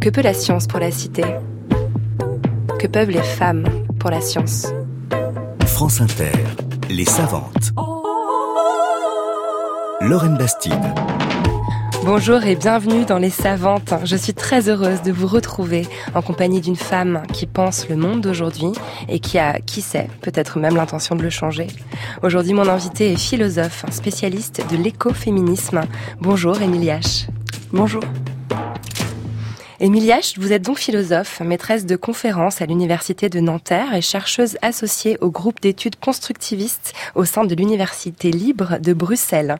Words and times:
Que 0.00 0.08
peut 0.08 0.22
la 0.22 0.32
science 0.32 0.66
pour 0.66 0.80
la 0.80 0.90
cité? 0.90 1.24
Que 2.78 2.86
peuvent 2.86 3.10
les 3.10 3.22
femmes 3.22 3.64
pour 3.98 4.08
la 4.08 4.22
science? 4.22 4.66
France 5.66 6.00
Inter, 6.00 6.32
les 6.88 7.04
savantes. 7.04 7.72
Lorraine 10.00 10.38
Bastide. 10.38 10.72
Bonjour 12.02 12.42
et 12.44 12.56
bienvenue 12.56 13.04
dans 13.04 13.18
Les 13.18 13.28
Savantes. 13.28 13.92
Je 14.04 14.16
suis 14.16 14.32
très 14.32 14.70
heureuse 14.70 15.02
de 15.02 15.12
vous 15.12 15.26
retrouver 15.26 15.86
en 16.14 16.22
compagnie 16.22 16.62
d'une 16.62 16.76
femme 16.76 17.22
qui 17.34 17.46
pense 17.46 17.86
le 17.90 17.96
monde 17.96 18.22
d'aujourd'hui 18.22 18.72
et 19.10 19.20
qui 19.20 19.38
a, 19.38 19.60
qui 19.60 19.82
sait, 19.82 20.08
peut-être 20.22 20.58
même 20.58 20.76
l'intention 20.76 21.14
de 21.14 21.22
le 21.22 21.28
changer. 21.28 21.66
Aujourd'hui, 22.22 22.54
mon 22.54 22.66
invité 22.66 23.12
est 23.12 23.20
philosophe, 23.20 23.84
spécialiste 23.90 24.62
de 24.70 24.78
l'écoféminisme. 24.78 25.82
Bonjour, 26.22 26.62
Émilie 26.62 26.88
H. 26.88 27.26
Bonjour. 27.70 28.02
Émilie 29.82 30.12
vous 30.36 30.52
êtes 30.52 30.60
donc 30.60 30.76
philosophe, 30.76 31.40
maîtresse 31.40 31.86
de 31.86 31.96
conférences 31.96 32.60
à 32.60 32.66
l'Université 32.66 33.30
de 33.30 33.40
Nanterre 33.40 33.94
et 33.94 34.02
chercheuse 34.02 34.58
associée 34.60 35.16
au 35.22 35.30
groupe 35.30 35.58
d'études 35.62 35.96
constructivistes 35.96 36.92
au 37.14 37.24
sein 37.24 37.44
de 37.44 37.54
l'Université 37.54 38.30
libre 38.30 38.78
de 38.78 38.92
Bruxelles. 38.92 39.56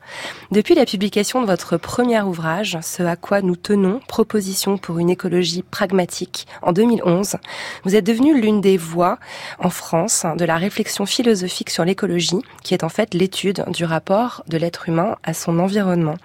Depuis 0.50 0.74
la 0.74 0.84
publication 0.84 1.40
de 1.40 1.46
votre 1.46 1.78
premier 1.78 2.20
ouvrage, 2.20 2.76
Ce 2.82 3.02
à 3.02 3.16
quoi 3.16 3.40
nous 3.40 3.56
tenons, 3.56 4.00
Proposition 4.08 4.76
pour 4.76 4.98
une 4.98 5.08
écologie 5.08 5.62
pragmatique, 5.62 6.46
en 6.60 6.72
2011, 6.72 7.36
vous 7.84 7.96
êtes 7.96 8.04
devenue 8.04 8.38
l'une 8.38 8.60
des 8.60 8.76
voix 8.76 9.18
en 9.58 9.70
France 9.70 10.26
de 10.36 10.44
la 10.44 10.58
réflexion 10.58 11.06
philosophique 11.06 11.70
sur 11.70 11.86
l'écologie, 11.86 12.42
qui 12.62 12.74
est 12.74 12.84
en 12.84 12.90
fait 12.90 13.14
l'étude 13.14 13.64
du 13.68 13.86
rapport 13.86 14.44
de 14.48 14.58
l'être 14.58 14.86
humain 14.90 15.16
à 15.22 15.32
son 15.32 15.58
environnement. 15.58 16.16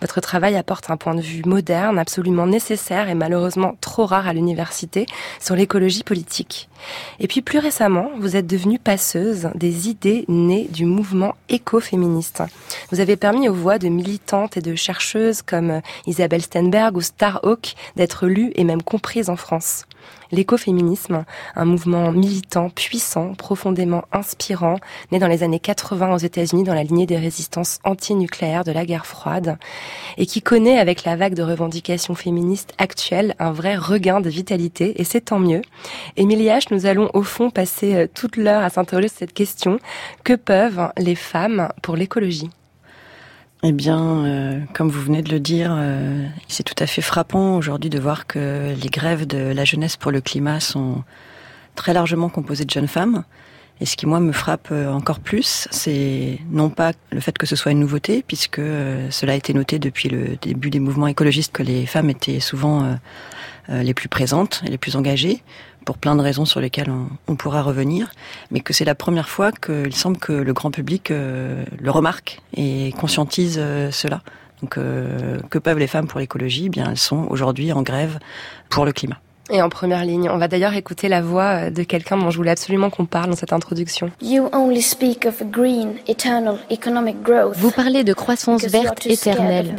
Votre 0.00 0.22
travail 0.22 0.56
apporte 0.56 0.88
un 0.88 0.96
point 0.96 1.14
de 1.14 1.20
vue 1.20 1.42
moderne, 1.44 1.98
absolument 1.98 2.46
nécessaire 2.46 3.10
et 3.10 3.14
malheureusement 3.14 3.41
trop 3.80 4.06
rare 4.06 4.28
à 4.28 4.32
l'université, 4.32 5.06
sur 5.40 5.54
l'écologie 5.54 6.02
politique. 6.02 6.68
Et 7.20 7.28
puis 7.28 7.42
plus 7.42 7.58
récemment, 7.58 8.10
vous 8.18 8.36
êtes 8.36 8.46
devenue 8.46 8.78
passeuse 8.78 9.50
des 9.54 9.88
idées 9.88 10.24
nées 10.28 10.68
du 10.70 10.84
mouvement 10.84 11.34
écoféministe. 11.48 12.42
Vous 12.90 13.00
avez 13.00 13.16
permis 13.16 13.48
aux 13.48 13.54
voix 13.54 13.78
de 13.78 13.88
militantes 13.88 14.56
et 14.56 14.62
de 14.62 14.74
chercheuses 14.74 15.42
comme 15.42 15.80
Isabelle 16.06 16.42
Stenberg 16.42 16.96
ou 16.96 17.00
Starhawk 17.00 17.74
d'être 17.96 18.26
lues 18.26 18.52
et 18.54 18.64
même 18.64 18.82
comprises 18.82 19.30
en 19.30 19.36
France 19.36 19.84
l'écoféminisme, 20.32 21.24
un 21.54 21.64
mouvement 21.64 22.10
militant, 22.10 22.70
puissant, 22.70 23.34
profondément 23.34 24.04
inspirant, 24.12 24.78
né 25.12 25.18
dans 25.18 25.28
les 25.28 25.42
années 25.42 25.60
80 25.60 26.14
aux 26.14 26.18
États-Unis 26.18 26.64
dans 26.64 26.74
la 26.74 26.82
lignée 26.82 27.06
des 27.06 27.18
résistances 27.18 27.78
antinucléaires 27.84 28.64
de 28.64 28.72
la 28.72 28.84
guerre 28.84 29.06
froide, 29.06 29.58
et 30.16 30.26
qui 30.26 30.42
connaît 30.42 30.78
avec 30.78 31.04
la 31.04 31.16
vague 31.16 31.34
de 31.34 31.42
revendications 31.42 32.14
féministes 32.14 32.72
actuelles 32.78 33.34
un 33.38 33.52
vrai 33.52 33.76
regain 33.76 34.20
de 34.20 34.30
vitalité, 34.30 35.00
et 35.00 35.04
c'est 35.04 35.20
tant 35.20 35.38
mieux. 35.38 35.62
Émilie 36.16 36.46
H, 36.46 36.72
nous 36.72 36.86
allons 36.86 37.10
au 37.14 37.22
fond 37.22 37.50
passer 37.50 37.94
euh, 37.94 38.06
toute 38.12 38.36
l'heure 38.36 38.62
à 38.62 38.70
s'interroger 38.70 39.08
sur 39.08 39.18
cette 39.18 39.32
question. 39.32 39.78
Que 40.24 40.34
peuvent 40.34 40.90
les 40.98 41.14
femmes 41.14 41.68
pour 41.82 41.96
l'écologie? 41.96 42.50
Eh 43.64 43.70
bien, 43.70 44.24
euh, 44.24 44.60
comme 44.74 44.88
vous 44.88 45.00
venez 45.00 45.22
de 45.22 45.30
le 45.30 45.38
dire, 45.38 45.72
euh, 45.72 46.26
c'est 46.48 46.64
tout 46.64 46.74
à 46.78 46.86
fait 46.86 47.00
frappant 47.00 47.56
aujourd'hui 47.56 47.90
de 47.90 47.98
voir 48.00 48.26
que 48.26 48.74
les 48.74 48.88
grèves 48.88 49.24
de 49.24 49.38
la 49.38 49.64
jeunesse 49.64 49.96
pour 49.96 50.10
le 50.10 50.20
climat 50.20 50.58
sont 50.58 51.04
très 51.76 51.92
largement 51.92 52.28
composées 52.28 52.64
de 52.64 52.70
jeunes 52.70 52.88
femmes. 52.88 53.22
Et 53.80 53.86
ce 53.86 53.96
qui, 53.96 54.06
moi, 54.06 54.20
me 54.20 54.32
frappe 54.32 54.68
euh, 54.70 54.92
encore 54.92 55.20
plus, 55.20 55.66
c'est 55.70 56.38
non 56.50 56.70
pas 56.70 56.92
le 57.10 57.20
fait 57.20 57.36
que 57.36 57.46
ce 57.46 57.56
soit 57.56 57.72
une 57.72 57.80
nouveauté, 57.80 58.24
puisque 58.26 58.60
cela 58.60 59.32
a 59.32 59.36
été 59.36 59.54
noté 59.54 59.78
depuis 59.78 60.08
le 60.08 60.36
début 60.40 60.70
des 60.70 60.80
mouvements 60.80 61.08
écologistes 61.08 61.52
que 61.52 61.62
les 61.62 61.86
femmes 61.86 62.10
étaient 62.10 62.40
souvent 62.40 62.96
les 63.68 63.94
plus 63.94 64.08
présentes 64.08 64.62
et 64.66 64.70
les 64.70 64.78
plus 64.78 64.96
engagées, 64.96 65.42
pour 65.84 65.98
plein 65.98 66.16
de 66.16 66.20
raisons 66.20 66.44
sur 66.44 66.60
lesquelles 66.60 66.90
on, 67.28 67.36
pourra 67.36 67.62
revenir, 67.62 68.12
mais 68.50 68.60
que 68.60 68.72
c'est 68.72 68.84
la 68.84 68.94
première 68.94 69.28
fois 69.28 69.52
qu'il 69.52 69.94
semble 69.94 70.18
que 70.18 70.32
le 70.32 70.52
grand 70.52 70.70
public 70.70 71.10
euh, 71.10 71.64
le 71.80 71.90
remarque 71.90 72.40
et 72.54 72.92
conscientise 72.98 73.56
euh, 73.58 73.90
cela. 73.90 74.22
Donc, 74.62 74.78
euh, 74.78 75.40
que 75.50 75.58
peuvent 75.58 75.78
les 75.78 75.88
femmes 75.88 76.06
pour 76.06 76.20
l'écologie? 76.20 76.66
Eh 76.66 76.68
Bien, 76.68 76.90
elles 76.90 76.98
sont 76.98 77.26
aujourd'hui 77.30 77.72
en 77.72 77.82
grève 77.82 78.18
pour 78.68 78.84
le 78.84 78.92
climat 78.92 79.18
et 79.50 79.62
en 79.62 79.68
première 79.68 80.04
ligne. 80.04 80.28
On 80.30 80.38
va 80.38 80.48
d'ailleurs 80.48 80.74
écouter 80.74 81.08
la 81.08 81.20
voix 81.20 81.66
euh, 81.66 81.70
de 81.70 81.82
quelqu'un 81.82 82.16
dont 82.16 82.30
je 82.30 82.36
voulais 82.36 82.50
absolument 82.50 82.90
qu'on 82.90 83.06
parle 83.06 83.30
dans 83.30 83.36
cette 83.36 83.52
introduction. 83.52 84.10
Vous 87.54 87.70
parlez 87.70 88.04
de 88.04 88.12
croissance 88.12 88.64
verte 88.64 89.06
éternelle 89.06 89.74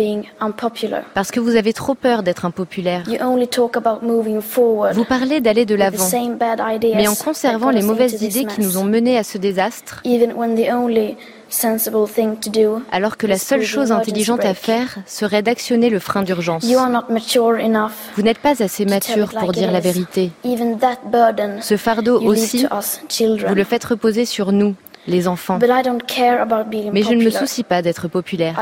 parce 1.14 1.32
que 1.32 1.40
vous 1.40 1.56
avez 1.56 1.74
trop 1.74 1.96
peur 1.96 2.24
d'être 2.24 2.46
impopulaire. 2.46 3.04
Vous 4.94 5.06
parlez 5.06 5.42
d'aller 5.42 5.66
de 5.66 5.76
l'avant, 5.76 6.06
mais 6.96 7.08
en 7.08 7.16
conservant 7.16 7.70
les 7.70 7.82
mauvaises 7.82 8.22
idées 8.22 8.46
qui 8.46 8.62
nous 8.62 8.78
ont 8.78 8.84
menés 8.84 9.18
à 9.18 9.24
ce 9.24 9.38
désastre 9.38 10.02
alors 12.92 13.18
que 13.18 13.28
la 13.28 13.38
seule 13.38 13.64
chose 13.64 13.92
intelligente 13.92 14.46
à 14.46 14.54
faire 14.54 14.98
serait 15.06 15.42
d'actionner 15.42 15.90
le 15.90 16.00
frein 16.00 16.24
d'urgence. 16.24 16.66
Vous 18.16 18.22
n'êtes 18.22 18.40
pas 18.40 18.64
assez 18.64 18.86
mature 18.86 19.30
pour 19.30 19.52
dire 19.52 19.72
la 19.72 19.80
vérité. 19.80 20.32
Ce 21.62 21.78
fardeau 21.78 22.22
aussi, 22.22 22.68
vous 23.48 23.56
le 23.56 23.64
faites 23.64 23.84
reposer 23.84 24.26
sur 24.26 24.52
nous, 24.52 24.76
les 25.08 25.28
enfants. 25.28 25.60
Mais 25.60 27.04
je 27.04 27.14
ne 27.14 27.24
me 27.24 27.30
soucie 27.30 27.64
pas 27.64 27.82
d'être 27.82 28.08
populaire. 28.08 28.60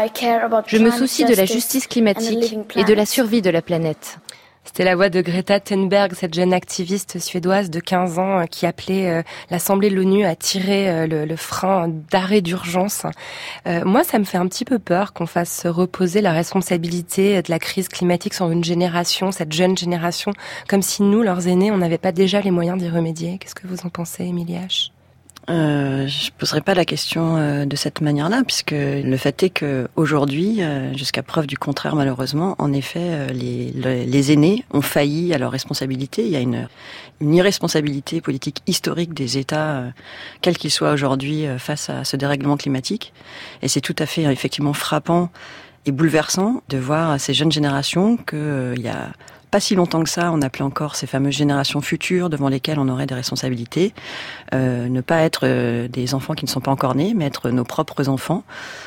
Je 0.67 0.77
me 0.77 0.91
soucie 0.91 1.25
de 1.25 1.35
la 1.35 1.45
justice 1.45 1.87
climatique 1.87 2.57
et 2.75 2.83
de 2.83 2.93
la 2.93 3.05
survie 3.05 3.41
de 3.41 3.49
la 3.49 3.61
planète. 3.61 4.17
C'était 4.63 4.83
la 4.83 4.95
voix 4.95 5.09
de 5.09 5.21
Greta 5.21 5.59
Thunberg, 5.59 6.13
cette 6.13 6.35
jeune 6.35 6.53
activiste 6.53 7.19
suédoise 7.19 7.69
de 7.71 7.79
15 7.79 8.19
ans 8.19 8.39
euh, 8.39 8.45
qui 8.45 8.65
appelait 8.65 9.09
euh, 9.09 9.23
l'Assemblée 9.49 9.89
de 9.89 9.95
l'ONU 9.95 10.23
à 10.23 10.35
tirer 10.35 10.89
euh, 10.89 11.25
le, 11.25 11.35
frein 11.35 11.87
d'arrêt 12.11 12.41
d'urgence. 12.41 13.05
moi, 13.65 14.03
ça 14.03 14.19
me 14.19 14.23
fait 14.23 14.37
un 14.37 14.47
petit 14.47 14.65
peu 14.65 14.77
peur 14.77 15.13
qu'on 15.13 15.25
fasse 15.25 15.65
reposer 15.65 16.21
la 16.21 16.31
responsabilité 16.31 17.41
de 17.41 17.49
la 17.49 17.57
crise 17.57 17.89
climatique 17.89 18.33
sur 18.33 18.49
une 18.51 18.63
génération, 18.63 19.31
cette 19.31 19.51
jeune 19.51 19.77
génération, 19.77 20.31
comme 20.67 20.81
si 20.81 21.01
nous, 21.01 21.23
leurs 21.23 21.47
aînés, 21.47 21.71
on 21.71 21.77
n'avait 21.77 21.97
pas 21.97 22.11
déjà 22.11 22.41
les 22.41 22.51
moyens 22.51 22.77
d'y 22.77 22.89
remédier. 22.89 23.37
Qu'est-ce 23.39 23.55
que 23.55 23.67
vous 23.67 23.85
en 23.85 23.89
pensez, 23.89 24.23
Emilie 24.23 24.55
H? 24.55 24.91
Euh, 25.51 26.07
je 26.07 26.31
poserai 26.37 26.61
pas 26.61 26.73
la 26.73 26.85
question 26.85 27.35
euh, 27.35 27.65
de 27.65 27.75
cette 27.75 27.99
manière-là, 27.99 28.43
puisque 28.45 28.71
le 28.71 29.17
fait 29.17 29.43
est 29.43 29.49
que 29.49 29.87
aujourd'hui, 29.97 30.63
euh, 30.63 30.95
jusqu'à 30.95 31.23
preuve 31.23 31.45
du 31.45 31.57
contraire, 31.57 31.95
malheureusement, 31.95 32.55
en 32.57 32.71
effet, 32.71 33.33
les, 33.33 34.31
aînés 34.31 34.63
ont 34.71 34.81
failli 34.81 35.33
à 35.33 35.37
leur 35.37 35.51
responsabilité. 35.51 36.23
Il 36.23 36.31
y 36.31 36.37
a 36.37 36.39
une 36.39 36.67
irresponsabilité 37.33 38.21
politique 38.21 38.61
historique 38.65 39.13
des 39.13 39.37
États, 39.37 39.83
quels 40.41 40.57
qu'ils 40.57 40.71
soient 40.71 40.93
aujourd'hui, 40.93 41.45
face 41.57 41.89
à 41.89 42.05
ce 42.05 42.15
dérèglement 42.15 42.55
climatique. 42.55 43.13
Et 43.61 43.67
c'est 43.67 43.81
tout 43.81 43.95
à 43.99 44.05
fait 44.05 44.23
effectivement 44.23 44.73
frappant 44.73 45.29
et 45.85 45.91
bouleversant 45.91 46.61
de 46.69 46.77
voir 46.77 47.09
à 47.09 47.19
ces 47.19 47.33
jeunes 47.33 47.51
générations 47.51 48.17
qu'il 48.17 48.81
y 48.81 48.87
a 48.87 49.11
pas 49.51 49.59
si 49.59 49.75
longtemps 49.75 50.01
que 50.01 50.09
ça, 50.09 50.31
on 50.31 50.41
appelait 50.41 50.63
encore 50.63 50.95
ces 50.95 51.07
fameuses 51.07 51.35
générations 51.35 51.81
futures 51.81 52.29
devant 52.29 52.47
lesquelles 52.47 52.79
on 52.79 52.87
aurait 52.87 53.05
des 53.05 53.15
responsabilités. 53.15 53.93
Euh, 54.53 54.87
ne 54.87 55.01
pas 55.01 55.21
être 55.21 55.41
euh, 55.43 55.89
des 55.89 56.13
enfants 56.13 56.33
qui 56.33 56.45
ne 56.45 56.49
sont 56.49 56.61
pas 56.61 56.71
encore 56.71 56.95
nés, 56.95 57.13
mais 57.13 57.25
être 57.25 57.49
nos 57.49 57.65
propres 57.65 58.07
enfants. 58.07 58.43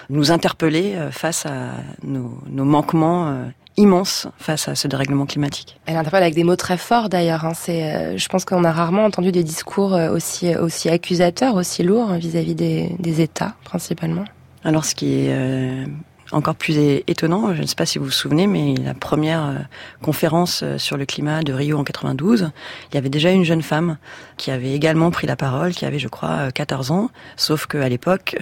Nous 0.09 0.33
interpeller 0.33 0.95
euh, 0.95 1.11
face 1.11 1.45
à 1.45 1.73
nos, 2.03 2.39
nos 2.49 2.65
manquements 2.65 3.29
euh, 3.29 3.45
immenses 3.77 4.27
face 4.39 4.67
à 4.69 4.75
ce 4.75 4.89
dérèglement 4.89 5.27
climatique. 5.27 5.79
Elle 5.85 5.97
interpelle 5.99 6.23
avec 6.23 6.35
des 6.35 6.45
mots 6.45 6.57
très 6.57 6.79
forts 6.79 7.11
d'ailleurs. 7.11 7.45
Hein. 7.45 7.53
C'est, 7.55 8.17
je 8.17 8.29
pense 8.29 8.47
qu'on 8.47 8.65
a 8.65 8.73
rarement 8.73 9.05
entendu 9.05 9.33
des 9.33 9.45
discours 9.45 9.93
aussi 9.93 10.55
aussi 10.57 10.89
accusateurs, 10.89 11.57
aussi 11.57 11.83
lourds 11.83 12.13
vis-à-vis 12.15 12.55
des, 12.55 12.95
des 13.01 13.21
États 13.21 13.55
principalement. 13.65 14.25
Alors 14.63 14.85
ce 14.85 14.95
qui 14.95 15.27
est 15.27 15.87
encore 16.35 16.57
plus 16.57 16.77
étonnant, 17.07 17.55
je 17.55 17.63
ne 17.63 17.67
sais 17.67 17.77
pas 17.77 17.87
si 17.87 17.99
vous 17.99 18.07
vous 18.07 18.11
souvenez, 18.11 18.47
mais 18.47 18.75
la 18.83 18.95
première 18.95 19.45
euh, 19.47 19.55
conférence 20.03 20.63
euh, 20.63 20.79
sur 20.79 20.97
le 20.97 21.07
climat 21.07 21.43
de 21.43 21.53
Rio 21.53 21.79
en 21.79 21.85
92, 21.85 22.51
il 22.91 22.95
y 22.95 22.99
avait 22.99 23.09
déjà 23.09 23.31
une 23.31 23.45
jeune 23.45 23.63
femme 23.63 23.97
qui 24.37 24.51
avait 24.51 24.73
également 24.73 25.11
pris 25.11 25.27
la 25.27 25.37
parole, 25.37 25.73
qui 25.73 25.87
avait, 25.87 26.01
je 26.01 26.09
crois, 26.09 26.51
14 26.53 26.91
euh, 26.91 26.95
ans, 26.95 27.11
sauf 27.37 27.67
qu'à 27.67 27.89
l'époque, 27.89 28.37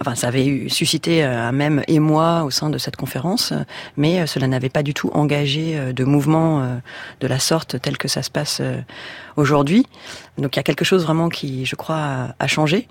Enfin, 0.00 0.14
ça 0.14 0.28
avait 0.28 0.68
suscité 0.68 1.24
un 1.24 1.50
même 1.50 1.82
émoi 1.88 2.44
au 2.44 2.50
sein 2.50 2.68
de 2.68 2.76
cette 2.76 2.96
conférence, 2.96 3.54
mais 3.96 4.26
cela 4.26 4.46
n'avait 4.46 4.68
pas 4.68 4.82
du 4.82 4.92
tout 4.92 5.10
engagé 5.14 5.94
de 5.94 6.04
mouvement 6.04 6.78
de 7.20 7.26
la 7.26 7.38
sorte 7.38 7.80
tel 7.80 7.96
que 7.96 8.06
ça 8.06 8.22
se 8.22 8.30
passe 8.30 8.60
aujourd'hui. 9.38 9.86
Donc 10.36 10.54
il 10.54 10.58
y 10.58 10.60
a 10.60 10.62
quelque 10.62 10.84
chose 10.84 11.04
vraiment 11.04 11.28
qui, 11.28 11.64
je 11.64 11.74
crois, 11.74 12.28
a, 12.38 12.46
changé. 12.46 12.88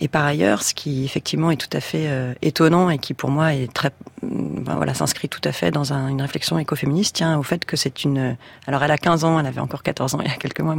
Et 0.00 0.08
par 0.08 0.24
ailleurs, 0.24 0.62
ce 0.62 0.74
qui 0.74 1.04
effectivement 1.04 1.50
est 1.50 1.56
tout 1.56 1.74
à 1.76 1.80
fait 1.80 2.06
euh, 2.08 2.34
étonnant 2.42 2.90
et 2.90 2.98
qui 2.98 3.14
pour 3.14 3.30
moi 3.30 3.54
est 3.54 3.72
très, 3.72 3.90
ben 4.22 4.74
voilà, 4.76 4.94
s'inscrit 4.94 5.28
tout 5.28 5.40
à 5.44 5.52
fait 5.52 5.70
dans 5.70 5.92
une 5.92 6.20
réflexion 6.20 6.58
écoféministe, 6.58 7.16
tient 7.16 7.38
au 7.38 7.42
fait 7.42 7.64
que 7.64 7.76
c'est 7.76 8.04
une... 8.04 8.36
Alors 8.66 8.82
elle 8.82 8.90
a 8.90 8.98
15 8.98 9.24
ans, 9.24 9.38
elle 9.38 9.46
avait 9.46 9.60
encore 9.60 9.82
14 9.82 10.16
ans 10.16 10.18
il 10.20 10.28
y 10.28 10.32
a 10.32 10.36
quelques 10.36 10.60
mois, 10.60 10.74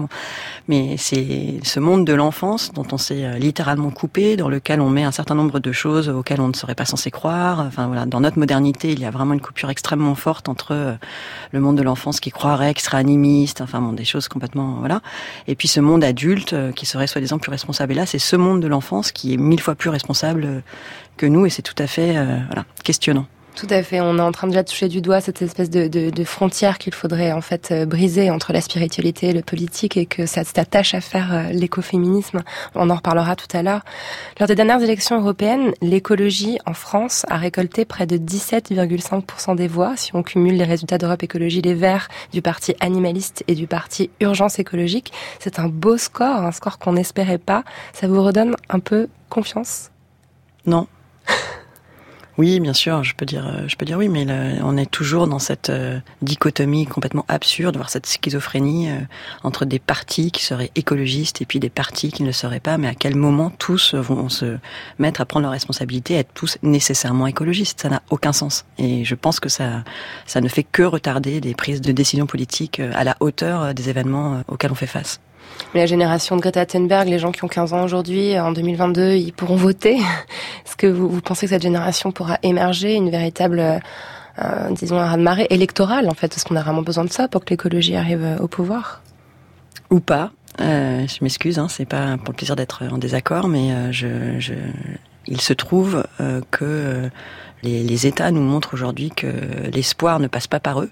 mais 0.67 0.95
c'est 0.97 1.59
ce 1.63 1.79
monde 1.79 2.05
de 2.05 2.13
l'enfance 2.13 2.71
dont 2.73 2.85
on 2.91 2.97
s'est 2.97 3.25
euh, 3.25 3.37
littéralement 3.37 3.91
coupé, 3.91 4.35
dans 4.35 4.49
lequel 4.49 4.81
on 4.81 4.89
met 4.89 5.03
un 5.03 5.11
certain 5.11 5.35
nombre 5.35 5.59
de 5.59 5.71
choses 5.71 6.09
auxquelles 6.09 6.41
on 6.41 6.49
ne 6.49 6.53
serait 6.53 6.75
pas 6.75 6.85
censé 6.85 7.11
croire. 7.11 7.61
Enfin 7.61 7.87
voilà, 7.87 8.05
dans 8.05 8.19
notre 8.19 8.39
modernité, 8.39 8.91
il 8.91 8.99
y 8.99 9.05
a 9.05 9.11
vraiment 9.11 9.33
une 9.33 9.41
coupure 9.41 9.69
extrêmement 9.69 10.15
forte 10.15 10.49
entre 10.49 10.73
euh, 10.73 10.93
le 11.51 11.59
monde 11.59 11.77
de 11.77 11.83
l'enfance 11.83 12.19
qui 12.19 12.31
croirait, 12.31 12.73
qui 12.73 12.83
serait 12.83 12.97
animiste, 12.97 13.61
enfin 13.61 13.81
bon, 13.81 13.93
des 13.93 14.05
choses 14.05 14.27
complètement... 14.27 14.75
Voilà. 14.79 15.01
Et 15.47 15.55
puis 15.55 15.67
ce 15.67 15.79
monde 15.79 16.03
adulte 16.03 16.53
euh, 16.53 16.71
qui 16.71 16.85
serait 16.85 17.07
soi-disant 17.07 17.39
plus 17.39 17.51
responsable. 17.51 17.93
Et 17.93 17.95
là, 17.95 18.05
c'est 18.05 18.19
ce 18.19 18.35
monde 18.35 18.61
de 18.61 18.67
l'enfance 18.67 19.11
qui 19.11 19.33
est 19.33 19.37
mille 19.37 19.61
fois 19.61 19.75
plus 19.75 19.89
responsable 19.89 20.63
que 21.17 21.25
nous, 21.25 21.45
et 21.45 21.49
c'est 21.49 21.61
tout 21.61 21.75
à 21.77 21.87
fait 21.87 22.13
voilà, 22.47 22.65
questionnant. 22.83 23.27
Tout 23.55 23.67
à 23.71 23.83
fait. 23.83 23.99
On 23.99 24.17
est 24.17 24.21
en 24.21 24.31
train 24.31 24.47
déjà 24.47 24.63
de 24.63 24.69
toucher 24.69 24.87
du 24.87 25.01
doigt 25.01 25.19
cette 25.19 25.41
espèce 25.41 25.69
de, 25.69 25.87
de, 25.87 26.09
de 26.09 26.23
frontière 26.23 26.77
qu'il 26.77 26.93
faudrait 26.93 27.33
en 27.33 27.41
fait 27.41 27.71
euh, 27.71 27.85
briser 27.85 28.31
entre 28.31 28.53
la 28.53 28.61
spiritualité 28.61 29.29
et 29.29 29.33
le 29.33 29.41
politique 29.41 29.97
et 29.97 30.05
que 30.05 30.25
ça 30.25 30.43
s'attache 30.43 30.93
à 30.93 31.01
faire 31.01 31.33
euh, 31.33 31.43
l'écoféminisme. 31.51 32.41
On 32.75 32.89
en 32.89 32.95
reparlera 32.95 33.35
tout 33.35 33.47
à 33.51 33.61
l'heure. 33.61 33.81
Lors 34.39 34.47
des 34.47 34.55
dernières 34.55 34.81
élections 34.81 35.19
européennes, 35.19 35.73
l'écologie 35.81 36.57
en 36.65 36.73
France 36.73 37.25
a 37.29 37.37
récolté 37.37 37.83
près 37.83 38.07
de 38.07 38.17
17,5% 38.17 39.55
des 39.55 39.67
voix 39.67 39.97
si 39.97 40.15
on 40.15 40.23
cumule 40.23 40.55
les 40.55 40.63
résultats 40.63 40.97
d'Europe 40.97 41.23
Écologie 41.23 41.61
Les 41.61 41.73
Verts 41.73 42.07
du 42.31 42.41
parti 42.41 42.75
animaliste 42.79 43.43
et 43.47 43.55
du 43.55 43.67
parti 43.67 44.09
Urgence 44.21 44.59
écologique. 44.59 45.11
C'est 45.39 45.59
un 45.59 45.67
beau 45.67 45.97
score, 45.97 46.43
un 46.43 46.51
score 46.51 46.79
qu'on 46.79 46.93
n'espérait 46.93 47.37
pas. 47.37 47.63
Ça 47.93 48.07
vous 48.07 48.23
redonne 48.23 48.55
un 48.69 48.79
peu 48.79 49.07
confiance? 49.29 49.89
Non. 50.65 50.87
Oui, 52.39 52.61
bien 52.61 52.71
sûr, 52.71 53.03
je 53.03 53.15
peux 53.15 53.25
dire, 53.25 53.45
euh, 53.45 53.67
je 53.67 53.75
peux 53.75 53.85
dire 53.85 53.97
oui, 53.97 54.07
mais 54.07 54.25
on 54.63 54.77
est 54.77 54.89
toujours 54.89 55.27
dans 55.27 55.39
cette 55.39 55.69
euh, 55.69 55.99
dichotomie 56.21 56.85
complètement 56.85 57.25
absurde, 57.27 57.75
voire 57.75 57.89
cette 57.89 58.05
schizophrénie 58.05 58.89
euh, 58.89 58.95
entre 59.43 59.65
des 59.65 59.77
partis 59.77 60.31
qui 60.31 60.45
seraient 60.45 60.71
écologistes 60.75 61.41
et 61.41 61.45
puis 61.45 61.59
des 61.59 61.69
partis 61.69 62.13
qui 62.13 62.21
ne 62.21 62.27
le 62.27 62.31
seraient 62.31 62.61
pas. 62.61 62.77
Mais 62.77 62.87
à 62.87 62.95
quel 62.95 63.17
moment 63.17 63.49
tous 63.49 63.93
vont 63.93 64.29
se 64.29 64.57
mettre 64.99 65.19
à 65.19 65.25
prendre 65.25 65.41
leurs 65.41 65.51
responsabilités, 65.51 66.13
être 66.13 66.33
tous 66.33 66.57
nécessairement 66.63 67.27
écologistes 67.27 67.81
Ça 67.81 67.89
n'a 67.89 68.01
aucun 68.09 68.31
sens. 68.31 68.63
Et 68.77 69.03
je 69.03 69.15
pense 69.15 69.41
que 69.41 69.49
ça, 69.49 69.83
ça 70.25 70.39
ne 70.39 70.47
fait 70.47 70.63
que 70.63 70.83
retarder 70.83 71.41
des 71.41 71.55
prises 71.55 71.81
de 71.81 71.91
décisions 71.91 72.25
politiques 72.25 72.79
à 72.79 73.03
la 73.03 73.17
hauteur 73.19 73.73
des 73.73 73.89
événements 73.89 74.43
auxquels 74.47 74.71
on 74.71 74.75
fait 74.75 74.87
face. 74.87 75.19
Mais 75.73 75.81
la 75.81 75.85
génération 75.85 76.35
de 76.35 76.41
Greta 76.41 76.65
Thunberg, 76.65 77.07
les 77.07 77.19
gens 77.19 77.31
qui 77.31 77.43
ont 77.43 77.47
15 77.47 77.73
ans 77.73 77.83
aujourd'hui, 77.83 78.39
en 78.39 78.51
2022, 78.51 79.13
ils 79.13 79.33
pourront 79.33 79.55
voter. 79.55 79.95
Est-ce 80.65 80.75
que 80.75 80.87
vous, 80.87 81.21
pensez 81.21 81.45
que 81.45 81.51
cette 81.51 81.61
génération 81.61 82.11
pourra 82.11 82.37
émerger 82.43 82.95
une 82.95 83.09
véritable, 83.09 83.81
euh, 84.39 84.69
disons, 84.71 84.97
un 84.99 85.05
raz-de-marée 85.05 85.47
électoral, 85.49 86.09
en 86.09 86.13
fait 86.13 86.35
Est-ce 86.35 86.45
qu'on 86.45 86.55
a 86.55 86.61
vraiment 86.61 86.81
besoin 86.81 87.05
de 87.05 87.11
ça 87.11 87.27
pour 87.27 87.45
que 87.45 87.51
l'écologie 87.51 87.95
arrive 87.95 88.23
euh, 88.23 88.37
au 88.37 88.47
pouvoir? 88.47 89.01
Ou 89.91 89.99
pas. 89.99 90.31
Euh, 90.61 91.07
je 91.07 91.17
m'excuse, 91.21 91.59
hein, 91.59 91.67
c'est 91.69 91.85
pas 91.85 92.17
pour 92.17 92.29
le 92.29 92.37
plaisir 92.37 92.55
d'être 92.55 92.83
en 92.91 92.97
désaccord, 92.97 93.47
mais 93.47 93.71
euh, 93.71 93.91
je, 93.91 94.53
il 95.25 95.39
se 95.39 95.53
trouve 95.53 96.05
euh, 96.19 96.41
que 96.51 97.09
les, 97.63 97.83
les, 97.83 98.07
États 98.07 98.31
nous 98.31 98.41
montrent 98.41 98.73
aujourd'hui 98.73 99.09
que 99.09 99.27
l'espoir 99.71 100.19
ne 100.19 100.27
passe 100.27 100.47
pas 100.47 100.59
par 100.59 100.81
eux. 100.81 100.89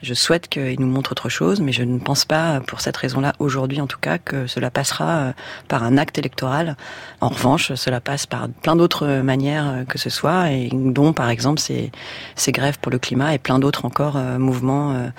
Je 0.00 0.14
souhaite 0.14 0.48
qu'ils 0.48 0.80
nous 0.80 0.86
montrent 0.86 1.10
autre 1.10 1.28
chose, 1.28 1.60
mais 1.60 1.72
je 1.72 1.82
ne 1.82 1.98
pense 1.98 2.24
pas, 2.24 2.60
pour 2.60 2.80
cette 2.80 2.96
raison-là, 2.96 3.32
aujourd'hui 3.40 3.80
en 3.80 3.88
tout 3.88 3.98
cas, 3.98 4.18
que 4.18 4.46
cela 4.46 4.70
passera 4.70 5.18
euh, 5.18 5.32
par 5.66 5.82
un 5.82 5.98
acte 5.98 6.18
électoral. 6.18 6.76
En 7.20 7.28
revanche, 7.28 7.74
cela 7.74 8.00
passe 8.00 8.26
par 8.26 8.48
plein 8.48 8.76
d'autres 8.76 9.22
manières 9.22 9.68
euh, 9.68 9.84
que 9.84 9.98
ce 9.98 10.08
soit, 10.08 10.52
et 10.52 10.70
dont 10.72 11.12
par 11.12 11.30
exemple 11.30 11.60
ces, 11.60 11.90
ces 12.36 12.52
grèves 12.52 12.78
pour 12.78 12.92
le 12.92 12.98
climat 12.98 13.34
et 13.34 13.38
plein 13.38 13.58
d'autres 13.58 13.84
encore 13.84 14.16
euh, 14.16 14.38
mouvements 14.38 15.10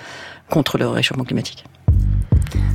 contre 0.48 0.78
le 0.78 0.88
réchauffement 0.88 1.24
climatique. 1.24 1.64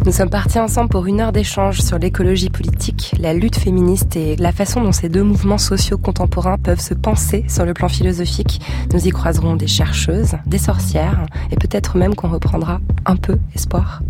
Nous 0.06 0.12
sommes 0.12 0.30
partis 0.30 0.60
ensemble 0.60 0.90
pour 0.90 1.06
une 1.06 1.20
heure 1.20 1.32
d'échange 1.32 1.82
sur 1.82 1.98
l'écologie 1.98 2.50
politique, 2.50 3.16
la 3.20 3.34
lutte 3.34 3.58
féministe 3.58 4.16
et 4.16 4.36
la 4.36 4.52
façon 4.52 4.82
dont 4.82 4.92
ces 4.92 5.10
deux 5.10 5.24
mouvements 5.24 5.58
sociaux 5.58 5.98
contemporains 5.98 6.58
peuvent 6.58 6.80
se 6.80 6.94
penser 6.94 7.46
sur 7.48 7.66
le 7.66 7.74
plan 7.74 7.90
philosophique. 7.90 8.62
Nous 8.94 9.08
y 9.08 9.10
croiserons 9.10 9.56
des 9.56 9.68
chercheuses, 9.68 10.36
des 10.46 10.60
sorcières 10.60 11.26
et 11.52 11.56
peut-être 11.56 11.98
même 11.98 12.16
qu'on 12.16 12.30
reprendra 12.30 12.80
un 13.06 13.16
peu 13.16 13.38
espoir. 13.56 14.02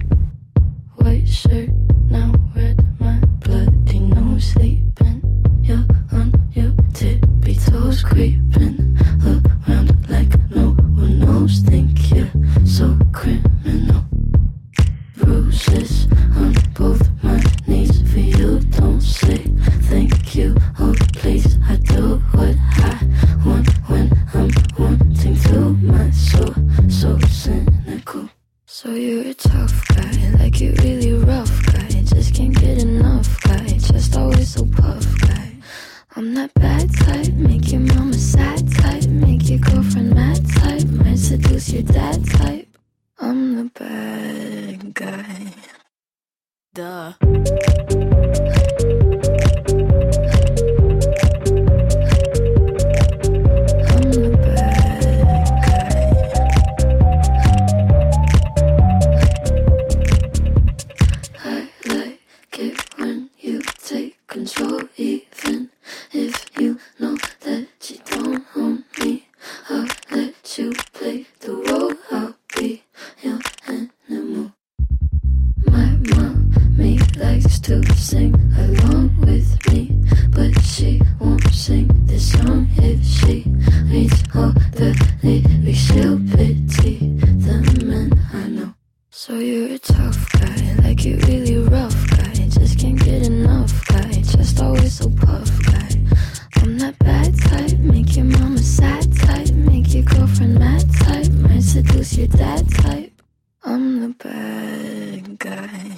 cause 102.05 102.19
you're 102.19 102.27
that 102.27 102.69
type. 102.69 103.19
I'm 103.63 103.99
the 103.99 104.09
bad 104.09 105.39
guy. 105.39 105.97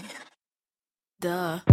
Duh. 1.20 1.67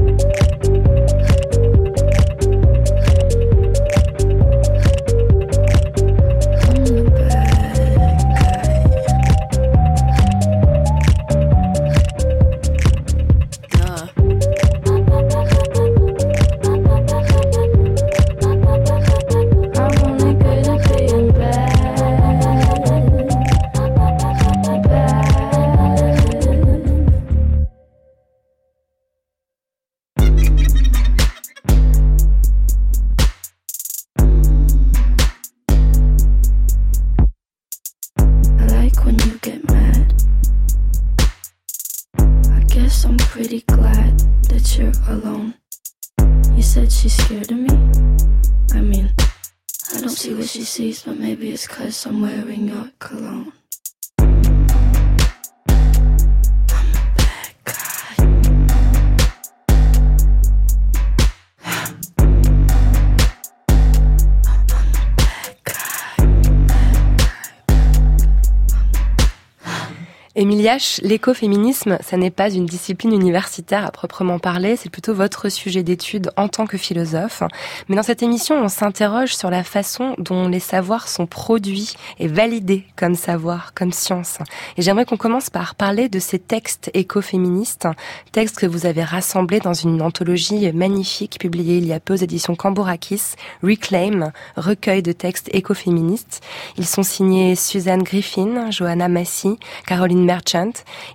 L'écoféminisme, 71.02 71.99
ça 72.00 72.16
n'est 72.16 72.30
pas 72.30 72.49
une 72.50 72.64
discipline 72.64 73.12
universitaire 73.12 73.85
à 73.85 73.90
proprement 73.90 74.38
parler, 74.38 74.76
c'est 74.76 74.88
plutôt 74.88 75.12
votre 75.12 75.50
sujet 75.50 75.83
d'étude 75.83 76.30
en 76.38 76.49
tant 76.49 76.66
que 76.66 76.78
philosophe. 76.78 77.42
Mais 77.88 77.97
dans 77.97 78.02
cette 78.02 78.23
émission, 78.23 78.56
on 78.56 78.68
s'interroge 78.68 79.37
sur 79.37 79.50
la 79.50 79.62
façon 79.62 80.14
dont 80.16 80.49
les 80.49 80.61
savoirs 80.61 81.09
sont 81.09 81.26
produits 81.26 81.92
et 82.18 82.28
validés 82.28 82.87
comme 82.97 83.14
savoir, 83.14 83.75
comme 83.75 83.92
science. 83.92 84.38
Et 84.78 84.83
j'aimerais 84.83 85.04
qu'on 85.04 85.18
commence 85.18 85.50
par 85.50 85.75
parler 85.75 86.09
de 86.09 86.18
ces 86.18 86.38
textes 86.38 86.90
écoféministes, 86.94 87.87
textes 88.33 88.59
que 88.59 88.66
vous 88.66 88.87
avez 88.87 89.04
rassemblés 89.04 89.61
dans 89.61 89.75
une 89.75 90.00
anthologie 90.00 90.73
magnifique 90.73 91.38
publiée 91.38 91.76
il 91.76 91.87
y 91.87 91.92
a 91.92 92.00
peu 92.00 92.14
aux 92.14 92.16
éditions 92.16 92.56
Cambourakis, 92.56 93.35
Reclaim, 93.62 94.33
recueil 94.56 95.02
de 95.02 95.12
textes 95.12 95.50
écoféministes. 95.52 96.40
Ils 96.78 96.87
sont 96.87 97.02
signés 97.02 97.54
Suzanne 97.54 98.02
Griffin, 98.02 98.71
Johanna 98.71 99.09
Massy, 99.09 99.59
Caroline 99.87 100.25
Merchant. 100.25 100.53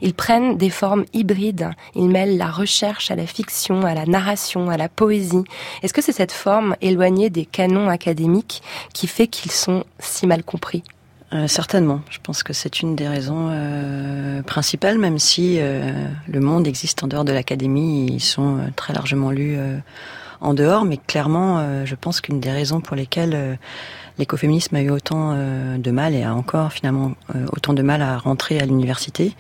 Ils 0.01 0.13
prennent 0.13 0.57
des 0.57 0.69
formes 0.69 1.05
hybrides. 1.13 1.69
Ils 1.95 2.09
mêlent 2.09 2.37
la 2.37 2.49
recherche 2.49 3.11
à 3.11 3.15
la 3.15 3.25
fiction, 3.25 3.83
à 3.83 3.93
la 3.93 4.05
narration, 4.05 4.69
à 4.69 4.77
la 4.77 4.89
poésie. 4.89 5.43
Est-ce 5.83 5.93
que 5.93 6.01
c'est 6.01 6.11
cette 6.11 6.31
forme 6.31 6.75
éloignée 6.81 7.29
des 7.29 7.45
canons 7.45 7.89
académiques 7.89 8.61
qui 8.93 9.07
fait 9.07 9.27
qu'ils 9.27 9.51
sont 9.51 9.83
si 9.99 10.27
mal 10.27 10.43
compris? 10.43 10.83
Euh, 11.31 11.47
certainement. 11.47 12.01
Je 12.09 12.17
pense 12.23 12.41
que 12.41 12.53
c'est 12.53 12.81
une 12.81 12.95
des 12.95 13.07
raisons 13.07 13.49
euh, 13.51 14.41
principales, 14.41 14.97
même 14.97 15.19
si 15.19 15.57
euh, 15.59 16.07
le 16.27 16.39
monde 16.39 16.67
existe 16.67 17.03
en 17.03 17.07
dehors 17.07 17.23
de 17.23 17.31
l'académie, 17.31 18.07
ils 18.07 18.19
sont 18.19 18.57
très 18.75 18.93
largement 18.93 19.29
lus 19.29 19.57
en 20.41 20.53
dehors, 20.53 20.85
mais 20.85 20.97
clairement, 20.97 21.85
je 21.85 21.95
pense 21.95 22.21
qu'une 22.21 22.39
des 22.39 22.51
raisons 22.51 22.81
pour 22.81 22.95
lesquelles 22.95 23.59
l'écoféminisme 24.19 24.75
a 24.75 24.81
eu 24.81 24.91
autant 24.91 25.35
de 25.77 25.91
mal 25.91 26.13
et 26.13 26.23
a 26.23 26.35
encore 26.35 26.71
finalement 26.71 27.13
autant 27.53 27.73
de 27.73 27.81
mal 27.81 28.01
à 28.01 28.17
rentrer 28.17 28.59
à 28.59 28.65
l'université, 28.65 29.33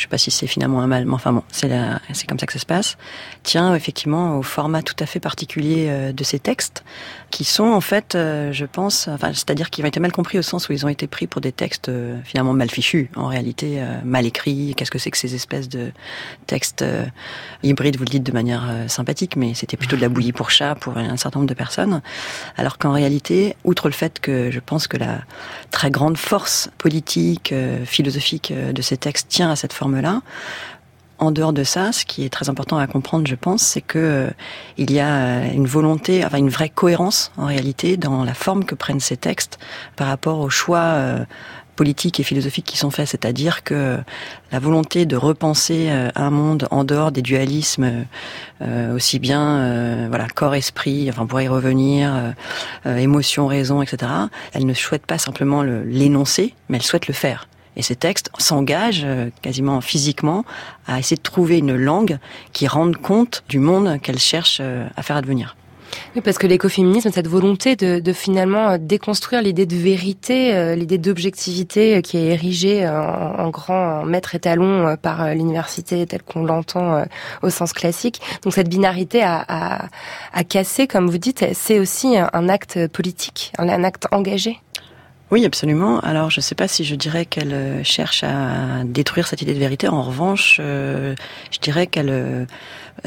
je 0.00 0.04
sais 0.04 0.08
pas 0.08 0.16
si 0.16 0.30
c'est 0.30 0.46
finalement 0.46 0.80
un 0.80 0.86
mal, 0.86 1.04
mais 1.04 1.12
enfin 1.12 1.30
bon, 1.30 1.42
c'est 1.52 1.70
c'est 2.14 2.26
comme 2.26 2.38
ça 2.38 2.46
que 2.46 2.54
ça 2.54 2.58
se 2.58 2.64
passe, 2.64 2.96
tient 3.42 3.74
effectivement 3.74 4.38
au 4.38 4.42
format 4.42 4.80
tout 4.80 4.94
à 4.98 5.04
fait 5.04 5.20
particulier 5.20 5.88
euh, 5.90 6.12
de 6.12 6.24
ces 6.24 6.38
textes, 6.38 6.84
qui 7.30 7.44
sont 7.44 7.66
en 7.66 7.82
fait, 7.82 8.14
euh, 8.14 8.50
je 8.50 8.64
pense, 8.64 9.08
enfin, 9.08 9.34
c'est-à-dire 9.34 9.68
qu'ils 9.68 9.84
ont 9.84 9.88
été 9.88 10.00
mal 10.00 10.10
compris 10.10 10.38
au 10.38 10.42
sens 10.42 10.70
où 10.70 10.72
ils 10.72 10.86
ont 10.86 10.88
été 10.88 11.06
pris 11.06 11.26
pour 11.26 11.42
des 11.42 11.52
textes 11.52 11.90
euh, 11.90 12.18
finalement 12.24 12.54
mal 12.54 12.70
fichus, 12.70 13.10
en 13.14 13.26
réalité 13.26 13.82
mal 14.02 14.24
écrits. 14.24 14.72
Qu'est-ce 14.74 14.90
que 14.90 14.98
c'est 14.98 15.10
que 15.10 15.18
ces 15.18 15.34
espèces 15.34 15.68
de 15.68 15.92
textes 16.46 16.82
hybrides 17.62 17.98
Vous 17.98 18.04
le 18.04 18.10
dites 18.10 18.22
de 18.22 18.32
manière 18.32 18.70
sympathique, 18.86 19.36
mais 19.36 19.52
c'était 19.52 19.76
plutôt 19.76 19.96
de 19.96 20.00
la 20.00 20.08
bouillie 20.08 20.32
pour 20.32 20.50
chat 20.50 20.76
pour 20.76 20.96
un 20.96 21.18
certain 21.18 21.40
nombre 21.40 21.50
de 21.50 21.54
personnes. 21.54 22.00
Alors 22.56 22.78
qu'en 22.78 22.92
réalité, 22.92 23.54
outre 23.64 23.88
le 23.88 23.92
fait 23.92 24.18
que 24.18 24.50
je 24.50 24.60
pense 24.60 24.88
que 24.88 24.96
la 24.96 25.20
très 25.70 25.90
grande 25.90 26.16
force 26.16 26.70
politique, 26.78 27.52
philosophique 27.84 28.52
de 28.52 28.82
ces 28.82 28.96
textes 28.96 29.28
tient 29.28 29.50
à 29.50 29.56
cette 29.56 29.74
forme 29.74 29.89
là 29.96 30.22
En 31.18 31.30
dehors 31.30 31.52
de 31.52 31.64
ça, 31.64 31.92
ce 31.92 32.04
qui 32.04 32.24
est 32.24 32.30
très 32.30 32.48
important 32.48 32.78
à 32.78 32.86
comprendre, 32.86 33.26
je 33.26 33.34
pense, 33.34 33.62
c'est 33.62 33.80
que 33.80 33.98
euh, 33.98 34.30
il 34.78 34.90
y 34.90 35.00
a 35.00 35.14
euh, 35.14 35.52
une 35.52 35.66
volonté, 35.66 36.24
enfin 36.24 36.38
une 36.38 36.48
vraie 36.48 36.68
cohérence 36.68 37.32
en 37.36 37.46
réalité 37.46 37.96
dans 37.96 38.24
la 38.24 38.34
forme 38.34 38.64
que 38.64 38.74
prennent 38.74 39.00
ces 39.00 39.16
textes 39.16 39.58
par 39.96 40.08
rapport 40.08 40.38
aux 40.38 40.50
choix 40.50 40.78
euh, 40.78 41.24
politiques 41.76 42.20
et 42.20 42.22
philosophiques 42.22 42.66
qui 42.66 42.76
sont 42.76 42.90
faits, 42.90 43.08
c'est-à-dire 43.08 43.64
que 43.64 43.98
la 44.52 44.58
volonté 44.58 45.06
de 45.06 45.16
repenser 45.16 45.88
un 45.88 46.28
monde 46.28 46.68
en 46.70 46.84
dehors 46.84 47.10
des 47.10 47.22
dualismes, 47.22 48.04
aussi 48.94 49.18
bien 49.18 50.06
voilà 50.08 50.28
corps-esprit, 50.28 51.08
enfin 51.08 51.22
on 51.22 51.26
pourrait 51.26 51.46
y 51.46 51.48
revenir, 51.48 52.34
émotion, 52.84 53.46
raison, 53.46 53.80
etc. 53.80 54.12
Elle 54.52 54.66
ne 54.66 54.74
souhaite 54.74 55.06
pas 55.06 55.16
simplement 55.16 55.62
l'énoncer, 55.62 56.54
mais 56.68 56.76
elle 56.76 56.82
souhaite 56.82 57.08
le 57.08 57.14
faire. 57.14 57.48
Et 57.76 57.82
ces 57.82 57.96
textes 57.96 58.30
s'engagent 58.38 59.04
euh, 59.04 59.30
quasiment 59.42 59.80
physiquement 59.80 60.44
à 60.86 60.98
essayer 60.98 61.16
de 61.16 61.22
trouver 61.22 61.58
une 61.58 61.76
langue 61.76 62.18
qui 62.52 62.66
rende 62.66 62.96
compte 62.96 63.44
du 63.48 63.58
monde 63.58 64.00
qu'elle 64.02 64.18
cherche 64.18 64.58
euh, 64.60 64.86
à 64.96 65.02
faire 65.02 65.16
advenir. 65.16 65.56
Oui, 66.14 66.22
parce 66.22 66.38
que 66.38 66.46
l'écoféminisme, 66.46 67.10
cette 67.10 67.26
volonté 67.26 67.74
de, 67.74 68.12
finalement 68.12 68.70
euh, 68.70 68.78
déconstruire 68.78 69.42
l'idée 69.42 69.66
de 69.66 69.74
vérité, 69.74 70.76
l'idée 70.76 70.98
d'objectivité 70.98 72.00
qui 72.02 72.16
est 72.16 72.26
érigée 72.26 72.88
en, 72.88 73.48
grand 73.50 74.04
maître 74.04 74.36
étalon 74.36 74.96
par 75.02 75.34
l'université 75.34 76.06
telle 76.06 76.22
qu'on 76.22 76.44
l'entend 76.44 77.04
au 77.42 77.50
sens 77.50 77.72
classique. 77.72 78.20
Donc 78.42 78.54
cette 78.54 78.68
binarité 78.68 79.22
à, 79.24 79.88
casser, 80.48 80.86
comme 80.86 81.10
vous 81.10 81.18
dites, 81.18 81.44
c'est 81.54 81.80
aussi 81.80 82.16
un 82.16 82.48
acte 82.48 82.86
politique, 82.88 83.52
un 83.58 83.82
acte 83.82 84.06
engagé. 84.12 84.60
Oui, 85.30 85.44
absolument. 85.44 86.00
Alors, 86.00 86.28
je 86.28 86.38
ne 86.38 86.42
sais 86.42 86.56
pas 86.56 86.66
si 86.66 86.82
je 86.82 86.96
dirais 86.96 87.24
qu'elle 87.24 87.54
euh, 87.54 87.84
cherche 87.84 88.24
à 88.24 88.82
détruire 88.84 89.28
cette 89.28 89.42
idée 89.42 89.54
de 89.54 89.60
vérité. 89.60 89.86
En 89.86 90.02
revanche, 90.02 90.56
euh, 90.58 91.14
je 91.52 91.60
dirais 91.60 91.86
qu'elle 91.86 92.10
euh, 92.10 92.44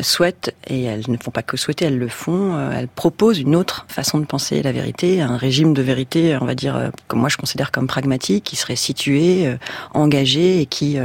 souhaite, 0.01 0.55
et 0.67 0.83
elles 0.83 1.03
ne 1.09 1.17
font 1.17 1.31
pas 1.31 1.41
que 1.43 1.57
souhaiter, 1.57 1.83
elles 1.83 1.97
le 1.97 2.07
font, 2.07 2.57
elles 2.71 2.87
proposent 2.87 3.39
une 3.39 3.57
autre 3.57 3.85
façon 3.89 4.19
de 4.19 4.25
penser 4.25 4.63
la 4.63 4.71
vérité, 4.71 5.21
un 5.21 5.35
régime 5.35 5.73
de 5.73 5.81
vérité, 5.81 6.37
on 6.39 6.45
va 6.45 6.55
dire, 6.55 6.91
que 7.09 7.15
moi 7.15 7.27
je 7.27 7.35
considère 7.35 7.71
comme 7.71 7.87
pragmatique, 7.87 8.45
qui 8.45 8.55
serait 8.55 8.77
situé, 8.77 9.53
engagé 9.93 10.61
et 10.61 10.65
qui 10.65 10.97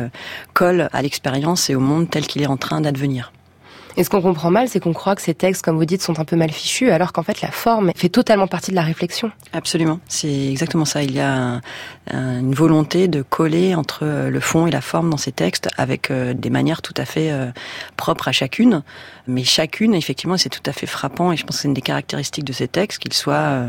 colle 0.55 0.89
à 0.93 1.03
l'expérience 1.03 1.69
et 1.69 1.75
au 1.75 1.81
monde 1.81 2.09
tel 2.09 2.27
qu'il 2.27 2.41
est 2.41 2.47
en 2.47 2.57
train 2.57 2.81
d'advenir. 2.81 3.33
Et 3.99 4.05
ce 4.05 4.11
qu'on 4.11 4.23
comprend 4.23 4.52
mal, 4.52 4.69
c'est 4.69 4.78
qu'on 4.78 4.93
croit 4.93 5.17
que 5.17 5.23
ces 5.23 5.35
textes, 5.35 5.64
comme 5.64 5.76
vous 5.76 5.85
dites, 5.85 6.02
sont 6.02 6.21
un 6.21 6.25
peu 6.25 6.37
mal 6.37 6.52
fichus, 6.52 6.90
alors 6.90 7.12
qu'en 7.12 7.25
fait 7.25 7.40
la 7.40 7.50
forme 7.50 7.90
fait 7.97 8.09
totalement 8.09 8.47
partie 8.47 8.71
de 8.71 8.76
la 8.76 8.83
réflexion. 8.83 9.33
Absolument, 9.52 9.99
c'est 10.07 10.47
exactement 10.50 10.85
ça. 10.85 11.02
Il 11.02 11.12
y 11.12 11.21
a 11.21 11.61
une 12.12 12.55
volonté 12.55 13.09
de 13.09 13.23
coller 13.23 13.75
entre 13.75 14.07
le 14.07 14.40
fond 14.40 14.69
et 14.69 14.71
la 14.71 14.81
forme 14.81 15.11
dans 15.11 15.17
ces 15.17 15.33
textes, 15.33 15.69
avec 15.76 16.12
euh, 16.12 16.33
des 16.33 16.49
manières 16.49 16.81
tout 16.81 16.95
à 16.97 17.05
fait 17.05 17.33
euh, 17.33 17.50
propres 17.97 18.28
à 18.28 18.33
chacune. 18.33 18.85
Mais 19.26 19.43
chacune, 19.43 19.95
effectivement, 19.95 20.37
c'est 20.37 20.49
tout 20.49 20.62
à 20.64 20.73
fait 20.73 20.87
frappant, 20.87 21.33
et 21.33 21.37
je 21.37 21.43
pense 21.45 21.57
que 21.57 21.62
c'est 21.62 21.69
une 21.69 21.75
des 21.75 21.83
caractéristiques 21.83 22.45
de 22.45 22.52
ces 22.52 22.69
textes, 22.69 23.00
qu'ils 23.00 23.14
soient 23.14 23.35
euh, 23.35 23.69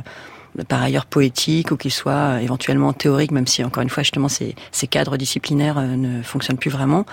par 0.68 0.82
ailleurs 0.82 1.06
poétique 1.06 1.72
ou 1.72 1.78
qu'il 1.78 1.92
soit 1.92 2.42
éventuellement 2.42 2.94
théorique, 2.94 3.32
même 3.32 3.48
si 3.48 3.64
encore 3.64 3.84
une 3.84 3.90
fois 3.90 4.04
justement 4.04 4.30
ces, 4.30 4.56
ces 4.72 4.88
cadres 4.88 5.18
disciplinaires 5.18 5.78
euh, 5.78 5.96
ne 5.96 6.22
fonctionnent 6.22 6.58
plus 6.58 6.72
vraiment, 6.72 7.06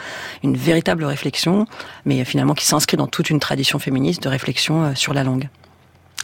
une 0.43 0.57
véritable 0.57 1.05
réflexion, 1.05 1.67
mais 2.05 2.25
finalement 2.25 2.55
qui 2.55 2.67
s'inscrit 2.67 2.97
dans 2.97 3.07
toute 3.07 3.31
une 3.31 3.41
tradition 3.41 3.79
féministe 3.79 4.23
de 4.23 4.29
réflexion 4.29 4.85
euh, 4.85 4.95
sur 4.95 5.15
la 5.15 5.25
langue 5.25 5.49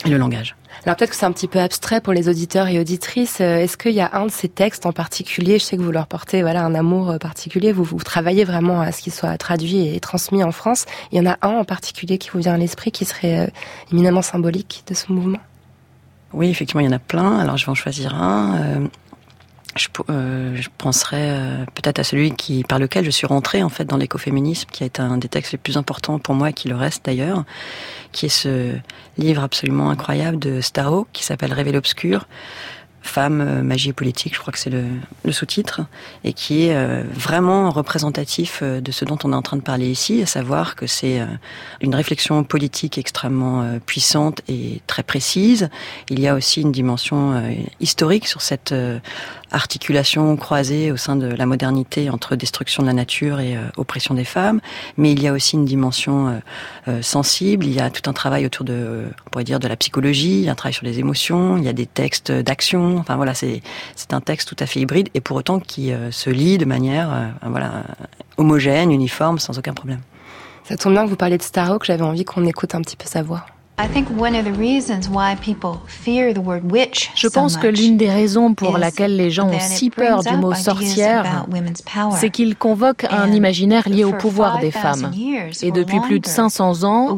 et 0.05 0.09
le 0.09 0.17
langage. 0.17 0.57
Alors 0.85 0.97
peut-être 0.97 1.11
que 1.11 1.17
c'est 1.17 1.27
un 1.27 1.33
petit 1.33 1.47
peu 1.47 1.61
abstrait 1.61 2.01
pour 2.01 2.13
les 2.13 2.29
auditeurs 2.29 2.67
et 2.67 2.81
auditrices. 2.81 3.41
Euh, 3.41 3.59
est-ce 3.59 3.77
qu'il 3.77 3.93
y 3.93 4.01
a 4.01 4.11
un 4.15 4.27
de 4.27 4.31
ces 4.31 4.49
textes 4.49 4.87
en 4.87 4.93
particulier 4.93 5.59
Je 5.59 5.65
sais 5.65 5.77
que 5.77 5.83
vous 5.83 5.93
leur 5.93 6.07
portez 6.09 6.43
voilà 6.43 6.65
un 6.65 6.75
amour 6.75 7.19
particulier. 7.21 7.73
Vous, 7.73 7.85
vous 7.85 7.99
travaillez 7.99 8.45
vraiment 8.45 8.81
à 8.81 8.91
ce 8.91 9.03
qu'il 9.03 9.13
soit 9.13 9.37
traduit 9.39 9.95
et 9.95 10.01
transmis 10.01 10.43
en 10.43 10.51
France. 10.51 10.87
Il 11.13 11.19
y 11.19 11.21
en 11.21 11.31
a 11.31 11.39
un 11.43 11.51
en 11.51 11.65
particulier 11.65 12.19
qui 12.19 12.31
vous 12.31 12.41
vient 12.41 12.55
à 12.55 12.59
l'esprit 12.59 12.91
qui 12.91 13.05
serait 13.05 13.53
éminemment 13.93 14.23
symbolique 14.23 14.83
de 14.89 14.95
ce 14.95 15.13
mouvement? 15.13 15.39
Oui, 16.33 16.49
effectivement, 16.49 16.81
il 16.81 16.87
y 16.87 16.89
en 16.89 16.93
a 16.93 16.99
plein. 16.99 17.39
Alors, 17.39 17.57
je 17.57 17.67
vais 17.67 17.71
en 17.71 17.75
choisir 17.75 18.15
un. 18.15 18.57
Euh, 18.57 18.87
je, 19.77 19.89
euh, 20.11 20.57
euh, 21.15 21.65
peut-être 21.75 21.99
à 21.99 22.05
celui 22.05 22.33
qui 22.33 22.63
par 22.63 22.79
lequel 22.79 23.05
je 23.05 23.11
suis 23.11 23.27
rentrée 23.27 23.63
en 23.63 23.71
fait 23.71 23.87
dans 23.87 23.97
l'écoféminisme, 23.97 24.69
qui 24.71 24.85
été 24.85 25.01
un 25.01 25.17
des 25.17 25.29
textes 25.29 25.53
les 25.53 25.59
plus 25.59 25.79
importants 25.79 26.19
pour 26.19 26.35
moi 26.35 26.51
et 26.51 26.53
qui 26.53 26.69
le 26.69 26.77
reste 26.77 27.07
d'ailleurs, 27.07 27.45
qui 28.13 28.27
est 28.27 28.29
ce 28.29 28.75
livre 29.17 29.43
absolument 29.43 29.91
incroyable 29.91 30.39
de 30.39 30.61
Starro 30.61 31.07
qui 31.13 31.25
s'appelle 31.25 31.55
Révéler 31.55 31.77
l'obscur 31.77 32.27
Femme, 33.03 33.41
euh, 33.41 33.63
magie 33.63 33.91
et 33.91 33.93
politique, 33.93 34.35
je 34.35 34.41
crois 34.41 34.53
que 34.53 34.59
c'est 34.59 34.71
le, 34.71 34.85
le 35.25 35.33
sous-titre, 35.33 35.83
et 36.25 36.33
qui 36.33 36.67
est 36.67 36.75
euh, 36.75 37.03
vraiment 37.13 37.71
représentatif 37.71 38.61
euh, 38.63 38.81
de 38.81 38.93
ce 38.93 39.05
dont 39.05 39.19
on 39.25 39.33
est 39.33 39.37
en 39.37 39.43
train 39.43 39.57
de 39.57 39.63
parler 39.63 39.91
ici, 39.91 40.23
à 40.23 40.27
savoir 40.27 40.77
que 40.77 40.87
c'est 40.87 41.21
une 41.81 41.95
réflexion 41.95 42.45
politique 42.45 42.99
extrêmement 42.99 43.79
puissante 43.85 44.41
et 44.49 44.81
très 44.87 45.03
précise. 45.03 45.69
Il 46.09 46.21
y 46.21 46.29
a 46.29 46.35
aussi 46.35 46.61
une 46.63 46.73
dimension 46.73 47.43
historique 47.81 48.27
sur 48.27 48.41
cette 48.41 48.75
articulation 49.53 50.37
croisée 50.37 50.91
au 50.91 50.97
sein 50.97 51.17
de 51.17 51.27
la 51.27 51.47
modernité 51.47 52.11
entre 52.11 52.37
destruction 52.37 52.83
de 52.83 52.89
la 52.89 52.95
nature 52.95 53.41
et 53.41 53.57
oppression 53.77 54.15
des 54.15 54.25
femmes, 54.25 54.61
mais 54.97 55.13
il 55.13 55.23
y 55.23 55.29
a 55.29 55.33
aussi 55.33 55.57
une 55.57 55.65
dimension 55.65 56.41
sensible, 57.01 57.67
il 57.67 57.73
y 57.73 57.81
a 57.81 57.91
tout 57.91 58.09
un 58.09 58.13
travail 58.13 58.47
autour 58.47 58.65
de, 58.65 59.05
on 59.27 59.31
pourrait 59.31 59.45
dire, 59.45 59.61
de 59.61 59.69
la 59.69 59.77
psychologie, 59.77 60.41
il 60.41 60.45
y 60.45 60.49
a 60.49 60.53
un 60.53 60.55
travail 60.55 60.75
sur 60.75 60.85
les 60.85 60.99
émotions, 60.99 61.57
il 61.57 61.65
y 61.65 61.69
a 61.69 61.73
des 61.73 61.87
textes 61.87 62.33
d'action, 62.33 62.63
Enfin 62.99 63.17
voilà, 63.17 63.35
c'est 63.35 63.63
c'est 63.97 64.15
un 64.15 64.21
texte 64.21 64.49
tout 64.49 64.57
à 64.59 64.67
fait 64.67 64.81
hybride 64.81 65.09
et 65.15 65.21
pour 65.21 65.37
autant 65.37 65.61
qui 65.61 65.93
euh, 65.93 66.11
se 66.11 66.31
lit 66.31 66.59
de 66.59 66.65
manière 66.65 67.13
euh, 67.13 67.49
voilà 67.49 67.85
homogène, 68.37 68.91
uniforme, 68.91 69.39
sans 69.39 69.59
aucun 69.59 69.75
problème. 69.75 70.01
Ça 70.65 70.77
tombe 70.77 70.93
bien 70.93 71.05
que 71.05 71.11
vous 71.11 71.17
parliez 71.17 71.39
de 71.39 71.43
Starhawk, 71.43 71.85
j'avais 71.85 72.03
envie 72.03 72.25
qu'on 72.25 72.47
écoute 72.47 72.75
un 72.75 72.81
petit 72.81 72.97
peu 72.97 73.07
sa 73.07 73.23
voix. 73.23 73.45
Je 77.17 77.29
pense 77.29 77.57
que 77.57 77.67
l'une 77.67 77.97
des 77.97 78.11
raisons 78.11 78.55
pour 78.55 78.79
laquelle 78.79 79.17
les 79.17 79.31
gens 79.31 79.49
ont 79.49 79.59
si 79.61 79.91
peur 79.91 80.23
du 80.23 80.37
mot 80.37 80.55
sorcière, 80.55 81.47
c'est 82.13 82.31
qu'il 82.31 82.55
convoque 82.57 83.05
un 83.11 83.33
imaginaire 83.33 83.89
lié 83.89 84.05
au 84.05 84.13
pouvoir 84.13 84.59
des 84.61 84.71
femmes. 84.71 85.11
Et 85.63 85.71
depuis 85.73 86.01
plus 86.01 86.21
de 86.21 86.27
500 86.27 86.85
ans, 86.85 87.17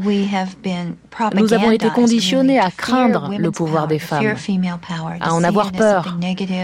nous 1.34 1.52
avons 1.52 1.70
été 1.70 1.88
conditionnés 1.90 2.58
à 2.58 2.70
craindre 2.70 3.30
le 3.36 3.50
pouvoir 3.50 3.86
des 3.86 3.98
femmes, 3.98 4.34
à 5.20 5.34
en 5.34 5.44
avoir 5.44 5.72
peur, 5.72 6.18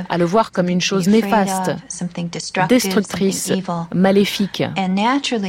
à 0.08 0.18
le 0.18 0.24
voir 0.24 0.52
comme 0.52 0.68
une 0.68 0.80
chose 0.80 1.08
néfaste, 1.08 1.72
destructrice, 2.68 3.52
maléfique. 3.94 4.62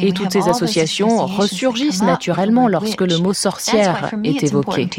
Et 0.01 0.11
toutes 0.13 0.31
ces 0.31 0.47
associations 0.49 1.25
ressurgissent 1.25 2.03
naturellement 2.03 2.67
lorsque 2.67 3.01
le 3.01 3.17
mot 3.17 3.33
sorcière 3.33 4.11
est 4.23 4.43
évoqué. 4.43 4.89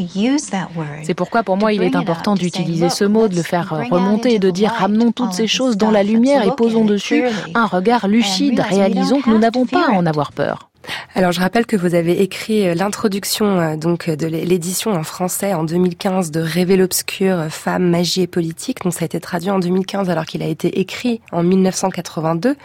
C'est 1.03 1.13
pourquoi 1.13 1.43
pour 1.43 1.57
moi 1.57 1.73
il 1.73 1.83
est 1.83 1.95
important 1.95 2.35
d'utiliser 2.35 2.89
ce 2.89 3.05
mot, 3.05 3.27
de 3.27 3.35
le 3.35 3.43
faire 3.43 3.69
remonter 3.91 4.35
et 4.35 4.39
de 4.39 4.49
dire 4.49 4.71
ramenons 4.71 5.11
toutes 5.11 5.33
ces 5.33 5.47
choses 5.47 5.77
dans 5.77 5.91
la 5.91 6.03
lumière 6.03 6.43
et 6.43 6.55
posons 6.55 6.85
dessus 6.85 7.23
un 7.55 7.65
regard 7.65 8.07
lucide, 8.07 8.59
réalisons 8.59 9.21
que 9.21 9.29
nous 9.29 9.39
n'avons 9.39 9.65
pas 9.65 9.87
à 9.89 9.91
en 9.91 10.05
avoir 10.05 10.31
peur. 10.31 10.69
Alors 11.15 11.31
je 11.31 11.39
rappelle 11.39 11.65
que 11.65 11.75
vous 11.75 11.95
avez 11.95 12.21
écrit 12.21 12.67
euh, 12.67 12.73
l'introduction 12.73 13.59
euh, 13.59 13.75
donc 13.75 14.09
de 14.09 14.27
l'édition 14.27 14.91
en 14.91 15.03
français 15.03 15.53
en 15.53 15.63
2015 15.63 16.31
de 16.31 16.39
Révél 16.39 16.81
obscur, 16.81 17.45
Femmes, 17.49 17.89
magie 17.89 18.21
et 18.21 18.27
politique. 18.27 18.83
Donc 18.83 18.93
ça 18.93 19.03
a 19.03 19.05
été 19.05 19.19
traduit 19.19 19.51
en 19.51 19.59
2015 19.59 20.09
alors 20.09 20.25
qu'il 20.25 20.41
a 20.41 20.47
été 20.47 20.79
écrit 20.79 21.21
en 21.31 21.43
1982. 21.43 22.55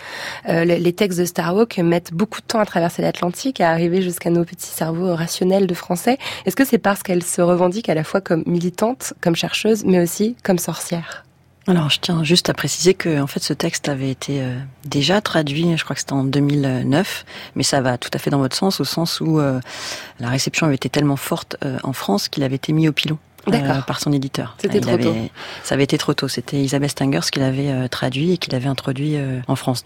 Euh, 0.48 0.64
les 0.64 0.92
textes 0.92 1.18
de 1.18 1.24
Starhawk 1.24 1.78
mettent 1.78 2.12
beaucoup 2.12 2.40
de 2.40 2.46
temps 2.46 2.60
à 2.60 2.66
traverser 2.66 3.02
l'Atlantique, 3.02 3.60
à 3.60 3.70
arriver 3.70 4.02
jusqu'à 4.02 4.30
nos 4.30 4.44
petits 4.44 4.66
cerveaux 4.66 5.14
rationnels 5.14 5.66
de 5.66 5.74
français. 5.74 6.18
Est-ce 6.46 6.56
que 6.56 6.64
c'est 6.64 6.78
parce 6.78 7.02
qu'elle 7.02 7.22
se 7.22 7.42
revendique 7.42 7.88
à 7.88 7.94
la 7.94 8.04
fois 8.04 8.20
comme 8.20 8.42
militante, 8.46 9.12
comme 9.20 9.36
chercheuse, 9.36 9.84
mais 9.84 10.00
aussi 10.00 10.36
comme 10.42 10.58
sorcière? 10.58 11.27
Alors, 11.68 11.90
je 11.90 11.98
tiens 12.00 12.24
juste 12.24 12.48
à 12.48 12.54
préciser 12.54 12.94
que 12.94 13.20
en 13.20 13.26
fait, 13.26 13.40
ce 13.42 13.52
texte 13.52 13.90
avait 13.90 14.10
été 14.10 14.40
euh, 14.40 14.58
déjà 14.86 15.20
traduit, 15.20 15.76
je 15.76 15.84
crois 15.84 15.94
que 15.94 16.00
c'était 16.00 16.14
en 16.14 16.24
2009, 16.24 17.26
mais 17.56 17.62
ça 17.62 17.82
va 17.82 17.98
tout 17.98 18.08
à 18.14 18.18
fait 18.18 18.30
dans 18.30 18.38
votre 18.38 18.56
sens, 18.56 18.80
au 18.80 18.84
sens 18.84 19.20
où 19.20 19.38
euh, 19.38 19.60
la 20.18 20.30
réception 20.30 20.66
avait 20.66 20.76
été 20.76 20.88
tellement 20.88 21.16
forte 21.16 21.56
euh, 21.64 21.76
en 21.82 21.92
France 21.92 22.28
qu'il 22.30 22.42
avait 22.42 22.56
été 22.56 22.72
mis 22.72 22.88
au 22.88 22.92
pilon. 22.92 23.18
par 23.86 24.00
son 24.00 24.12
éditeur. 24.12 24.56
C'était 24.58 24.80
trop 24.80 24.96
tôt. 24.96 25.14
Ça 25.62 25.74
avait 25.74 25.84
été 25.84 25.98
trop 25.98 26.14
tôt. 26.14 26.28
C'était 26.28 26.58
Isabelle 26.58 26.90
Stengers 26.90 27.28
qui 27.30 27.38
l'avait 27.38 27.88
traduit 27.88 28.32
et 28.32 28.38
qui 28.38 28.50
l'avait 28.50 28.68
introduit 28.68 29.16
en 29.46 29.56
France. 29.56 29.84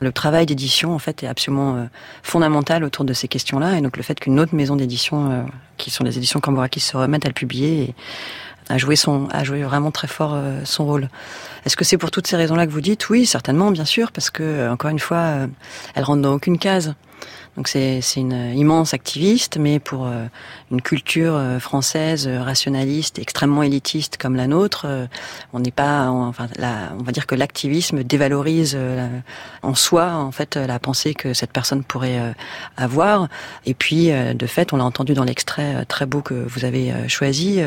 Le 0.00 0.10
travail 0.10 0.46
d'édition, 0.46 0.94
en 0.94 0.98
fait, 0.98 1.22
est 1.22 1.28
absolument 1.28 1.88
fondamental 2.24 2.82
autour 2.82 3.04
de 3.04 3.12
ces 3.12 3.28
questions-là. 3.28 3.78
Et 3.78 3.82
donc, 3.82 3.96
le 3.96 4.02
fait 4.02 4.18
qu'une 4.18 4.40
autre 4.40 4.54
maison 4.54 4.74
d'édition, 4.74 5.46
qui 5.76 5.90
sont 5.90 6.02
les 6.02 6.16
éditions 6.16 6.40
Cambourakis, 6.40 6.80
se 6.80 6.96
remettent 6.96 7.26
à 7.26 7.28
le 7.28 7.34
publier 7.34 7.82
et 7.82 7.94
a 8.68 8.78
joué 8.78 8.96
son, 8.96 9.28
a 9.30 9.44
joué 9.44 9.62
vraiment 9.62 9.90
très 9.90 10.08
fort 10.08 10.34
euh, 10.34 10.60
son 10.64 10.86
rôle. 10.86 11.08
Est-ce 11.64 11.76
que 11.76 11.84
c'est 11.84 11.98
pour 11.98 12.10
toutes 12.10 12.26
ces 12.26 12.36
raisons-là 12.36 12.66
que 12.66 12.72
vous 12.72 12.80
dites? 12.80 13.08
Oui, 13.08 13.26
certainement, 13.26 13.70
bien 13.70 13.84
sûr, 13.84 14.12
parce 14.12 14.30
que 14.30 14.42
euh, 14.42 14.72
encore 14.72 14.90
une 14.90 14.98
fois, 14.98 15.18
euh, 15.18 15.46
elle 15.94 16.04
rentre 16.04 16.22
dans 16.22 16.34
aucune 16.34 16.58
case. 16.58 16.94
Donc 17.58 17.66
c'est 17.66 18.00
une 18.14 18.56
immense 18.56 18.94
activiste, 18.94 19.56
mais 19.58 19.80
pour 19.80 20.06
euh, 20.06 20.26
une 20.70 20.80
culture 20.80 21.34
euh, 21.34 21.58
française 21.58 22.28
euh, 22.28 22.40
rationaliste, 22.40 23.18
extrêmement 23.18 23.64
élitiste 23.64 24.16
comme 24.16 24.36
la 24.36 24.46
nôtre, 24.46 24.86
on 25.52 25.58
n'est 25.58 25.72
pas, 25.72 26.08
enfin, 26.08 26.46
on 26.60 27.02
va 27.02 27.10
dire 27.10 27.26
que 27.26 27.34
l'activisme 27.34 28.04
dévalorise 28.04 28.78
en 29.62 29.74
soi 29.74 30.12
en 30.12 30.30
fait 30.30 30.54
la 30.56 30.78
pensée 30.78 31.14
que 31.14 31.34
cette 31.34 31.50
personne 31.50 31.82
pourrait 31.82 32.20
avoir. 32.76 33.26
Et 33.66 33.74
puis 33.74 34.10
de 34.10 34.46
fait, 34.46 34.72
on 34.72 34.76
l'a 34.76 34.84
entendu 34.84 35.14
dans 35.14 35.24
l'extrait 35.24 35.84
très 35.86 36.06
beau 36.06 36.20
que 36.20 36.34
vous 36.34 36.64
avez 36.64 37.08
choisi, 37.08 37.60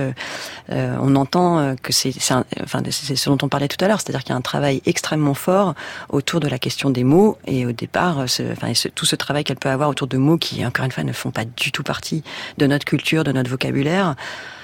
on 0.69 1.15
entend 1.15 1.75
que 1.81 1.91
c'est, 1.91 2.13
enfin, 2.61 2.81
c'est 2.89 3.15
ce 3.15 3.29
dont 3.29 3.37
on 3.41 3.49
parlait 3.49 3.67
tout 3.67 3.83
à 3.83 3.87
l'heure, 3.87 3.99
c'est-à-dire 3.99 4.23
qu'il 4.23 4.31
y 4.31 4.33
a 4.33 4.37
un 4.37 4.41
travail 4.41 4.81
extrêmement 4.85 5.33
fort 5.33 5.73
autour 6.09 6.39
de 6.39 6.47
la 6.47 6.59
question 6.59 6.89
des 6.89 7.03
mots 7.03 7.37
et 7.45 7.65
au 7.65 7.71
départ, 7.71 8.19
enfin, 8.19 8.71
tout 8.95 9.05
ce 9.05 9.15
travail 9.15 9.43
qu'elle 9.43 9.57
peut 9.57 9.69
avoir 9.69 9.80
autour 9.89 10.07
de 10.07 10.17
mots 10.17 10.37
qui, 10.37 10.65
encore 10.65 10.85
une 10.85 10.91
fois, 10.91 11.03
ne 11.03 11.13
font 11.13 11.31
pas 11.31 11.45
du 11.45 11.71
tout 11.71 11.83
partie 11.83 12.23
de 12.57 12.67
notre 12.67 12.85
culture, 12.85 13.23
de 13.23 13.31
notre 13.31 13.49
vocabulaire 13.49 14.15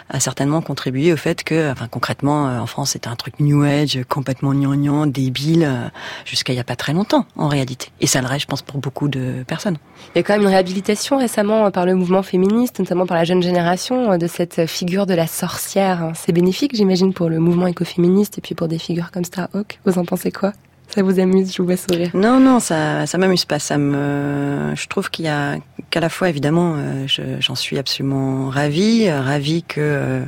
a 0.10 0.20
certainement 0.20 0.62
contribué 0.62 1.12
au 1.12 1.18
fait 1.18 1.44
que, 1.44 1.72
enfin 1.72 1.88
concrètement, 1.88 2.48
euh, 2.48 2.60
en 2.60 2.66
France, 2.66 2.92
c'était 2.92 3.10
un 3.10 3.16
truc 3.16 3.40
New 3.40 3.64
Age, 3.64 4.00
complètement 4.08 4.54
gnangnan, 4.54 5.06
débile, 5.06 5.66
euh, 5.68 5.88
jusqu'à 6.26 6.54
il 6.54 6.56
n'y 6.56 6.62
a 6.62 6.66
pas 6.66 6.76
très 6.76 6.94
longtemps, 6.94 7.26
en 7.36 7.48
réalité. 7.48 7.90
Et 8.00 8.08
ça 8.08 8.22
le 8.22 8.28
reste, 8.28 8.44
je 8.44 8.48
pense, 8.48 8.62
pour 8.62 8.80
beaucoup 8.80 9.08
de 9.08 9.44
personnes. 9.48 9.78
Il 10.16 10.18
y 10.18 10.20
a 10.20 10.24
quand 10.24 10.34
même 10.34 10.44
une 10.44 10.48
réhabilitation 10.48 11.18
récemment 11.18 11.66
euh, 11.66 11.70
par 11.70 11.86
le 11.86 11.96
mouvement 11.96 12.24
féministe, 12.24 12.80
notamment 12.80 13.06
par 13.06 13.18
la 13.18 13.26
jeune 13.26 13.44
génération, 13.44 14.18
de 14.18 14.28
cette 14.28 14.66
figure 14.66 15.06
de 15.06 15.14
la 15.14 15.28
sorcière. 15.28 16.12
C'est 16.16 16.32
bénéfique, 16.32 16.76
j'imagine, 16.76 17.14
pour 17.14 17.30
le 17.30 17.40
mouvement 17.40 17.68
écoféministe 17.68 18.38
et 18.38 18.42
puis 18.42 18.56
pour 18.56 18.68
des 18.68 18.80
figures 18.80 19.12
comme 19.12 19.26
Starhawk. 19.26 19.80
Vous 19.86 19.98
en 19.98 20.06
pensez 20.06 20.32
quoi? 20.32 20.54
Ça 20.94 21.04
vous 21.04 21.20
amuse, 21.20 21.54
je 21.54 21.62
vous 21.62 21.68
vois 21.68 21.78
sourire. 21.78 22.10
Non, 22.14 22.40
non, 22.40 22.60
ça, 22.60 23.06
ça 23.06 23.18
m'amuse 23.18 23.46
pas. 23.46 23.60
Ça 23.60 23.78
me, 23.78 24.74
je 24.76 24.88
trouve 24.88 25.10
qu'il 25.10 25.26
y 25.26 25.28
a 25.28 25.58
qu'à 25.90 26.00
la 26.00 26.10
fois, 26.10 26.30
évidemment, 26.30 26.76
euh, 26.78 27.06
j'en 27.40 27.56
suis 27.56 27.78
absolument 27.78 28.50
ravie, 28.50 29.10
ravie 29.10 29.64
que 29.64 29.82
euh, 29.82 30.26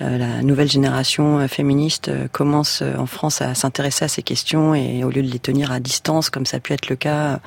la 0.00 0.42
nouvelle 0.42 0.70
génération 0.70 1.46
féministe 1.48 2.10
commence 2.32 2.82
en 2.98 3.06
France 3.06 3.42
à 3.42 3.54
s'intéresser 3.54 4.06
à 4.06 4.08
ces 4.08 4.22
questions 4.22 4.74
et 4.74 5.04
au 5.04 5.10
lieu 5.10 5.22
de 5.22 5.30
les 5.30 5.38
tenir 5.38 5.72
à 5.72 5.80
distance, 5.80 6.30
comme 6.30 6.46
ça 6.46 6.56
a 6.56 6.60
pu 6.60 6.72
être 6.72 6.88
le 6.88 6.96
cas 6.96 7.40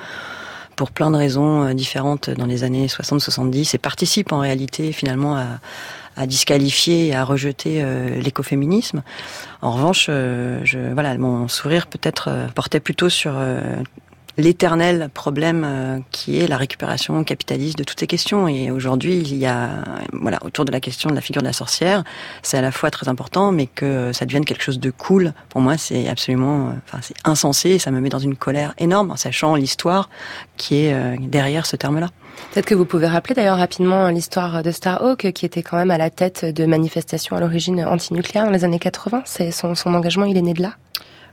pour 0.76 0.90
plein 0.90 1.10
de 1.10 1.16
raisons 1.16 1.72
différentes 1.74 2.30
dans 2.30 2.46
les 2.46 2.64
années 2.64 2.86
60-70 2.86 3.74
et 3.74 3.78
participe 3.78 4.32
en 4.32 4.38
réalité 4.38 4.92
finalement 4.92 5.36
à 5.36 5.46
à 6.16 6.26
disqualifier 6.26 7.08
et 7.08 7.14
à 7.14 7.24
rejeter 7.24 7.82
euh, 7.82 8.20
l'écoféminisme. 8.20 9.02
En 9.62 9.72
revanche, 9.72 10.06
euh, 10.08 10.60
je, 10.64 10.78
voilà, 10.92 11.16
mon 11.18 11.48
sourire 11.48 11.86
peut-être 11.86 12.28
euh, 12.28 12.46
portait 12.48 12.80
plutôt 12.80 13.08
sur 13.08 13.34
l'éternel 14.36 15.10
problème 15.12 16.02
qui 16.10 16.40
est 16.40 16.46
la 16.46 16.56
récupération 16.56 17.22
capitaliste 17.24 17.78
de 17.78 17.84
toutes 17.84 18.00
ces 18.00 18.06
questions. 18.06 18.48
Et 18.48 18.70
aujourd'hui, 18.70 19.18
il 19.18 19.36
y 19.36 19.46
a, 19.46 19.84
voilà, 20.12 20.38
autour 20.44 20.64
de 20.64 20.72
la 20.72 20.80
question 20.80 21.10
de 21.10 21.14
la 21.14 21.20
figure 21.20 21.42
de 21.42 21.46
la 21.46 21.52
sorcière, 21.52 22.04
c'est 22.42 22.58
à 22.58 22.62
la 22.62 22.72
fois 22.72 22.90
très 22.90 23.08
important, 23.08 23.52
mais 23.52 23.66
que 23.66 24.12
ça 24.12 24.24
devienne 24.24 24.44
quelque 24.44 24.62
chose 24.62 24.80
de 24.80 24.90
cool. 24.90 25.32
Pour 25.48 25.60
moi, 25.60 25.76
c'est 25.76 26.08
absolument, 26.08 26.72
enfin, 26.86 26.98
c'est 27.02 27.16
insensé 27.24 27.78
ça 27.78 27.90
me 27.90 28.00
met 28.00 28.08
dans 28.08 28.18
une 28.18 28.36
colère 28.36 28.74
énorme, 28.78 29.10
en 29.10 29.16
sachant 29.16 29.54
l'histoire 29.54 30.08
qui 30.56 30.76
est 30.76 31.18
derrière 31.18 31.66
ce 31.66 31.76
terme-là. 31.76 32.10
Peut-être 32.52 32.66
que 32.66 32.74
vous 32.74 32.84
pouvez 32.84 33.06
rappeler 33.06 33.34
d'ailleurs 33.34 33.58
rapidement 33.58 34.08
l'histoire 34.08 34.62
de 34.62 34.70
Starhawk, 34.70 35.32
qui 35.32 35.46
était 35.46 35.62
quand 35.62 35.76
même 35.76 35.90
à 35.90 35.98
la 35.98 36.10
tête 36.10 36.44
de 36.44 36.66
manifestations 36.66 37.36
à 37.36 37.40
l'origine 37.40 37.84
antinucléaire 37.84 38.46
dans 38.46 38.50
les 38.50 38.64
années 38.64 38.78
80. 38.78 39.22
C'est 39.24 39.50
son 39.50 39.74
engagement, 39.86 40.24
il 40.24 40.36
est 40.36 40.42
né 40.42 40.54
de 40.54 40.62
là? 40.62 40.74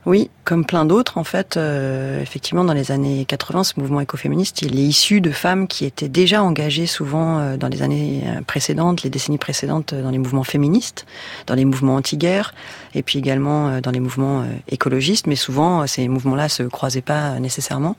Oui, 0.04 0.30
comme 0.44 0.64
plein 0.64 0.84
d'autres, 0.84 1.16
en 1.16 1.22
fait, 1.22 1.56
euh, 1.56 2.20
effectivement, 2.20 2.64
dans 2.64 2.72
les 2.72 2.90
années 2.90 3.24
80, 3.24 3.62
ce 3.62 3.78
mouvement 3.78 4.00
écoféministe, 4.00 4.62
il 4.62 4.76
est 4.76 4.82
issu 4.82 5.20
de 5.20 5.30
femmes 5.30 5.68
qui 5.68 5.84
étaient 5.84 6.08
déjà 6.08 6.42
engagées 6.42 6.86
souvent 6.86 7.38
euh, 7.38 7.56
dans 7.56 7.68
les 7.68 7.82
années 7.82 8.24
euh, 8.26 8.40
précédentes, 8.42 9.04
les 9.04 9.10
décennies 9.10 9.38
précédentes, 9.38 9.94
dans 9.94 10.10
les 10.10 10.18
mouvements 10.18 10.42
féministes, 10.42 11.06
dans 11.46 11.54
les 11.54 11.64
mouvements 11.64 11.94
anti-guerre, 11.94 12.52
et 12.94 13.02
puis 13.02 13.18
également 13.18 13.80
dans 13.80 13.90
les 13.90 14.00
mouvements 14.00 14.44
écologistes. 14.68 15.26
Mais 15.26 15.36
souvent, 15.36 15.86
ces 15.86 16.08
mouvements-là 16.08 16.48
se 16.48 16.62
croisaient 16.62 17.02
pas 17.02 17.38
nécessairement. 17.38 17.96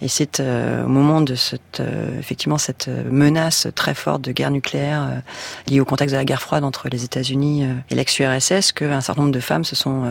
Et 0.00 0.08
c'est 0.08 0.40
au 0.40 0.88
moment 0.88 1.20
de 1.20 1.34
cette, 1.34 1.82
effectivement, 2.18 2.58
cette 2.58 2.88
menace 2.88 3.68
très 3.74 3.94
forte 3.94 4.22
de 4.22 4.32
guerre 4.32 4.50
nucléaire 4.50 5.22
liée 5.68 5.80
au 5.80 5.84
contexte 5.84 6.12
de 6.12 6.18
la 6.18 6.24
guerre 6.24 6.42
froide 6.42 6.64
entre 6.64 6.88
les 6.88 7.04
États-Unis 7.04 7.66
et 7.90 7.94
l'ex-URSS 7.94 8.72
qu'un 8.72 9.00
certain 9.00 9.22
nombre 9.22 9.34
de 9.34 9.40
femmes 9.40 9.64
se 9.64 9.76
sont 9.76 10.04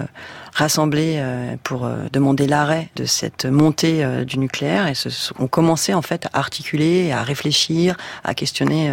rassemblés 0.55 1.15
euh, 1.17 1.55
pour 1.63 1.85
euh, 1.85 2.07
demander 2.11 2.47
l'arrêt 2.47 2.89
de 2.95 3.03
cette 3.05 3.45
montée 3.45 4.03
euh, 4.03 4.23
du 4.23 4.39
nucléaire 4.39 4.88
et 4.88 4.95
se, 4.95 5.09
ont 5.38 5.47
commencé 5.47 5.93
en 5.93 6.01
fait 6.01 6.27
à 6.27 6.39
articuler, 6.39 7.11
à 7.11 7.23
réfléchir, 7.23 7.97
à 8.23 8.33
questionner 8.33 8.91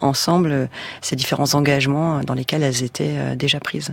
ensemble 0.00 0.68
ces 1.00 1.16
différents 1.16 1.54
engagements 1.54 2.20
dans 2.20 2.34
lesquels 2.34 2.62
elles 2.62 2.84
étaient 2.84 3.34
déjà 3.36 3.58
prises. 3.58 3.92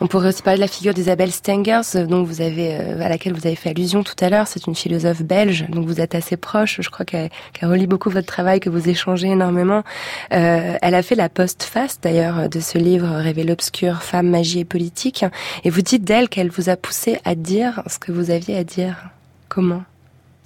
On 0.00 0.06
pourrait 0.08 0.28
aussi 0.28 0.42
parler 0.42 0.58
de 0.58 0.62
la 0.62 0.68
figure 0.68 0.92
d'Isabelle 0.92 1.32
Stengers, 1.32 1.80
euh, 1.94 2.06
dont 2.06 2.22
vous 2.22 2.42
avez, 2.42 2.74
euh, 2.74 3.00
à 3.00 3.08
laquelle 3.08 3.32
vous 3.32 3.46
avez 3.46 3.56
fait 3.56 3.70
allusion 3.70 4.02
tout 4.02 4.14
à 4.20 4.28
l'heure. 4.28 4.46
C'est 4.46 4.66
une 4.66 4.74
philosophe 4.74 5.22
belge, 5.22 5.66
donc 5.70 5.86
vous 5.86 6.00
êtes 6.00 6.14
assez 6.14 6.36
proche. 6.36 6.80
Je 6.82 6.90
crois 6.90 7.06
qu'elle 7.06 7.30
relie 7.62 7.86
beaucoup 7.86 8.10
votre 8.10 8.26
travail, 8.26 8.60
que 8.60 8.68
vous 8.68 8.88
échangez 8.88 9.28
énormément. 9.28 9.84
Euh, 10.32 10.76
elle 10.82 10.94
a 10.94 11.02
fait 11.02 11.14
la 11.14 11.28
post-face 11.28 11.98
d'ailleurs 12.00 12.48
de 12.48 12.60
ce 12.60 12.76
livre 12.76 13.08
Révél 13.08 13.50
obscur, 13.50 14.02
Femmes, 14.02 14.28
magie 14.28 14.60
et 14.60 14.64
politique. 14.64 15.24
Et 15.64 15.70
vous 15.70 15.82
dites 15.82 16.04
d'elle 16.04 16.28
qu'elle 16.28 16.50
vous 16.50 16.68
a 16.68 16.76
poussé 16.76 17.18
à 17.24 17.34
dire 17.34 17.82
ce 17.86 17.98
que 17.98 18.12
vous 18.12 18.30
aviez 18.30 18.56
à 18.56 18.64
dire. 18.64 19.08
Comment? 19.48 19.82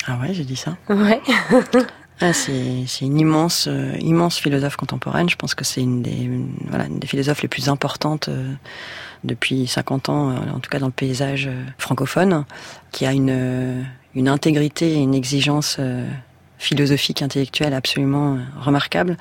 Ah 0.07 0.17
ouais, 0.21 0.33
j'ai 0.33 0.45
dit 0.45 0.57
ça? 0.57 0.77
Ouais. 0.89 1.21
Ah, 2.21 2.33
c'est 2.35 2.85
une 3.01 3.19
immense, 3.19 3.69
immense 3.99 4.39
philosophe 4.39 4.77
contemporaine. 4.77 5.31
Je 5.31 5.37
pense 5.37 5.55
que 5.55 5.65
c'est 5.65 5.81
une 5.81 6.03
des, 6.03 6.31
voilà, 6.69 6.87
une 6.87 6.99
des 6.99 7.07
philosophes 7.07 7.41
les 7.41 7.49
plus 7.49 7.69
importantes 7.69 8.29
depuis 9.25 9.67
50 9.67 10.09
ans, 10.09 10.31
euh, 10.31 10.35
en 10.55 10.61
tout 10.61 10.71
cas 10.71 10.79
dans 10.79 10.87
le 10.87 10.93
paysage 10.93 11.47
euh, 11.47 11.65
francophone, 11.79 12.45
qui 12.93 13.07
a 13.07 13.13
une, 13.13 13.31
euh, 13.31 13.83
une 14.15 14.29
intégrité 14.29 14.93
et 14.93 14.99
une 14.99 15.15
exigence 15.15 15.79
philosophique, 16.59 17.23
intellectuelle 17.23 17.75
absolument 17.75 18.39
remarquable. 18.61 19.17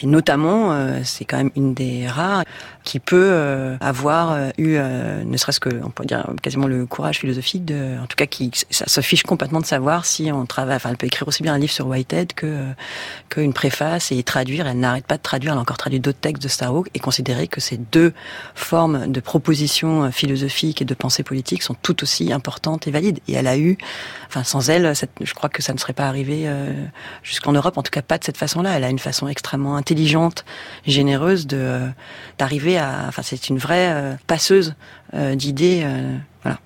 Et 0.00 0.06
notamment, 0.06 0.72
euh, 0.72 1.00
c'est 1.02 1.24
quand 1.24 1.38
même 1.38 1.50
une 1.56 1.74
des 1.74 2.06
rares 2.06 2.44
qui 2.84 3.00
peut 3.00 3.30
euh, 3.30 3.76
avoir 3.80 4.32
euh, 4.32 4.50
eu, 4.56 4.78
ne 4.78 5.36
serait-ce 5.36 5.60
que, 5.60 5.68
on 5.82 5.90
peut 5.90 6.04
dire 6.04 6.30
quasiment 6.42 6.66
le 6.66 6.86
courage 6.86 7.18
philosophique 7.18 7.64
de, 7.64 7.96
en 8.00 8.06
tout 8.06 8.16
cas, 8.16 8.26
qui 8.26 8.50
ça 8.70 8.86
se 8.86 9.00
fiche 9.00 9.24
complètement 9.24 9.60
de 9.60 9.66
savoir 9.66 10.04
si 10.04 10.30
on 10.32 10.46
travaille. 10.46 10.76
Enfin, 10.76 10.90
elle 10.90 10.96
peut 10.96 11.06
écrire 11.06 11.26
aussi 11.26 11.42
bien 11.42 11.54
un 11.54 11.58
livre 11.58 11.72
sur 11.72 11.86
Whitehead 11.86 12.32
que 12.32 12.64
qu'une 13.28 13.52
préface 13.52 14.12
et 14.12 14.22
traduire. 14.22 14.66
Elle 14.66 14.78
n'arrête 14.78 15.06
pas 15.06 15.16
de 15.16 15.22
traduire. 15.22 15.52
Elle 15.52 15.58
a 15.58 15.62
encore 15.62 15.76
traduit 15.76 16.00
d'autres 16.00 16.20
textes 16.20 16.42
de 16.42 16.48
Starhawk 16.48 16.88
et 16.94 16.98
considérer 16.98 17.48
que 17.48 17.60
ces 17.60 17.76
deux 17.76 18.12
formes 18.54 19.10
de 19.10 19.20
propositions 19.20 20.10
philosophiques 20.12 20.80
et 20.80 20.84
de 20.84 20.94
pensée 20.94 21.22
politique 21.22 21.62
sont 21.62 21.74
tout 21.74 22.02
aussi 22.02 22.32
importantes 22.32 22.86
et 22.86 22.90
valides. 22.90 23.18
Et 23.28 23.32
elle 23.32 23.48
a 23.48 23.58
eu, 23.58 23.76
enfin, 24.28 24.44
sans 24.44 24.70
elle, 24.70 24.92
je 25.20 25.34
crois 25.34 25.48
que 25.48 25.62
ça 25.62 25.72
ne 25.72 25.78
serait 25.78 25.92
pas 25.92 26.06
arrivé 26.06 26.48
jusqu'en 27.22 27.52
Europe. 27.52 27.76
En 27.76 27.82
tout 27.82 27.90
cas, 27.90 28.02
pas 28.02 28.18
de 28.18 28.24
cette 28.24 28.36
façon-là. 28.36 28.76
Elle 28.76 28.84
a 28.84 28.90
une 28.90 28.98
façon 28.98 29.28
extrêmement 29.28 29.76
intelligente, 29.88 30.44
généreuse 30.86 31.46
de 31.46 31.88
d'arriver 32.38 32.76
à. 32.78 33.06
Enfin, 33.08 33.22
c'est 33.22 33.48
une 33.48 33.58
vraie 33.58 33.90
euh, 33.92 34.14
passeuse 34.26 34.74
euh, 35.14 35.34
d'idées. 35.34 35.80
Euh, 35.82 36.16
voilà. 36.42 36.58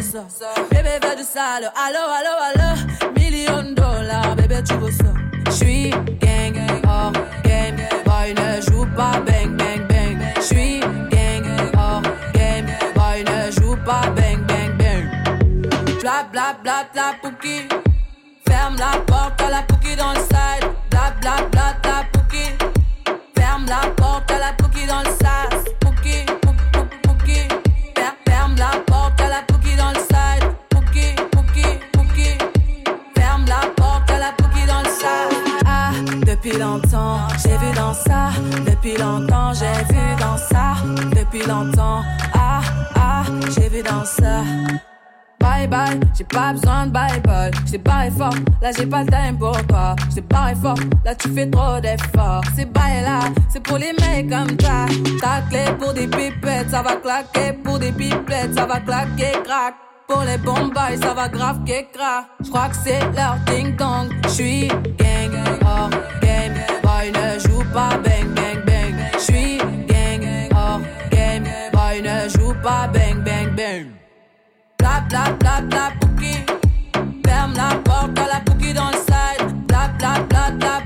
Bébé, 0.00 0.98
bébé 0.98 1.14
du 1.14 1.22
sale, 1.24 1.70
allo, 1.76 1.98
allo, 2.08 2.32
allo. 2.48 3.12
Million 3.14 3.74
dollars, 3.74 4.34
bébé 4.34 4.62
tu 4.66 4.72
veux 4.76 4.90
ça. 4.90 5.12
J'suis 5.50 5.90
gang, 5.90 6.56
hors 6.88 7.12
game, 7.44 7.76
boy 8.06 8.32
ne 8.32 8.62
joue 8.62 8.86
pas 8.96 9.20
bang, 9.20 9.54
bang, 9.58 9.86
bang. 9.88 10.18
J'suis 10.40 10.80
gang, 10.80 11.44
hors 11.76 12.00
game, 12.32 12.66
boy 12.94 13.24
ne 13.24 13.50
joue 13.50 13.76
pas 13.84 14.08
bang, 14.16 14.38
bang, 14.46 14.74
bang. 14.78 15.04
Bla 16.00 16.24
bla 16.32 16.56
bla 16.62 16.86
bla 16.94 17.14
pouki. 17.20 17.68
Ferme 18.48 18.76
la 18.78 18.98
porte 19.00 19.42
à 19.42 19.50
la 19.50 19.62
pouki 19.64 19.96
dans 19.96 20.12
le 20.12 20.20
side. 20.20 20.69
Pas 46.30 46.52
besoin 46.52 46.86
de 46.86 46.92
bye 46.92 47.20
bye. 47.20 47.50
J't'ai 47.66 47.78
barré 47.78 48.10
fort, 48.10 48.34
là 48.62 48.70
j'ai 48.76 48.86
pas 48.86 49.02
le 49.02 49.10
time 49.10 49.38
pour 49.38 49.66
toi. 49.66 49.96
J't'ai 50.10 50.22
barré 50.22 50.54
fort, 50.54 50.78
là 51.04 51.14
tu 51.14 51.28
fais 51.34 51.50
trop 51.50 51.80
d'efforts. 51.80 52.42
C'est 52.56 52.72
bye 52.72 53.02
là, 53.02 53.20
c'est 53.48 53.62
pour 53.62 53.78
les 53.78 53.92
mecs 53.92 54.30
comme 54.30 54.56
ça. 54.60 54.86
Ta 55.20 55.42
clé 55.48 55.64
pour 55.78 55.92
des 55.92 56.06
pipettes, 56.06 56.70
ça 56.70 56.82
va 56.82 56.96
claquer. 56.96 57.52
Pour 57.64 57.78
des 57.78 57.92
pipettes, 57.92 58.54
ça 58.54 58.66
va 58.66 58.80
claquer, 58.80 59.32
crack. 59.44 59.74
Pour 60.08 60.22
les 60.22 60.38
bombes, 60.38 60.74
ça 61.00 61.14
va 61.14 61.28
grave 61.28 61.60
crack. 61.64 62.26
J'crois 62.42 62.68
que 62.68 62.76
c'est 62.82 63.00
leur 63.14 63.36
ding 63.46 63.76
dong. 63.76 64.10
J'suis 64.28 64.66
gang, 64.98 65.32
hors 65.64 65.90
game. 66.20 66.54
Boy 66.82 67.12
ne 67.12 67.38
joue 67.38 67.62
pas 67.72 67.96
bang 68.04 68.26
bang 68.34 68.64
bang. 68.66 68.94
J'suis 69.20 69.58
gang, 69.86 70.50
hors 70.52 70.80
game. 71.12 71.44
Boy 71.72 72.02
ne 72.02 72.28
joue 72.28 72.54
pas 72.60 72.88
bang 72.88 73.22
bang 73.22 73.54
bang. 73.54 73.99
Bla 75.10 75.32
bla 75.40 75.60
bla. 75.62 75.90
Ferme 77.26 77.54
la 77.54 77.74
porte 77.84 78.16
à 78.16 78.26
la 78.32 78.40
pouki 78.46 78.72
dans 78.72 78.90
le 78.90 78.96
side. 78.96 79.66
Bla 79.66 79.88
bla 79.98 80.20
bla 80.28 80.50
bla. 80.52 80.80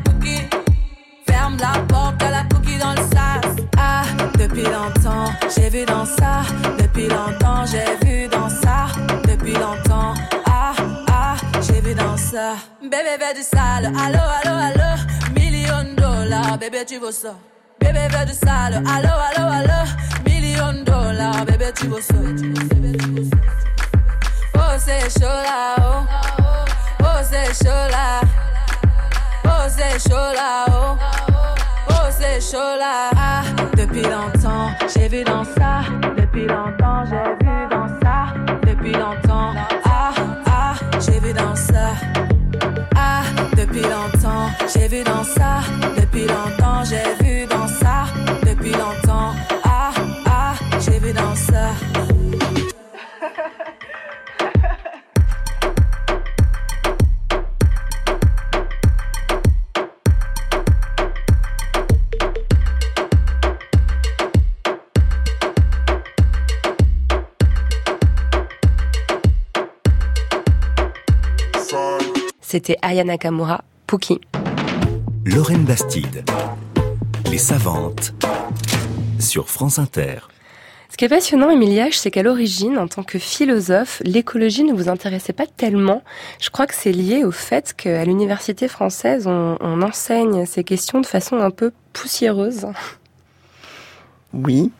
Ferme 1.26 1.58
la 1.58 1.78
porte 1.86 2.22
à 2.22 2.30
la 2.30 2.44
pouki 2.48 2.78
dans 2.78 2.92
le 2.92 3.02
sas. 3.12 3.64
Ah, 3.76 4.04
depuis 4.38 4.62
longtemps, 4.62 5.30
j'ai 5.54 5.68
vu 5.68 5.84
dans 5.84 6.06
ça. 6.06 6.42
Depuis 6.78 7.08
longtemps, 7.08 7.66
j'ai 7.66 8.06
vu 8.06 8.26
dans 8.28 8.48
ça. 8.48 8.86
Depuis 9.28 9.52
longtemps, 9.52 10.14
ah, 10.46 10.72
ah, 11.10 11.34
j'ai 11.60 11.82
vu 11.82 11.94
dans 11.94 12.16
ça. 12.16 12.54
Bébé, 12.82 13.18
veut 13.20 13.34
du 13.34 13.42
sale. 13.42 13.92
Allo, 14.04 14.24
allo, 14.42 14.56
allo. 14.68 15.02
Million 15.34 15.94
dollars, 15.98 16.56
bébé, 16.58 16.84
tu 16.86 16.98
veux 16.98 17.12
ça. 17.12 17.34
Bébé, 17.78 18.08
veut 18.10 18.24
du 18.24 18.32
sale. 18.32 18.82
Allo, 18.86 19.14
allo, 19.28 19.52
allo. 19.52 19.90
Million 20.24 20.82
dollars, 20.82 21.44
bébé, 21.44 21.66
tu 21.78 21.88
veux 21.88 22.00
ça. 22.00 22.14
Bébé, 22.14 22.96
tu 22.98 23.10
veux 23.10 23.24
ça. 23.24 23.73
Oh, 24.74 24.76
oh. 24.76 25.04
Chaud 27.52 27.92
là. 27.92 28.20
Oh. 28.26 28.34
Ah, 33.16 33.42
depuis 33.76 34.02
longtemps, 34.02 34.70
j'ai 34.92 35.06
vu 35.06 35.22
dans 35.22 35.44
ça. 35.44 35.82
Depuis 36.16 36.46
longtemps, 36.46 37.04
j'ai 37.04 37.46
vu 37.46 37.68
dans 37.70 37.86
ça. 38.02 38.34
Depuis 38.66 38.92
longtemps, 38.92 39.54
ah, 39.84 40.12
ah, 40.46 40.74
j'ai 41.00 41.20
vu 41.20 41.32
dans 41.32 41.54
ça. 41.54 41.92
Ah, 42.96 43.22
depuis 43.56 43.82
longtemps, 43.82 44.50
j'ai 44.74 44.88
vu 44.88 45.04
dans 45.04 45.22
ça. 45.22 45.60
C'était 72.66 72.78
Aya 72.80 73.04
Nakamura, 73.04 73.62
Pookie. 73.86 74.22
Lorraine 75.26 75.64
Bastide. 75.64 76.24
Les 77.30 77.36
savantes. 77.36 78.14
Sur 79.20 79.50
France 79.50 79.78
Inter. 79.78 80.20
Ce 80.88 80.96
qui 80.96 81.04
est 81.04 81.10
passionnant, 81.10 81.50
Emilia, 81.50 81.88
c'est 81.92 82.10
qu'à 82.10 82.22
l'origine, 82.22 82.78
en 82.78 82.88
tant 82.88 83.02
que 83.02 83.18
philosophe, 83.18 84.00
l'écologie 84.02 84.64
ne 84.64 84.72
vous 84.72 84.88
intéressait 84.88 85.34
pas 85.34 85.46
tellement. 85.46 86.02
Je 86.40 86.48
crois 86.48 86.66
que 86.66 86.74
c'est 86.74 86.92
lié 86.92 87.22
au 87.22 87.32
fait 87.32 87.74
qu'à 87.74 88.02
l'université 88.06 88.66
française, 88.66 89.26
on, 89.26 89.58
on 89.60 89.82
enseigne 89.82 90.46
ces 90.46 90.64
questions 90.64 91.02
de 91.02 91.06
façon 91.06 91.36
un 91.36 91.50
peu 91.50 91.70
poussiéreuse. 91.92 92.68
Oui. 94.32 94.72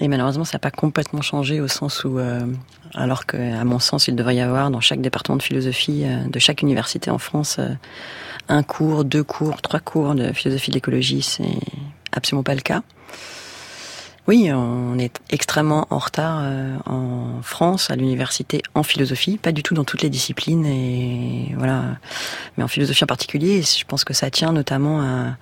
Et 0.00 0.08
malheureusement, 0.08 0.44
ça 0.44 0.56
n'a 0.56 0.60
pas 0.60 0.70
complètement 0.70 1.22
changé 1.22 1.60
au 1.60 1.68
sens 1.68 2.04
où, 2.04 2.18
euh, 2.18 2.46
alors 2.94 3.26
que, 3.26 3.36
à 3.36 3.64
mon 3.64 3.78
sens, 3.78 4.06
il 4.08 4.14
devrait 4.14 4.36
y 4.36 4.40
avoir 4.40 4.70
dans 4.70 4.80
chaque 4.80 5.00
département 5.00 5.36
de 5.36 5.42
philosophie 5.42 6.02
euh, 6.04 6.24
de 6.28 6.38
chaque 6.38 6.62
université 6.62 7.10
en 7.10 7.18
France 7.18 7.56
euh, 7.58 7.68
un 8.48 8.62
cours, 8.62 9.04
deux 9.04 9.24
cours, 9.24 9.60
trois 9.60 9.80
cours 9.80 10.14
de 10.14 10.32
philosophie 10.32 10.70
de 10.70 10.76
l'écologie, 10.76 11.22
c'est 11.22 11.58
absolument 12.12 12.44
pas 12.44 12.54
le 12.54 12.60
cas. 12.60 12.82
Oui, 14.28 14.52
on 14.52 14.98
est 14.98 15.20
extrêmement 15.30 15.86
en 15.88 15.96
retard 15.96 16.40
euh, 16.42 16.76
en 16.84 17.40
France 17.40 17.90
à 17.90 17.96
l'université 17.96 18.60
en 18.74 18.82
philosophie, 18.82 19.38
pas 19.38 19.52
du 19.52 19.62
tout 19.62 19.72
dans 19.72 19.84
toutes 19.84 20.02
les 20.02 20.10
disciplines 20.10 20.66
et 20.66 21.54
voilà, 21.56 21.96
mais 22.58 22.62
en 22.62 22.68
philosophie 22.68 23.04
en 23.04 23.06
particulier. 23.06 23.62
Je 23.62 23.86
pense 23.86 24.04
que 24.04 24.12
ça 24.12 24.30
tient 24.30 24.52
notamment 24.52 25.00
à 25.00 25.38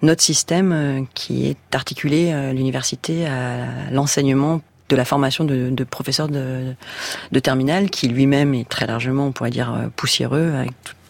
notre 0.00 0.22
système 0.22 0.72
euh, 0.72 1.02
qui 1.12 1.46
est 1.46 1.58
d'articuler 1.70 2.32
euh, 2.32 2.54
l'université 2.54 3.26
à 3.26 3.90
l'enseignement 3.90 4.62
de 4.88 4.96
la 4.96 5.04
formation 5.04 5.44
de, 5.44 5.68
de 5.68 5.84
professeurs 5.84 6.28
de, 6.28 6.72
de 7.32 7.38
terminale, 7.38 7.90
qui 7.90 8.08
lui-même 8.08 8.54
est 8.54 8.66
très 8.66 8.86
largement, 8.86 9.26
on 9.26 9.32
pourrait 9.32 9.50
dire, 9.50 9.90
poussiéreux, 9.94 10.54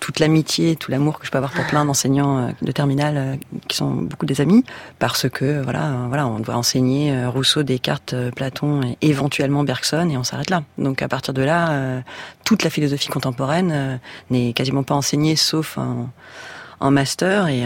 toute 0.03 0.19
l'amitié, 0.19 0.75
tout 0.75 0.91
l'amour 0.91 1.21
que 1.21 1.27
je 1.27 1.31
peux 1.31 1.39
avoir 1.39 1.53
pour 1.53 1.65
plein 1.65 1.85
d'enseignants 1.85 2.39
euh, 2.39 2.51
de 2.61 2.73
terminale 2.73 3.15
euh, 3.17 3.37
qui 3.69 3.77
sont 3.77 3.93
beaucoup 3.93 4.27
des 4.27 4.41
amis, 4.41 4.65
parce 4.99 5.29
que 5.29 5.63
voilà, 5.63 5.91
euh, 5.91 6.07
voilà, 6.09 6.27
on 6.27 6.41
doit 6.41 6.57
enseigner 6.57 7.25
Rousseau, 7.27 7.63
Descartes, 7.63 8.13
Platon 8.35 8.83
et 8.83 8.99
éventuellement 9.01 9.63
Bergson, 9.63 10.11
et 10.11 10.17
on 10.17 10.25
s'arrête 10.25 10.51
là. 10.51 10.65
Donc 10.77 11.03
à 11.03 11.09
partir 11.09 11.33
de 11.33 11.43
là, 11.43 12.03
toute 12.45 12.65
la 12.65 12.71
philosophie 12.71 13.09
contemporaine 13.09 14.01
n'est 14.31 14.53
quasiment 14.53 14.83
pas 14.83 14.97
enseignée, 14.97 15.37
sauf 15.37 15.79
en, 15.79 16.91
master, 16.91 17.47
et 17.47 17.63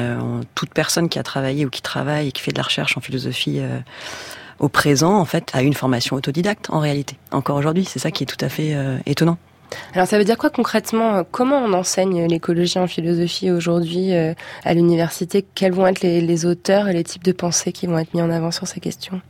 toute 0.54 0.74
personne 0.74 1.08
qui 1.08 1.18
a 1.18 1.22
travaillé 1.22 1.64
ou 1.64 1.70
qui 1.70 1.80
travaille 1.80 2.28
et 2.28 2.32
qui 2.32 2.42
fait 2.42 2.52
de 2.52 2.58
la 2.58 2.64
recherche 2.64 2.98
en 2.98 3.00
philosophie 3.00 3.60
au 4.58 4.68
présent, 4.68 5.18
en 5.18 5.24
fait, 5.24 5.50
à 5.54 5.62
une 5.62 5.74
formation 5.74 6.16
autodidacte, 6.16 6.68
en 6.70 6.80
réalité. 6.80 7.16
Encore 7.30 7.56
aujourd'hui, 7.56 7.86
c'est 7.86 7.98
ça 7.98 8.10
qui 8.10 8.24
est 8.24 8.26
tout 8.26 8.44
à 8.44 8.48
fait 8.50 8.76
étonnant. 9.06 9.38
Alors 9.94 10.06
ça 10.06 10.18
veut 10.18 10.24
dire 10.24 10.38
quoi 10.38 10.50
concrètement 10.50 11.24
Comment 11.30 11.58
on 11.58 11.72
enseigne 11.72 12.26
l'écologie 12.26 12.78
en 12.78 12.86
philosophie 12.86 13.50
aujourd'hui 13.50 14.12
à 14.14 14.74
l'université? 14.74 15.44
Quels 15.54 15.72
vont 15.72 15.86
être 15.86 16.02
les, 16.02 16.46
auteurs 16.46 16.88
et 16.88 16.92
les 16.92 17.04
types 17.04 17.24
de 17.24 17.32
pensées 17.32 17.72
qui 17.72 17.86
vont 17.86 17.98
être 17.98 18.14
mis 18.14 18.22
en 18.22 18.30
avant 18.30 18.50
sur 18.50 18.66
ces 18.66 18.80
questions? 18.80 19.20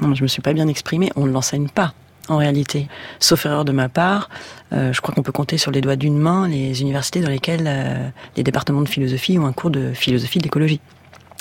Non, 0.00 0.14
je 0.14 0.22
me 0.22 0.28
suis 0.28 0.42
pas 0.42 0.52
bien 0.52 0.68
exprimée. 0.68 1.10
On 1.16 1.26
ne 1.26 1.32
l'enseigne 1.32 1.68
pas 1.68 1.94
en 2.28 2.36
réalité. 2.36 2.88
Sauf 3.18 3.46
erreur 3.46 3.64
de 3.64 3.72
ma 3.72 3.88
part, 3.88 4.28
euh, 4.72 4.92
je 4.92 5.00
crois 5.00 5.14
qu'on 5.14 5.22
peut 5.22 5.32
compter 5.32 5.58
sur 5.58 5.70
les 5.70 5.80
doigts 5.80 5.96
d'une 5.96 6.18
main 6.18 6.48
les 6.48 6.80
universités 6.80 7.20
dans 7.20 7.28
lesquelles 7.28 7.64
euh, 7.66 8.08
les 8.36 8.42
départements 8.42 8.82
de 8.82 8.88
philosophie 8.88 9.38
ont 9.38 9.46
un 9.46 9.52
cours 9.52 9.70
de 9.70 9.92
philosophie 9.92 10.38
de 10.38 10.44
l'écologie. 10.44 10.80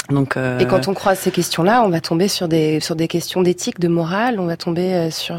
Donc, 0.09 0.35
euh... 0.35 0.59
Et 0.59 0.67
quand 0.67 0.89
on 0.89 0.93
croise 0.93 1.17
ces 1.17 1.31
questions-là, 1.31 1.81
on 1.83 1.89
va 1.89 2.01
tomber 2.01 2.27
sur 2.27 2.49
des 2.49 2.81
sur 2.81 2.95
des 2.95 3.07
questions 3.07 3.41
d'éthique, 3.41 3.79
de 3.79 3.87
morale, 3.87 4.39
on 4.39 4.45
va 4.45 4.57
tomber 4.57 4.93
euh, 4.93 5.11
sur 5.11 5.37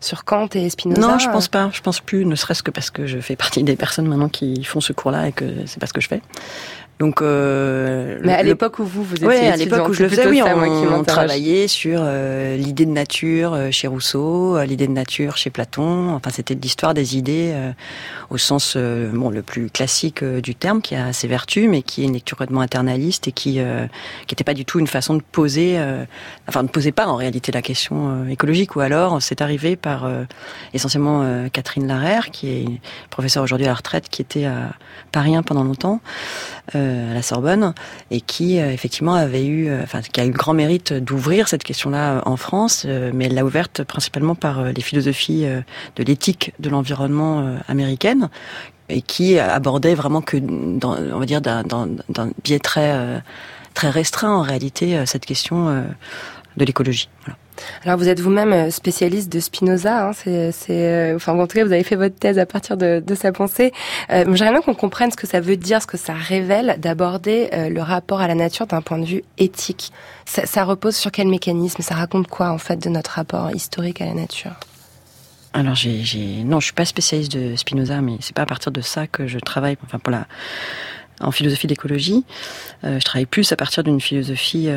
sur 0.00 0.24
Kant 0.24 0.48
et 0.54 0.68
Spinoza. 0.68 1.00
Non, 1.00 1.18
je 1.18 1.28
pense 1.28 1.46
pas. 1.46 1.70
Je 1.72 1.80
pense 1.80 2.00
plus, 2.00 2.24
ne 2.24 2.34
serait-ce 2.34 2.64
que 2.64 2.72
parce 2.72 2.90
que 2.90 3.06
je 3.06 3.18
fais 3.20 3.36
partie 3.36 3.62
des 3.62 3.76
personnes 3.76 4.08
maintenant 4.08 4.28
qui 4.28 4.64
font 4.64 4.80
ce 4.80 4.92
cours-là 4.92 5.28
et 5.28 5.32
que 5.32 5.44
c'est 5.66 5.78
pas 5.78 5.86
ce 5.86 5.92
que 5.92 6.00
je 6.00 6.08
fais. 6.08 6.22
Donc, 7.00 7.22
euh, 7.22 8.18
mais 8.22 8.34
à 8.34 8.42
l'époque 8.42 8.78
où 8.78 8.84
vous 8.84 9.02
vous 9.02 9.14
étiez 9.14 9.26
ouais, 9.26 9.48
à 9.48 9.56
l'époque 9.56 9.88
où 9.88 9.94
je 9.94 10.02
le 10.02 10.10
faisais, 10.10 10.28
oui, 10.28 10.42
on, 10.42 11.02
travaillait 11.02 11.66
sur 11.66 12.00
euh, 12.02 12.58
l'idée 12.58 12.84
de 12.84 12.90
nature 12.90 13.54
euh, 13.54 13.70
chez 13.70 13.88
Rousseau, 13.88 14.58
euh, 14.58 14.66
l'idée 14.66 14.86
de 14.86 14.92
nature 14.92 15.38
chez 15.38 15.48
Platon. 15.48 16.10
Enfin, 16.10 16.28
c'était 16.28 16.54
l'histoire 16.54 16.92
des 16.92 17.16
idées 17.16 17.54
au 18.28 18.36
sens 18.36 18.76
bon 18.76 19.30
le 19.30 19.40
plus 19.40 19.70
classique 19.70 20.22
du 20.22 20.54
terme, 20.54 20.82
qui 20.82 20.94
a 20.94 21.14
ses 21.14 21.26
vertus, 21.26 21.70
mais 21.70 21.80
qui 21.80 22.02
est 22.02 22.04
une 22.04 22.12
lecture 22.12 22.36
complètement 22.36 22.60
internaliste 22.60 23.28
et 23.28 23.32
qui 23.32 23.52
qui 23.52 24.34
n'était 24.34 24.44
pas 24.44 24.54
du 24.54 24.66
tout 24.66 24.78
une 24.78 24.86
façon 24.86 25.14
de 25.14 25.22
poser, 25.22 25.78
enfin 26.48 26.62
ne 26.62 26.68
posait 26.68 26.92
pas 26.92 27.06
en 27.06 27.16
réalité 27.16 27.50
la 27.50 27.62
question 27.62 28.26
écologique. 28.28 28.76
Ou 28.76 28.80
alors, 28.80 29.22
c'est 29.22 29.40
arrivé 29.40 29.74
par 29.74 30.06
essentiellement 30.74 31.48
Catherine 31.50 31.86
Larère, 31.86 32.30
qui 32.30 32.48
est 32.48 32.66
professeure 33.08 33.42
aujourd'hui 33.42 33.66
à 33.66 33.70
la 33.70 33.74
retraite, 33.74 34.08
qui 34.10 34.20
était 34.20 34.44
à 34.44 34.72
Paris 35.12 35.34
pendant 35.46 35.64
longtemps. 35.64 36.00
Euh, 36.74 36.89
à 37.10 37.14
la 37.14 37.22
Sorbonne 37.22 37.74
et 38.10 38.20
qui 38.20 38.58
euh, 38.58 38.72
effectivement 38.72 39.14
avait 39.14 39.44
eu, 39.44 39.68
euh, 39.68 39.82
enfin 39.82 40.00
qui 40.02 40.20
a 40.20 40.24
eu 40.24 40.30
le 40.30 40.36
grand 40.36 40.54
mérite 40.54 40.92
d'ouvrir 40.92 41.48
cette 41.48 41.64
question-là 41.64 42.22
en 42.26 42.36
France, 42.36 42.86
mais 43.12 43.26
elle 43.26 43.34
l'a 43.34 43.44
ouverte 43.44 43.84
principalement 43.84 44.34
par 44.34 44.64
les 44.64 44.82
philosophies 44.82 45.44
de 45.96 46.02
l'éthique 46.02 46.52
de 46.58 46.68
l'environnement 46.68 47.56
américaine 47.68 48.28
et 48.88 49.02
qui 49.02 49.38
abordait 49.38 49.94
vraiment 49.94 50.20
que 50.20 50.36
dans, 50.36 50.96
on 50.96 51.18
va 51.18 51.26
dire 51.26 51.40
d'un 51.40 51.96
biais 52.42 52.58
très 52.58 53.22
très 53.74 53.90
restreint 53.90 54.34
en 54.34 54.42
réalité 54.42 55.04
cette 55.06 55.26
question 55.26 55.84
de 56.56 56.64
l'écologie. 56.64 57.08
Voilà. 57.24 57.39
Alors 57.84 57.98
vous 57.98 58.08
êtes 58.08 58.20
vous-même 58.20 58.52
euh, 58.52 58.70
spécialiste 58.70 59.30
de 59.30 59.40
Spinoza, 59.40 60.08
hein, 60.08 60.12
euh, 60.28 61.16
enfin 61.16 61.38
en 61.38 61.46
tout 61.46 61.56
cas 61.56 61.64
vous 61.64 61.72
avez 61.72 61.84
fait 61.84 61.96
votre 61.96 62.16
thèse 62.16 62.38
à 62.38 62.46
partir 62.46 62.76
de, 62.76 63.02
sa 63.14 63.32
pensée. 63.32 63.72
Euh, 64.10 64.24
J'aimerais 64.34 64.52
bien 64.52 64.62
qu'on 64.62 64.74
comprenne 64.74 65.10
ce 65.10 65.16
que 65.16 65.26
ça 65.26 65.40
veut 65.40 65.56
dire, 65.56 65.82
ce 65.82 65.86
que 65.86 65.96
ça 65.96 66.14
révèle 66.14 66.76
d'aborder 66.78 67.50
euh, 67.52 67.68
le 67.68 67.82
rapport 67.82 68.20
à 68.20 68.28
la 68.28 68.34
nature 68.34 68.66
d'un 68.66 68.82
point 68.82 68.98
de 68.98 69.04
vue 69.04 69.24
éthique. 69.38 69.92
Ça, 70.26 70.64
repose 70.64 70.94
sur 70.94 71.10
quel 71.10 71.26
mécanisme? 71.26 71.82
Ça 71.82 71.96
raconte 71.96 72.28
quoi 72.28 72.50
en 72.50 72.58
fait 72.58 72.76
de 72.76 72.88
notre 72.88 73.10
rapport 73.12 73.50
historique 73.50 74.00
à 74.00 74.06
la 74.06 74.14
nature? 74.14 74.52
Alors 75.52 75.74
j'ai, 75.74 76.44
non, 76.44 76.60
je 76.60 76.66
suis 76.66 76.74
pas 76.74 76.84
spécialiste 76.84 77.32
de 77.32 77.56
Spinoza, 77.56 78.00
mais 78.00 78.16
c'est 78.20 78.34
pas 78.34 78.42
à 78.42 78.46
partir 78.46 78.70
de 78.70 78.80
ça 78.80 79.08
que 79.08 79.26
je 79.26 79.38
travaille. 79.40 79.76
Enfin 79.84 79.98
pour 79.98 80.12
la 80.12 80.26
en 81.20 81.30
philosophie 81.30 81.66
d'écologie, 81.66 82.24
je 82.82 83.04
travaille 83.04 83.26
plus 83.26 83.52
à 83.52 83.56
partir 83.56 83.82
d'une 83.84 84.00
philosophie 84.00 84.68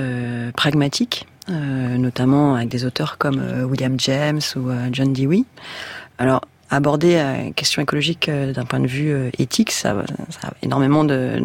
pragmatique 0.56 1.26
euh, 1.50 1.98
notamment 1.98 2.56
avec 2.56 2.70
des 2.70 2.86
auteurs 2.86 3.18
comme 3.18 3.42
euh, 3.42 3.66
William 3.66 4.00
James 4.00 4.40
ou 4.56 4.70
euh, 4.70 4.88
John 4.94 5.12
Dewey. 5.12 5.44
Alors, 6.18 6.40
aborder 6.70 7.16
la 7.16 7.52
question 7.52 7.82
écologique 7.82 8.30
d'un 8.30 8.64
point 8.64 8.80
de 8.80 8.88
vue 8.88 9.30
éthique, 9.38 9.70
ça, 9.70 9.92
a 10.42 10.54
énormément 10.64 11.04
de, 11.04 11.38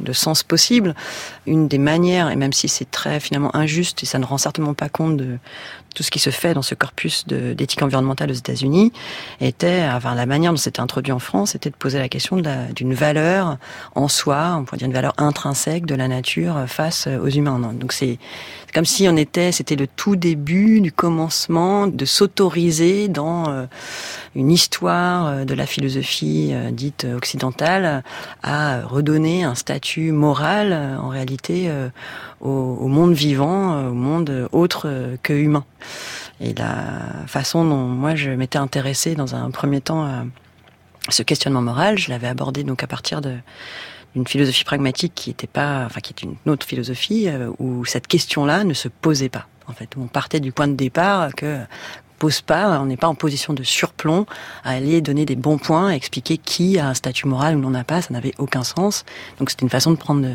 de, 0.00 0.12
sens 0.12 0.44
possible. 0.44 0.94
Une 1.46 1.68
des 1.68 1.76
manières, 1.76 2.30
et 2.30 2.36
même 2.36 2.54
si 2.54 2.68
c'est 2.68 2.90
très 2.90 3.20
finalement 3.20 3.54
injuste 3.54 4.02
et 4.02 4.06
ça 4.06 4.18
ne 4.18 4.24
rend 4.24 4.38
certainement 4.38 4.72
pas 4.72 4.88
compte 4.88 5.18
de, 5.18 5.36
tout 5.96 6.02
ce 6.02 6.10
qui 6.10 6.18
se 6.18 6.28
fait 6.28 6.52
dans 6.52 6.62
ce 6.62 6.74
corpus 6.74 7.26
d'éthique 7.26 7.82
environnementale 7.82 8.30
aux 8.30 8.34
États-Unis 8.34 8.92
était, 9.40 9.82
enfin, 9.90 10.14
la 10.14 10.26
manière 10.26 10.52
dont 10.52 10.58
c'était 10.58 10.80
introduit 10.80 11.12
en 11.12 11.18
France, 11.18 11.54
était 11.54 11.70
de 11.70 11.74
poser 11.74 11.98
la 11.98 12.10
question 12.10 12.36
d'une 12.36 12.92
valeur 12.92 13.56
en 13.94 14.06
soi, 14.06 14.56
on 14.58 14.64
pourrait 14.64 14.76
dire 14.76 14.88
une 14.88 14.92
valeur 14.92 15.14
intrinsèque 15.16 15.86
de 15.86 15.94
la 15.94 16.06
nature 16.06 16.64
face 16.66 17.06
aux 17.06 17.28
humains. 17.28 17.58
Donc 17.72 17.94
c'est 17.94 18.18
comme 18.72 18.84
si 18.84 19.08
on 19.08 19.16
était, 19.16 19.52
c'était 19.52 19.76
le 19.76 19.86
tout 19.86 20.16
début 20.16 20.80
du 20.80 20.92
commencement 20.92 21.86
de 21.86 22.04
s'autoriser 22.04 23.08
dans 23.08 23.48
euh, 23.48 23.66
une 24.34 24.50
histoire 24.50 25.26
euh, 25.26 25.44
de 25.44 25.54
la 25.54 25.66
philosophie 25.66 26.50
euh, 26.52 26.70
dite 26.70 27.06
occidentale 27.16 28.02
à 28.42 28.82
redonner 28.82 29.44
un 29.44 29.54
statut 29.54 30.12
moral 30.12 30.72
en 31.00 31.08
réalité 31.08 31.70
au, 32.40 32.50
au 32.50 32.88
monde 32.88 33.12
vivant, 33.12 33.88
au 33.88 33.94
monde 33.94 34.48
autre 34.52 35.16
que 35.22 35.32
humain. 35.32 35.64
Et 36.40 36.54
la 36.54 37.26
façon 37.26 37.64
dont 37.64 37.86
moi 37.86 38.14
je 38.14 38.30
m'étais 38.30 38.58
intéressée 38.58 39.14
dans 39.14 39.34
un 39.34 39.50
premier 39.50 39.80
temps 39.80 40.04
à 40.04 40.24
ce 41.08 41.22
questionnement 41.22 41.62
moral, 41.62 41.98
je 41.98 42.10
l'avais 42.10 42.28
abordé 42.28 42.64
donc 42.64 42.82
à 42.82 42.86
partir 42.86 43.20
de 43.20 43.34
d'une 44.16 44.26
philosophie 44.26 44.64
pragmatique 44.64 45.12
qui 45.14 45.28
était 45.28 45.46
pas, 45.46 45.84
enfin 45.84 46.00
qui 46.00 46.14
est 46.14 46.22
une 46.22 46.36
autre 46.50 46.66
philosophie 46.66 47.28
euh, 47.28 47.52
où 47.58 47.84
cette 47.84 48.06
question-là 48.06 48.64
ne 48.64 48.72
se 48.72 48.88
posait 48.88 49.28
pas. 49.28 49.46
En 49.68 49.74
fait, 49.74 49.90
on 49.98 50.06
partait 50.06 50.40
du 50.40 50.52
point 50.52 50.68
de 50.68 50.72
départ 50.72 51.34
que 51.34 51.58
pose 52.16 52.40
pas, 52.40 52.80
on 52.80 52.86
n'est 52.86 52.96
pas 52.96 53.08
en 53.08 53.14
position 53.14 53.52
de 53.52 53.62
surplomb 53.62 54.26
à 54.64 54.70
aller 54.70 55.00
donner 55.00 55.24
des 55.24 55.36
bons 55.36 55.58
points, 55.58 55.88
à 55.88 55.94
expliquer 55.94 56.38
qui 56.38 56.78
a 56.78 56.88
un 56.88 56.94
statut 56.94 57.26
moral 57.28 57.56
ou 57.56 57.60
n'en 57.60 57.74
a 57.74 57.84
pas, 57.84 58.02
ça 58.02 58.12
n'avait 58.12 58.34
aucun 58.38 58.64
sens. 58.64 59.04
Donc 59.38 59.50
c'était 59.50 59.62
une 59.62 59.70
façon 59.70 59.90
de 59.90 59.96
prendre 59.96 60.26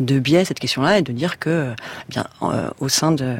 de, 0.00 0.18
biais 0.18 0.44
cette 0.44 0.58
question-là 0.58 0.98
et 0.98 1.02
de 1.02 1.12
dire 1.12 1.38
que, 1.38 1.72
eh 1.72 2.12
bien, 2.12 2.26
euh, 2.42 2.68
au 2.80 2.88
sein 2.88 3.12
de, 3.12 3.36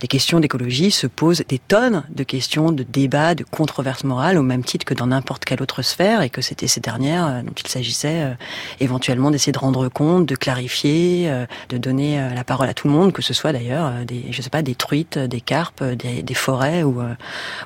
des 0.00 0.08
questions 0.08 0.40
d'écologie 0.40 0.90
se 0.90 1.06
posent 1.06 1.42
des 1.48 1.58
tonnes 1.58 2.04
de 2.08 2.22
questions, 2.22 2.72
de 2.72 2.82
débats, 2.82 3.34
de 3.34 3.44
controverses 3.44 4.04
morales, 4.04 4.38
au 4.38 4.42
même 4.42 4.64
titre 4.64 4.86
que 4.86 4.94
dans 4.94 5.08
n'importe 5.08 5.44
quelle 5.44 5.62
autre 5.62 5.82
sphère, 5.82 6.22
et 6.22 6.30
que 6.30 6.40
c'était 6.40 6.68
ces 6.68 6.80
dernières 6.80 7.26
euh, 7.26 7.42
dont 7.42 7.52
il 7.52 7.68
s'agissait 7.68 8.22
euh, 8.22 8.34
éventuellement 8.80 9.30
d'essayer 9.30 9.52
de 9.52 9.58
rendre 9.58 9.88
compte, 9.88 10.26
de 10.26 10.36
clarifier, 10.36 11.30
de 11.68 11.78
donner 11.78 12.18
la 12.34 12.44
parole 12.44 12.68
à 12.68 12.74
tout 12.74 12.88
le 12.88 12.94
monde, 12.94 13.12
que 13.12 13.22
ce 13.22 13.34
soit 13.34 13.52
d'ailleurs 13.52 13.92
des, 14.06 14.26
je 14.30 14.42
sais 14.42 14.50
pas, 14.50 14.62
des 14.62 14.74
truites, 14.74 15.18
des 15.18 15.40
carpes, 15.40 15.82
des, 15.82 16.22
des 16.22 16.34
forêts 16.34 16.82
ou 16.82 17.00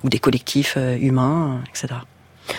ou 0.04 0.08
des 0.08 0.18
collectifs 0.18 0.74
euh, 0.76 0.96
humains, 0.98 1.60
etc. 1.68 1.94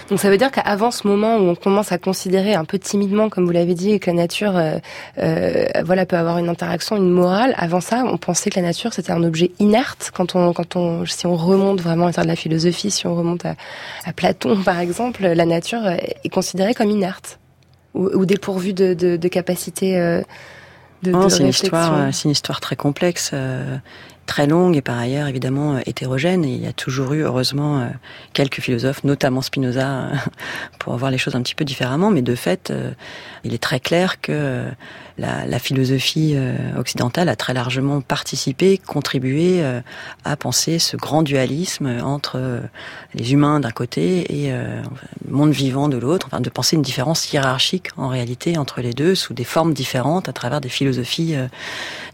Donc 0.10 0.20
ça 0.20 0.30
veut 0.30 0.38
dire 0.38 0.52
qu'avant 0.52 0.92
ce 0.92 1.08
moment 1.08 1.38
où 1.38 1.42
on 1.42 1.56
commence 1.56 1.92
à 1.92 1.98
considérer 1.98 2.54
un 2.54 2.66
peu 2.66 2.80
timidement, 2.80 3.30
comme 3.30 3.46
vous 3.46 3.52
l'avez 3.52 3.74
dit, 3.74 4.00
que 4.00 4.10
la 4.10 4.16
nature, 4.16 4.56
euh, 4.56 4.78
euh, 5.18 5.66
voilà, 5.84 6.06
peut 6.06 6.18
avoir 6.18 6.38
une 6.38 6.50
interaction, 6.50 6.96
une 6.96 7.10
morale. 7.10 7.54
Avant 7.58 7.82
ça, 7.82 8.04
on 8.06 8.18
pensait 8.18 8.50
que 8.50 8.60
la 8.60 8.66
nature 8.66 8.94
c'était 8.94 9.12
un 9.12 9.24
objet 9.24 9.52
inerte. 9.60 10.12
Quand 10.14 10.36
on, 10.36 10.54
quand 10.54 10.76
on, 10.76 11.06
si 11.06 11.26
on 11.26 11.36
remonte 11.36 11.82
vraiment 11.82 12.08
à 12.08 12.12
de 12.12 12.28
la 12.28 12.36
philosophie, 12.36 12.92
si 12.92 13.08
on 13.08 13.16
remonte 13.16 13.46
à, 13.46 13.56
Platon 14.16 14.62
par 14.66 14.80
exemple, 14.80 15.24
la 15.24 15.46
nature 15.46 15.86
est 15.88 16.30
considérée 16.30 16.74
comme 16.74 16.90
inerte 16.90 17.40
ou, 17.94 18.08
ou 18.08 18.26
dépourvue 18.26 18.74
de, 18.74 18.94
de, 18.94 19.18
de 19.18 19.28
capacité. 19.28 19.98
Euh, 19.98 20.22
de, 21.04 21.12
non, 21.12 21.30
c'est 21.30 21.44
une 21.44 21.50
histoire, 21.50 22.14
c'est 22.14 22.26
une 22.26 22.32
histoire 22.32 22.60
très 22.60 22.76
complexe 22.76 23.32
très 24.30 24.46
longue 24.46 24.78
et 24.78 24.82
par 24.84 25.00
ailleurs 25.00 25.28
évidemment 25.28 25.76
euh, 25.76 25.80
hétérogène. 25.88 26.46
Il 26.46 26.62
y 26.62 26.68
a 26.68 26.72
toujours 26.72 27.14
eu, 27.14 27.24
heureusement, 27.24 27.80
euh, 27.80 27.88
quelques 28.34 28.60
philosophes, 28.60 29.04
notamment 29.04 29.42
Spinoza, 29.42 29.90
euh, 29.90 30.16
pour 30.80 30.96
voir 30.98 31.10
les 31.10 31.18
choses 31.18 31.36
un 31.36 31.42
petit 31.42 31.56
peu 31.56 31.66
différemment. 31.66 32.12
Mais 32.12 32.22
de 32.22 32.36
fait, 32.36 32.72
il 33.44 33.54
est 33.56 33.62
très 33.62 33.80
clair 33.80 34.22
que 34.22 34.66
la, 35.18 35.46
la 35.48 35.60
philosophie 35.60 36.38
occidentale 36.78 37.28
a 37.28 37.36
très 37.36 37.54
largement 37.54 38.02
participé, 38.02 38.78
contribué 38.78 39.64
à 40.24 40.36
penser 40.38 40.80
ce 40.80 40.96
grand 40.96 41.24
dualisme 41.24 41.98
entre 42.04 42.62
les 43.14 43.34
humains 43.34 43.60
d'un 43.60 43.72
côté 43.72 44.46
et 44.46 44.52
le 44.52 45.32
monde 45.32 45.52
vivant 45.52 45.90
de 45.90 45.98
l'autre. 45.98 46.28
Enfin, 46.28 46.40
de 46.40 46.50
penser 46.50 46.76
une 46.76 46.82
différence 46.82 47.34
hiérarchique 47.34 47.90
en 47.98 48.08
réalité 48.08 48.58
entre 48.58 48.82
les 48.82 48.94
deux 48.94 49.16
sous 49.16 49.34
des 49.34 49.44
formes 49.44 49.74
différentes 49.74 50.30
à 50.30 50.34
travers 50.34 50.62
des 50.62 50.70
philosophies 50.70 51.36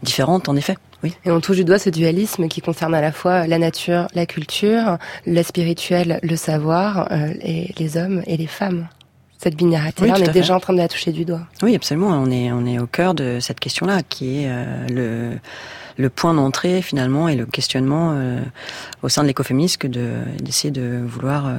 différentes 0.02 0.48
en 0.48 0.56
effet. 0.56 0.76
Et 1.04 1.30
on 1.30 1.40
touche 1.40 1.56
du 1.56 1.64
doigt 1.64 1.78
ce 1.78 1.90
dualisme 1.90 2.48
qui 2.48 2.60
concerne 2.60 2.94
à 2.94 3.00
la 3.00 3.12
fois 3.12 3.46
la 3.46 3.58
nature, 3.58 4.06
la 4.14 4.26
culture, 4.26 4.98
la 5.26 5.42
spirituelle, 5.42 6.18
le 6.22 6.36
savoir, 6.36 7.08
euh, 7.12 7.32
et 7.40 7.72
les 7.78 7.96
hommes 7.96 8.22
et 8.26 8.36
les 8.36 8.46
femmes. 8.46 8.88
Cette 9.38 9.56
binarité-là, 9.56 10.14
on 10.16 10.22
est 10.22 10.32
déjà 10.32 10.56
en 10.56 10.60
train 10.60 10.72
de 10.72 10.78
la 10.78 10.88
toucher 10.88 11.12
du 11.12 11.24
doigt. 11.24 11.42
Oui, 11.62 11.74
absolument. 11.74 12.08
On 12.08 12.30
est, 12.30 12.50
on 12.50 12.64
est 12.66 12.78
au 12.78 12.86
cœur 12.86 13.14
de 13.14 13.38
cette 13.40 13.60
question-là, 13.60 14.02
qui 14.02 14.42
est 14.42 14.48
euh, 14.48 14.86
le, 14.88 15.38
le 16.02 16.10
point 16.10 16.32
d'entrée 16.32 16.80
finalement 16.80 17.28
et 17.28 17.36
le 17.36 17.44
questionnement 17.44 18.12
euh, 18.14 18.40
au 19.02 19.08
sein 19.08 19.22
de 19.22 19.28
l'écoféminisme 19.28 19.78
que 19.78 19.88
d'essayer 19.88 20.70
de 20.70 21.02
vouloir 21.04 21.50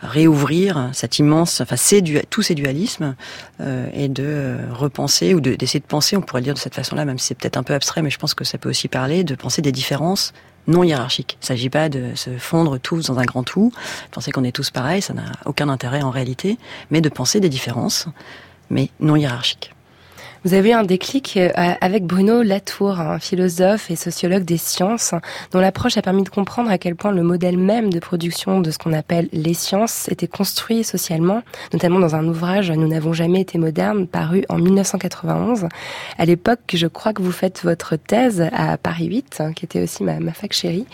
réouvrir 0.00 0.90
cette 0.92 1.18
immense, 1.18 1.60
enfin 1.60 1.76
ces 1.76 2.02
tous 2.30 2.42
ces 2.42 2.54
dualismes 2.54 3.16
euh, 3.60 3.88
et 3.92 4.08
de 4.08 4.56
repenser 4.70 5.34
ou 5.34 5.40
d'essayer 5.40 5.80
de, 5.80 5.84
penser, 5.84 6.16
on 6.16 6.20
pourrait 6.20 6.40
le 6.40 6.44
dire 6.44 6.54
de 6.54 6.58
cette 6.58 6.74
façon-là, 6.74 7.04
même 7.04 7.18
si 7.18 7.26
c'est 7.26 7.34
peut-être 7.34 7.56
un 7.56 7.62
peu 7.62 7.74
abstrait, 7.74 8.02
mais 8.02 8.10
je 8.10 8.18
pense 8.18 8.34
que 8.34 8.44
ça 8.44 8.58
peut 8.58 8.68
aussi 8.68 8.88
parler 8.88 9.24
de 9.24 9.34
penser 9.34 9.62
des 9.62 9.72
différences 9.72 10.32
non 10.66 10.84
hiérarchique. 10.84 11.38
Il 11.40 11.44
ne 11.44 11.46
s'agit 11.46 11.70
pas 11.70 11.88
de 11.88 12.14
se 12.14 12.30
fondre 12.38 12.78
tous 12.78 13.06
dans 13.06 13.18
un 13.18 13.24
grand 13.24 13.42
tout, 13.42 13.72
penser 14.10 14.30
qu'on 14.30 14.44
est 14.44 14.52
tous 14.52 14.70
pareils, 14.70 15.02
ça 15.02 15.14
n'a 15.14 15.32
aucun 15.46 15.68
intérêt 15.68 16.02
en 16.02 16.10
réalité, 16.10 16.58
mais 16.90 17.00
de 17.00 17.08
penser 17.08 17.40
des 17.40 17.48
différences, 17.48 18.06
mais 18.70 18.90
non 19.00 19.16
hiérarchiques. 19.16 19.72
Vous 20.44 20.54
avez 20.54 20.70
eu 20.70 20.72
un 20.72 20.84
déclic 20.84 21.36
euh, 21.36 21.50
avec 21.80 22.04
Bruno 22.04 22.42
Latour, 22.42 23.00
un 23.00 23.18
philosophe 23.18 23.90
et 23.90 23.96
sociologue 23.96 24.44
des 24.44 24.56
sciences, 24.56 25.12
dont 25.50 25.58
l'approche 25.58 25.96
a 25.96 26.02
permis 26.02 26.22
de 26.22 26.28
comprendre 26.28 26.70
à 26.70 26.78
quel 26.78 26.94
point 26.94 27.10
le 27.10 27.24
modèle 27.24 27.58
même 27.58 27.92
de 27.92 27.98
production 27.98 28.60
de 28.60 28.70
ce 28.70 28.78
qu'on 28.78 28.92
appelle 28.92 29.28
les 29.32 29.54
sciences 29.54 30.08
était 30.08 30.28
construit 30.28 30.84
socialement, 30.84 31.42
notamment 31.72 31.98
dans 31.98 32.14
un 32.14 32.26
ouvrage 32.28 32.70
Nous 32.70 32.86
n'avons 32.86 33.12
jamais 33.12 33.40
été 33.40 33.58
modernes, 33.58 34.06
paru 34.06 34.44
en 34.48 34.58
1991. 34.58 35.66
À 36.18 36.24
l'époque, 36.24 36.60
je 36.72 36.86
crois 36.86 37.12
que 37.12 37.22
vous 37.22 37.32
faites 37.32 37.64
votre 37.64 37.96
thèse 37.96 38.48
à 38.52 38.76
Paris 38.76 39.06
8, 39.06 39.42
qui 39.56 39.64
était 39.64 39.82
aussi 39.82 40.04
ma, 40.04 40.20
ma 40.20 40.32
fac 40.32 40.52
chérie, 40.52 40.86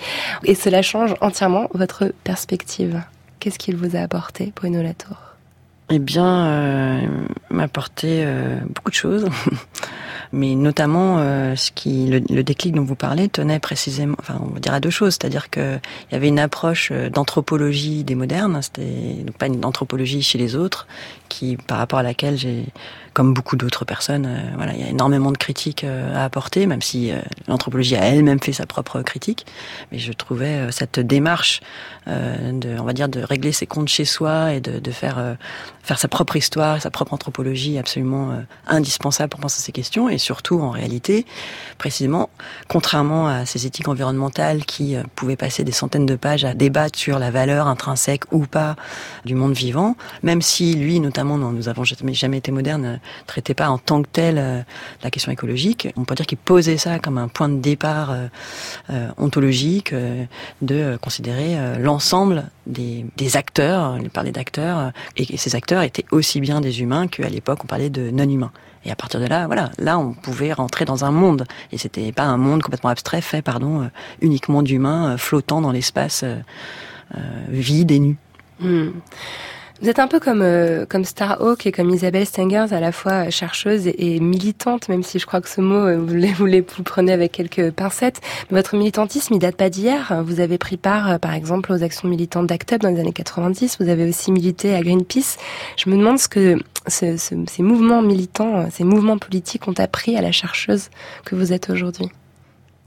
et 0.45 0.55
cela 0.55 0.81
change 0.81 1.15
entièrement 1.21 1.69
votre 1.75 2.13
perspective. 2.25 3.03
Qu'est-ce 3.41 3.59
qu'il 3.59 3.77
vous 3.77 3.95
a 3.95 4.01
apporté, 4.01 4.55
Bruno 4.57 4.83
Latour? 4.83 5.34
Eh 5.91 5.99
bien, 5.99 6.47
euh, 6.47 7.01
euh, 8.05 8.61
beaucoup 8.69 8.91
de 8.91 8.95
choses, 8.95 9.29
mais 10.33 10.55
notamment 10.55 11.19
euh, 11.19 11.57
ce 11.57 11.71
qui 11.71 12.07
le, 12.07 12.21
le, 12.35 12.43
déclic 12.43 12.75
dont 12.75 12.85
vous 12.85 12.95
parlez 12.95 13.29
tenait 13.29 13.61
précisément, 13.61 14.17
enfin, 14.19 14.41
on 14.41 14.55
va 14.55 14.61
dire 14.61 14.73
à 14.73 14.81
deux 14.81 14.91
choses, 14.91 15.15
c'est-à-dire 15.15 15.51
qu'il 15.51 15.81
y 16.11 16.15
avait 16.15 16.29
une 16.29 16.39
approche 16.39 16.91
euh, 16.91 17.11
d'anthropologie 17.11 18.03
des 18.03 18.15
modernes, 18.15 18.61
c'était 18.63 19.27
pas 19.39 19.47
une 19.47 19.65
anthropologie 19.65 20.23
chez 20.23 20.39
les 20.39 20.57
autres, 20.57 20.87
qui 21.29 21.57
par 21.57 21.79
rapport 21.79 21.99
à 21.99 22.03
laquelle 22.03 22.39
j'ai 22.39 22.65
comme 23.15 23.33
beaucoup 23.33 23.57
d'autres 23.57 23.85
personnes, 23.85 24.27
euh, 24.27 24.57
voilà, 24.57 24.75
il 24.75 24.81
y 24.81 24.83
a 24.83 24.89
énormément 24.89 25.31
de 25.31 25.39
critiques 25.39 25.85
euh, 25.85 26.15
à 26.15 26.25
apporter, 26.25 26.67
même 26.67 26.83
si 26.83 27.13
euh, 27.13 27.19
l'anthropologie 27.47 27.95
a 27.95 28.05
elle-même 28.05 28.41
fait 28.41 28.53
sa 28.53 28.67
propre 28.67 29.01
critique. 29.03 29.47
Mais 29.93 29.99
je 29.99 30.13
trouvais 30.13 30.71
cette 30.73 30.99
démarche 30.99 31.61
de, 32.07 32.79
on 32.79 32.83
va 32.83 32.93
dire, 32.93 33.09
de 33.09 33.21
régler 33.21 33.53
ses 33.53 33.67
comptes 33.67 33.89
chez 33.89 34.05
soi 34.05 34.53
et 34.53 34.61
de, 34.61 34.79
de 34.79 34.91
faire 34.91 35.37
faire 35.83 35.99
sa 35.99 36.09
propre 36.09 36.37
histoire, 36.37 36.83
sa 36.83 36.91
propre 36.91 37.15
anthropologie 37.15 37.79
absolument 37.79 38.39
indispensable 38.67 39.31
pour 39.31 39.41
penser 39.41 39.61
à 39.61 39.63
ces 39.63 39.73
questions. 39.73 40.09
Et 40.09 40.19
surtout, 40.19 40.61
en 40.61 40.71
réalité, 40.71 41.25
précisément, 41.79 42.29
contrairement 42.69 43.29
à 43.29 43.47
ces 43.47 43.67
éthiques 43.67 43.89
environnementales 43.89 44.65
qui 44.65 44.97
pouvaient 45.15 45.37
passer 45.37 45.65
des 45.65 45.73
centaines 45.73 46.07
de 46.07 46.17
pages 46.17 46.45
à 46.45 46.55
débattre 46.55 46.99
sur 46.99 47.19
la 47.19 47.31
valeur 47.31 47.69
intrinsèque 47.69 48.25
ou 48.33 48.47
pas 48.47 48.77
du 49.25 49.35
monde 49.35 49.55
vivant, 49.55 49.97
même 50.23 50.43
si 50.43 50.75
lui, 50.75 51.01
notamment, 51.01 51.39
non, 51.39 51.53
nous 51.53 51.69
avons 51.69 51.85
jamais, 51.85 52.15
jamais 52.15 52.39
été 52.39 52.53
modernes, 52.53 53.01
traitait 53.27 53.55
pas 53.55 53.69
en 53.69 53.79
tant 53.79 54.03
que 54.03 54.09
tel 54.11 54.39
euh, 54.39 54.63
la 55.03 55.11
question 55.11 55.33
écologique. 55.33 55.89
On 55.97 56.05
peut 56.05 56.15
dire 56.15 56.27
qu'il 56.27 56.39
posait 56.39 56.77
ça 56.77 56.99
comme 56.99 57.19
un 57.19 57.29
point 57.29 57.49
de 57.49 57.59
départ 57.59 58.11
euh, 58.11 58.27
euh, 58.91 59.09
ontologique 59.17 59.95
de 60.63 60.97
considérer 61.01 61.79
l'ensemble 61.79 62.51
des, 62.67 63.05
des, 63.17 63.37
acteurs, 63.37 63.99
il 64.01 64.11
parlait 64.11 64.33
d'acteurs, 64.33 64.93
et 65.17 65.37
ces 65.37 65.55
acteurs 65.55 65.83
étaient 65.83 66.05
aussi 66.11 66.41
bien 66.41 66.61
des 66.61 66.81
humains 66.81 67.07
qu'à 67.09 67.29
l'époque 67.29 67.61
on 67.65 67.67
parlait 67.67 67.91
de 67.91 68.11
non-humains. 68.11 68.53
Et 68.85 68.91
à 68.91 68.97
partir 68.97 69.21
de 69.21 69.27
là, 69.27 69.47
voilà, 69.47 69.71
là 69.79 69.99
on 69.99 70.13
pouvait 70.13 70.53
rentrer 70.53 70.85
dans 70.85 71.05
un 71.05 71.11
monde, 71.11 71.47
et 71.73 71.79
c'était 71.79 72.13
pas 72.13 72.25
un 72.25 72.37
monde 72.37 72.63
complètement 72.63 72.91
abstrait, 72.91 73.21
fait, 73.21 73.43
pardon, 73.43 73.91
uniquement 74.21 74.63
d'humains 74.63 75.17
flottant 75.17 75.61
dans 75.61 75.73
l'espace 75.73 76.25
vide 77.49 77.91
et 77.91 77.99
nu. 77.99 78.17
Hmm. 78.61 78.91
Vous 79.85 79.91
êtes 79.91 79.99
un 79.99 80.09
peu 80.09 80.19
comme 80.19 80.41
euh, 80.41 80.87
comme 80.87 81.05
Starhawk 81.05 81.67
et 81.67 81.71
comme 81.71 81.91
Isabelle 81.91 82.25
Stengers, 82.25 82.69
à 82.73 82.81
la 82.81 82.91
fois 82.91 83.29
chercheuse 83.29 83.87
et, 83.87 84.19
militante, 84.19 84.89
même 84.89 85.03
si 85.03 85.19
je 85.19 85.27
crois 85.27 85.43
que 85.43 85.49
ce 85.51 85.61
mot 85.61 85.75
euh, 85.75 85.99
vous, 85.99 86.19
vous, 86.37 86.47
vous 86.47 86.83
prenez 86.83 87.13
avec 87.13 87.33
quelques 87.33 87.71
pincettes. 87.71 88.23
Votre 88.51 88.77
militantisme, 88.77 89.35
il 89.35 89.41
date 89.41 89.57
pas 89.57 89.69
d'hier. 89.69 90.23
Vous 90.25 90.41
avez 90.41 90.57
pris 90.57 90.79
part, 90.79 91.11
euh, 91.11 91.19
par 91.19 91.35
exemple, 91.35 91.71
aux 91.71 91.83
actions 91.83 92.09
militantes 92.09 92.47
d'ACT 92.47 92.81
dans 92.81 92.89
les 92.89 92.99
années 92.99 93.13
90. 93.13 93.77
Vous 93.79 93.91
avez 93.91 94.09
aussi 94.09 94.33
milité 94.33 94.75
à 94.75 94.81
Greenpeace. 94.81 95.37
Je 95.77 95.91
me 95.91 95.99
demande 95.99 96.19
ce 96.19 96.29
que 96.29 96.57
ce, 96.87 97.19
ce, 97.19 97.35
ces 97.47 97.63
mouvements 97.63 98.01
militants, 98.01 98.71
ces 98.71 98.85
mouvements 98.85 99.19
politiques 99.19 99.69
ont 99.69 99.75
appris 99.77 100.17
à 100.17 100.23
la 100.23 100.33
chercheuse 100.33 100.89
que 101.27 101.35
vous 101.35 101.53
êtes 101.53 101.69
aujourd'hui. 101.69 102.09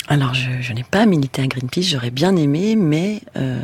Alors, 0.10 0.34
je, 0.34 0.72
n'ai 0.72 0.84
pas 0.84 1.06
milité 1.06 1.42
à 1.42 1.48
Greenpeace, 1.48 1.82
j'aurais 1.82 2.12
bien 2.12 2.36
aimé, 2.38 2.78
mais 2.78 3.20
euh, 3.36 3.60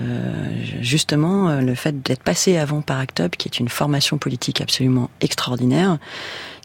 justement, 0.81 1.49
euh, 1.49 1.61
le 1.61 1.73
fait 1.73 2.01
d'être 2.03 2.21
passé 2.21 2.57
avant 2.57 2.81
par 2.81 2.99
ACT 2.99 3.21
UP, 3.21 3.37
qui 3.37 3.47
est 3.47 3.59
une 3.59 3.69
formation 3.69 4.17
politique 4.17 4.59
absolument 4.59 5.09
extraordinaire, 5.21 5.99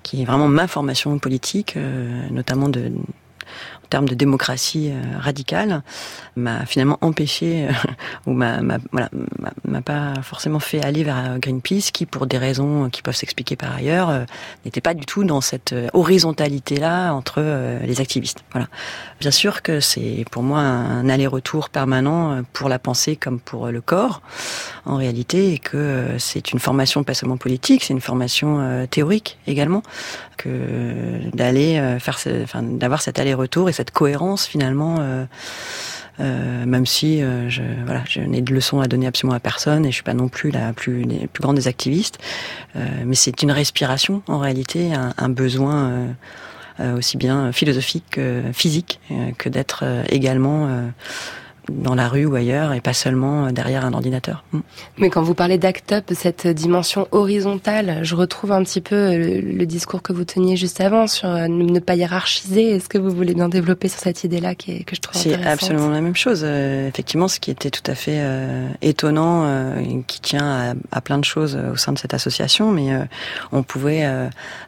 qui 0.02 0.22
est 0.22 0.24
vraiment 0.24 0.48
ma 0.48 0.66
formation 0.66 1.16
politique, 1.20 1.74
euh, 1.76 2.28
notamment 2.31 2.68
de 2.68 2.90
termes 3.88 4.09
de 4.09 4.14
démocratie 4.14 4.90
euh, 4.90 5.18
radicale, 5.18 5.83
m'a 6.37 6.66
finalement 6.66 6.98
empêché 7.01 7.66
euh, 7.68 7.72
ou 8.27 8.33
m'a 8.33 8.61
voilà 8.92 9.09
m'a 9.64 9.83
pas 9.83 10.14
forcément 10.22 10.61
fait 10.61 10.85
aller 10.85 11.05
vers 11.05 11.38
Greenpeace, 11.38 11.90
qui 11.92 12.07
pour 12.07 12.27
des 12.27 12.38
raisons 12.38 12.88
qui 12.90 13.03
peuvent 13.03 13.16
s'expliquer 13.16 13.57
par 13.57 13.74
ailleurs 13.74 14.11
euh, 14.11 14.24
n'était 14.64 14.81
pas 14.81 14.94
du 14.94 15.07
tout 15.07 15.24
dans 15.24 15.40
cette 15.40 15.74
horizontalité 15.92 16.77
là 16.77 17.12
entre 17.12 17.40
les 17.85 18.01
activistes. 18.01 18.44
Voilà. 18.53 18.68
Bien 19.20 19.31
sûr 19.31 19.62
que 19.62 19.81
c'est 19.81 20.24
pour 20.31 20.42
moi 20.42 20.61
un 20.61 21.09
aller-retour 21.09 21.70
permanent 21.70 22.42
pour 22.53 22.68
la 22.68 22.79
pensée 22.79 23.16
comme 23.16 23.40
pour 23.40 23.68
le 23.68 23.81
corps 23.81 24.22
en 24.88 24.96
réalité 24.96 25.53
et 25.53 25.59
que 25.59 26.16
c'est 26.18 26.53
une 26.53 26.59
formation 26.59 27.05
pas 27.05 27.14
seulement 27.14 27.37
politique, 27.37 27.85
c'est 27.85 27.94
une 27.94 28.01
formation 28.01 28.87
théorique 28.90 29.38
également 29.46 29.83
que 30.37 30.51
d'aller 31.35 31.98
faire 32.01 32.18
enfin 32.42 32.62
d'avoir 32.62 33.03
cet 33.03 33.18
aller-retour 33.18 33.68
et 33.68 33.72
cette 33.72 33.90
cohérence 33.90 34.46
finalement. 34.46 34.96
Euh, 35.01 35.24
euh, 36.20 36.66
même 36.66 36.85
si 36.85 37.22
euh, 37.22 37.48
je 37.48 37.62
voilà, 37.85 38.03
je 38.09 38.20
n'ai 38.20 38.40
de 38.40 38.53
leçons 38.53 38.81
à 38.81 38.88
donner 38.88 39.07
absolument 39.07 39.37
à 39.37 39.40
personne 39.40 39.87
et 39.87 39.90
je 39.90 39.94
suis 39.94 40.03
pas 40.03 40.14
non 40.14 40.29
plus 40.29 40.51
la 40.51 40.72
plus 40.72 41.07
plus 41.33 41.42
grande 41.42 41.57
des 41.57 41.68
activistes, 41.68 42.18
mais 42.74 43.14
c'est 43.14 43.42
une 43.42 43.53
respiration 43.53 44.22
en 44.27 44.38
réalité, 44.38 44.92
un, 44.92 45.14
un 45.16 45.29
besoin 45.29 46.09
aussi 46.96 47.16
bien 47.16 47.53
philosophique 47.53 48.05
que 48.11 48.42
physique 48.53 49.01
que 49.37 49.48
d'être 49.48 49.85
également 50.11 50.68
dans 51.68 51.94
la 51.94 52.09
rue 52.09 52.26
ou 52.26 52.35
ailleurs 52.35 52.72
et 52.72 52.81
pas 52.81 52.92
seulement 52.92 53.46
euh, 53.46 53.50
derrière 53.50 53.85
un 53.85 53.92
ordinateur. 53.92 54.44
Mm. 54.52 54.61
Mais 54.98 55.11
quand 55.11 55.22
vous 55.22 55.35
parlez 55.35 55.59
d'ACT 55.59 55.92
UP, 55.92 56.12
cette 56.14 56.46
dimension 56.46 57.09
horizontale, 57.12 58.00
je 58.02 58.14
retrouve 58.14 58.52
un 58.52 58.62
petit 58.62 58.81
peu 58.81 58.94
euh, 58.94 59.40
le, 59.42 59.66
discours 59.66 60.02
que 60.02 60.12
vous 60.12 60.24
teniez 60.24 60.57
juste 60.57 60.81
avant 60.81 61.07
sur 61.07 61.28
euh, 61.28 61.46
ne 61.48 61.78
pas 61.81 61.94
hiérarchiser. 61.94 62.70
Est-ce 62.70 62.88
que 62.88 62.98
vous 62.98 63.11
voulez 63.11 63.35
bien 63.35 63.48
développer 63.48 63.88
sur 63.88 64.00
cette 64.00 64.24
idée-là 64.24 64.54
que 64.54 64.72
je 64.90 65.00
trouve 65.00 65.20
C'est 65.20 65.42
absolument 65.44 65.90
la 65.90 66.00
même 66.00 66.16
chose. 66.16 66.44
effectivement, 66.44 67.28
ce 67.28 67.38
qui 67.38 67.50
était 67.50 67.70
tout 67.70 67.88
à 67.90 67.94
fait 67.94 68.20
étonnant, 68.83 69.74
qui 70.07 70.20
tient 70.20 70.74
à, 70.90 71.00
plein 71.00 71.18
de 71.18 71.24
choses 71.24 71.59
au 71.72 71.76
sein 71.76 71.92
de 71.92 71.98
cette 71.98 72.14
association, 72.14 72.72
mais 72.72 72.90
on 73.52 73.62
pouvait 73.62 74.09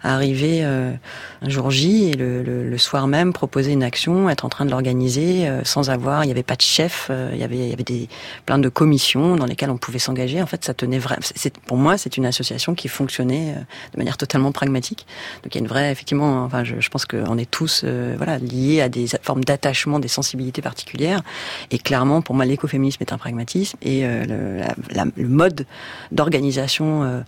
arriver 0.03 0.63
un 0.63 1.49
jour 1.49 1.71
J 1.71 2.11
et 2.11 2.15
le, 2.15 2.43
le, 2.43 2.79
soir 2.79 3.07
même 3.07 3.33
proposer 3.33 3.73
une 3.73 3.83
action, 3.83 4.29
être 4.29 4.45
en 4.45 4.49
train 4.49 4.65
de 4.65 4.71
l'organiser 4.71 5.51
sans 5.65 5.91
avoir, 5.91 6.25
il 6.25 6.27
n'y 6.27 6.33
avait 6.33 6.43
pas 6.43 6.57
de 6.57 6.63
chef 6.63 6.89
euh, 7.11 7.31
il 7.33 7.40
y 7.40 7.44
avait, 7.44 7.57
il 7.57 7.68
y 7.68 7.72
avait 7.72 7.83
des, 7.83 8.09
plein 8.46 8.59
de 8.59 8.68
commissions 8.68 9.37
dans 9.37 9.46
lesquelles 9.46 9.70
on 9.70 9.76
pouvait 9.76 9.98
s'engager. 9.98 10.42
En 10.42 10.46
fait, 10.46 10.64
ça 10.64 10.74
tenait 10.74 10.98
vraiment. 10.98 11.20
Pour 11.66 11.76
moi, 11.76 11.98
c'est 11.98 12.16
une 12.16 12.26
association 12.26 12.74
qui 12.74 12.88
fonctionnait 12.88 13.55
euh, 13.57 13.61
de 13.92 13.98
manière 13.98 14.16
totalement 14.16 14.53
pragmatique. 14.53 15.07
Donc 15.42 15.55
il 15.55 15.59
y 15.59 15.61
a 15.61 15.62
une 15.62 15.68
vraie, 15.68 15.90
effectivement, 15.90 16.44
enfin, 16.44 16.64
je, 16.64 16.81
je 16.81 16.88
pense 16.88 17.05
qu'on 17.05 17.38
est 17.38 17.50
tous, 17.50 17.83
euh, 17.85 18.14
voilà, 18.16 18.38
liés 18.38 18.81
à 18.81 18.88
des 18.88 19.07
formes 19.22 19.44
d'attachement, 19.44 19.98
des 19.98 20.09
sensibilités 20.09 20.62
particulières. 20.62 21.22
Et 21.70 21.79
clairement, 21.79 22.22
pour 22.22 22.35
moi, 22.35 22.44
l'écoféminisme 22.44 23.03
est 23.03 23.12
un 23.12 23.18
pragmatisme 23.18 23.76
et 23.83 24.03
le, 24.03 24.61
le, 24.94 25.29
mode 25.29 25.66
d'organisation 26.12 27.22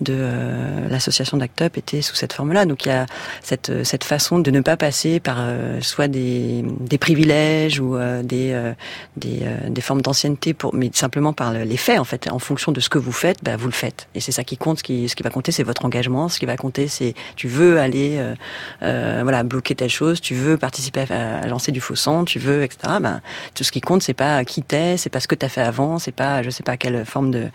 de 0.00 0.88
l'association 0.90 1.36
d'Act 1.36 1.62
Up 1.62 1.76
était 1.76 2.02
sous 2.02 2.14
cette 2.14 2.32
forme-là. 2.32 2.66
Donc 2.66 2.86
il 2.86 2.88
y 2.88 2.92
a 2.92 3.06
cette, 3.42 3.84
cette 3.84 4.04
façon 4.04 4.38
de 4.38 4.50
ne 4.50 4.60
pas 4.60 4.76
passer 4.76 5.20
par 5.20 5.38
soit 5.80 6.08
des, 6.08 6.64
des 6.80 6.98
privilèges 6.98 7.80
ou 7.80 7.96
des, 8.22 8.74
des, 9.16 9.40
euh, 9.42 9.68
des 9.68 9.80
formes 9.80 10.02
d'ancienneté, 10.02 10.54
pour, 10.54 10.74
mais 10.74 10.90
simplement 10.92 11.32
par 11.32 11.52
les 11.52 11.76
faits 11.76 11.98
en 11.98 12.04
fait. 12.04 12.28
En 12.30 12.38
fonction 12.38 12.72
de 12.72 12.80
ce 12.80 12.88
que 12.88 12.98
vous 12.98 13.12
faites, 13.12 13.42
bah, 13.42 13.56
vous 13.56 13.66
le 13.66 13.72
faites. 13.72 14.08
Et 14.14 14.20
c'est 14.20 14.32
ça 14.32 14.44
qui 14.44 14.56
compte. 14.56 14.78
Ce 14.78 14.82
qui, 14.82 15.08
ce 15.08 15.16
qui 15.16 15.22
va 15.22 15.30
compter, 15.30 15.52
c'est 15.52 15.62
votre 15.62 15.84
engagement. 15.84 16.28
Ce 16.28 16.38
qui 16.38 16.46
va 16.46 16.56
compter, 16.56 16.88
c'est 16.88 17.14
tu 17.36 17.48
veux 17.48 17.78
aller 17.78 18.16
euh, 18.18 18.34
euh, 18.82 19.20
voilà 19.22 19.42
bloquer 19.42 19.74
telle 19.74 19.90
chose, 19.90 20.20
tu 20.20 20.34
veux 20.34 20.56
participer 20.56 21.04
à, 21.10 21.46
lancer 21.46 21.72
du 21.72 21.80
faux 21.80 21.94
sang, 21.94 22.24
tu 22.24 22.38
veux 22.38 22.62
etc. 22.62 22.78
Ben, 22.84 23.00
bah, 23.00 23.20
tout 23.54 23.64
ce 23.64 23.72
qui 23.72 23.80
compte, 23.80 24.02
c'est 24.02 24.14
pas 24.14 24.44
qui 24.44 24.62
t'es, 24.62 24.96
c'est 24.96 25.10
pas 25.10 25.20
ce 25.20 25.28
que 25.28 25.34
tu 25.34 25.46
as 25.46 25.48
fait 25.48 25.62
avant, 25.62 25.98
c'est 25.98 26.12
pas 26.12 26.42
je 26.42 26.50
sais 26.50 26.62
pas 26.62 26.76
quelle 26.76 27.04
forme 27.04 27.30
de, 27.30 27.48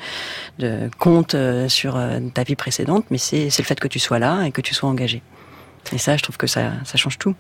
de 0.60 0.90
compte 0.98 1.36
sur 1.68 2.00
ta 2.34 2.44
vie 2.44 2.56
précédente, 2.56 3.06
mais 3.10 3.18
c'est 3.18 3.46
le 3.58 3.64
fait 3.64 3.80
que 3.80 3.88
tu 3.88 4.00
sois 4.00 4.20
là 4.20 4.44
et 4.44 4.52
que 4.52 4.62
tu 4.62 4.74
sois 4.74 4.90
engagé. 4.90 5.22
Et 5.94 5.98
ça, 5.98 6.18
je 6.18 6.24
trouve 6.24 6.38
que 6.38 6.48
ça, 6.48 6.72
ça 6.86 6.98
change 6.98 7.18
tout. 7.18 7.36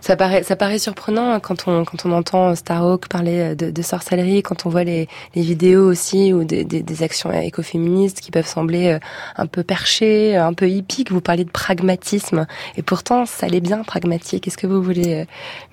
Ça 0.00 0.16
paraît, 0.16 0.42
ça 0.42 0.56
paraît 0.56 0.78
surprenant 0.78 1.38
quand 1.40 1.68
on, 1.68 1.84
quand 1.84 2.04
on 2.06 2.12
entend 2.12 2.54
Starhawk 2.54 3.08
parler 3.08 3.54
de, 3.54 3.70
de 3.70 3.82
sorcellerie, 3.82 4.42
quand 4.42 4.66
on 4.66 4.68
voit 4.68 4.84
les, 4.84 5.08
les 5.34 5.42
vidéos 5.42 5.88
aussi 5.88 6.32
ou 6.32 6.44
des, 6.44 6.64
des, 6.64 6.82
des, 6.82 7.02
actions 7.02 7.30
écoféministes 7.32 8.20
qui 8.20 8.30
peuvent 8.30 8.46
sembler 8.46 8.88
euh, 8.88 8.98
un 9.36 9.46
peu 9.46 9.62
perchées, 9.62 10.36
un 10.36 10.54
peu 10.54 10.68
hippiques. 10.68 11.12
Vous 11.12 11.20
parlez 11.20 11.44
de 11.44 11.50
pragmatisme 11.50 12.46
et 12.76 12.82
pourtant 12.82 13.26
ça 13.26 13.46
l'est 13.46 13.60
bien 13.60 13.82
pragmatique. 13.82 14.48
Est-ce 14.48 14.58
que 14.58 14.66
vous 14.66 14.82
voulez 14.82 15.22
euh, 15.22 15.24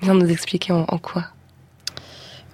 bien 0.01 0.13
nous 0.13 0.29
expliquer 0.29 0.73
en, 0.73 0.85
en 0.87 0.97
quoi? 0.97 1.25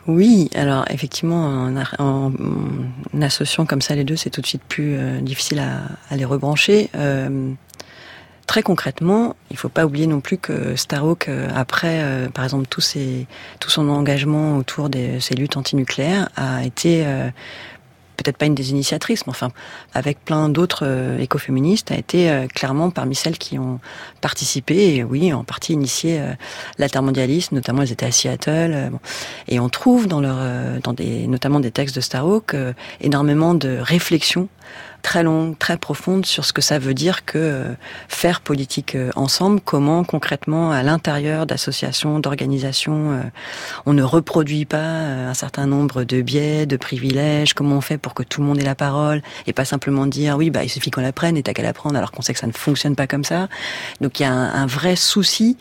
Oui, 0.07 0.49
alors 0.53 0.85
effectivement, 0.89 1.71
en, 1.97 3.21
associant 3.21 3.65
comme 3.65 3.81
ça 3.81 3.95
les 3.95 4.03
deux, 4.03 4.15
c'est 4.15 4.29
tout 4.29 4.41
de 4.41 4.45
suite 4.45 4.61
plus 4.67 4.97
euh, 4.97 5.19
difficile 5.19 5.59
à, 5.59 6.15
les 6.15 6.25
rebrancher. 6.25 6.89
Euh, 6.95 7.51
très 8.47 8.63
concrètement, 8.63 9.35
il 9.51 9.57
faut 9.57 9.69
pas 9.69 9.85
oublier 9.85 10.07
non 10.07 10.21
plus 10.21 10.37
que 10.37 10.75
Starhawk, 10.75 11.27
euh, 11.27 11.49
après, 11.55 12.29
par 12.33 12.43
exemple, 12.43 12.67
tout, 12.67 12.81
ses, 12.81 13.27
tout 13.59 13.69
son 13.69 13.89
engagement 13.89 14.57
autour 14.57 14.89
de 14.89 15.19
ces 15.19 15.35
luttes 15.35 15.57
antinucléaires, 15.57 16.29
a 16.35 16.63
été 16.63 17.05
peut-être 18.15 18.37
pas 18.37 18.45
une 18.45 18.55
des 18.55 18.71
initiatrices, 18.71 19.27
mais 19.27 19.31
enfin, 19.31 19.51
avec 19.93 20.23
plein 20.23 20.49
d'autres 20.49 20.85
euh, 20.85 21.19
écoféministes, 21.19 21.91
a 21.91 21.97
été 21.97 22.29
euh, 22.29 22.47
clairement 22.47 22.89
parmi 22.89 23.15
celles 23.15 23.37
qui 23.37 23.59
ont 23.59 23.79
participé 24.21 24.95
et 24.95 25.03
oui, 25.03 25.33
en 25.33 25.43
partie 25.43 25.73
initié 25.73 26.19
euh, 26.19 26.33
l'altermondialisme, 26.77 27.55
notamment 27.55 27.81
elles 27.81 27.91
étaient 27.91 28.05
à 28.05 28.11
Seattle. 28.11 28.91
Et 29.47 29.59
on 29.59 29.69
trouve 29.69 30.07
dans 30.07 30.21
leur, 30.21 30.37
dans 30.81 30.93
des, 30.93 31.27
notamment 31.27 31.59
des 31.59 31.71
textes 31.71 31.95
de 31.95 32.01
Starhawk, 32.01 32.55
énormément 33.01 33.53
de 33.53 33.77
réflexions 33.79 34.47
très 35.05 35.21
longue, 35.21 35.55
très 35.59 35.77
profonde 35.77 36.25
sur 36.25 36.45
ce 36.45 36.51
que 36.51 36.63
ça 36.63 36.79
veut 36.79 36.95
dire 36.95 37.25
que 37.25 37.37
euh, 37.37 37.73
faire 38.07 38.41
politique 38.41 38.95
euh, 38.95 39.11
ensemble, 39.15 39.61
comment 39.61 40.03
concrètement 40.03 40.71
à 40.71 40.81
l'intérieur 40.81 41.45
d'associations, 41.45 42.19
d'organisations, 42.19 43.11
euh, 43.11 43.21
on 43.85 43.93
ne 43.93 44.01
reproduit 44.01 44.65
pas 44.65 44.79
un 44.79 45.35
certain 45.35 45.67
nombre 45.67 46.05
de 46.05 46.23
biais, 46.23 46.65
de 46.65 46.75
privilèges, 46.75 47.53
comment 47.53 47.75
on 47.75 47.81
fait 47.81 47.99
pour 47.99 48.15
que 48.15 48.23
tout 48.23 48.41
le 48.41 48.47
monde 48.47 48.57
ait 48.57 48.65
la 48.65 48.73
parole 48.73 49.21
et 49.45 49.53
pas 49.53 49.63
simplement 49.63 50.07
dire 50.07 50.37
oui 50.37 50.49
bah 50.49 50.63
il 50.63 50.69
suffit 50.69 50.89
qu'on 50.89 51.01
la 51.01 51.13
prenne 51.13 51.37
et 51.37 51.43
t'as 51.43 51.53
qu'à 51.53 51.61
la 51.61 51.73
prendre 51.73 51.95
alors 51.97 52.11
qu'on 52.11 52.23
sait 52.23 52.33
que 52.33 52.39
ça 52.39 52.47
ne 52.47 52.51
fonctionne 52.51 52.95
pas 52.95 53.05
comme 53.05 53.23
ça. 53.23 53.47
Donc 54.01 54.19
il 54.19 54.23
y 54.23 54.25
a 54.25 54.31
un, 54.31 54.55
un 54.55 54.65
vrai 54.65 54.95
souci 54.95 55.55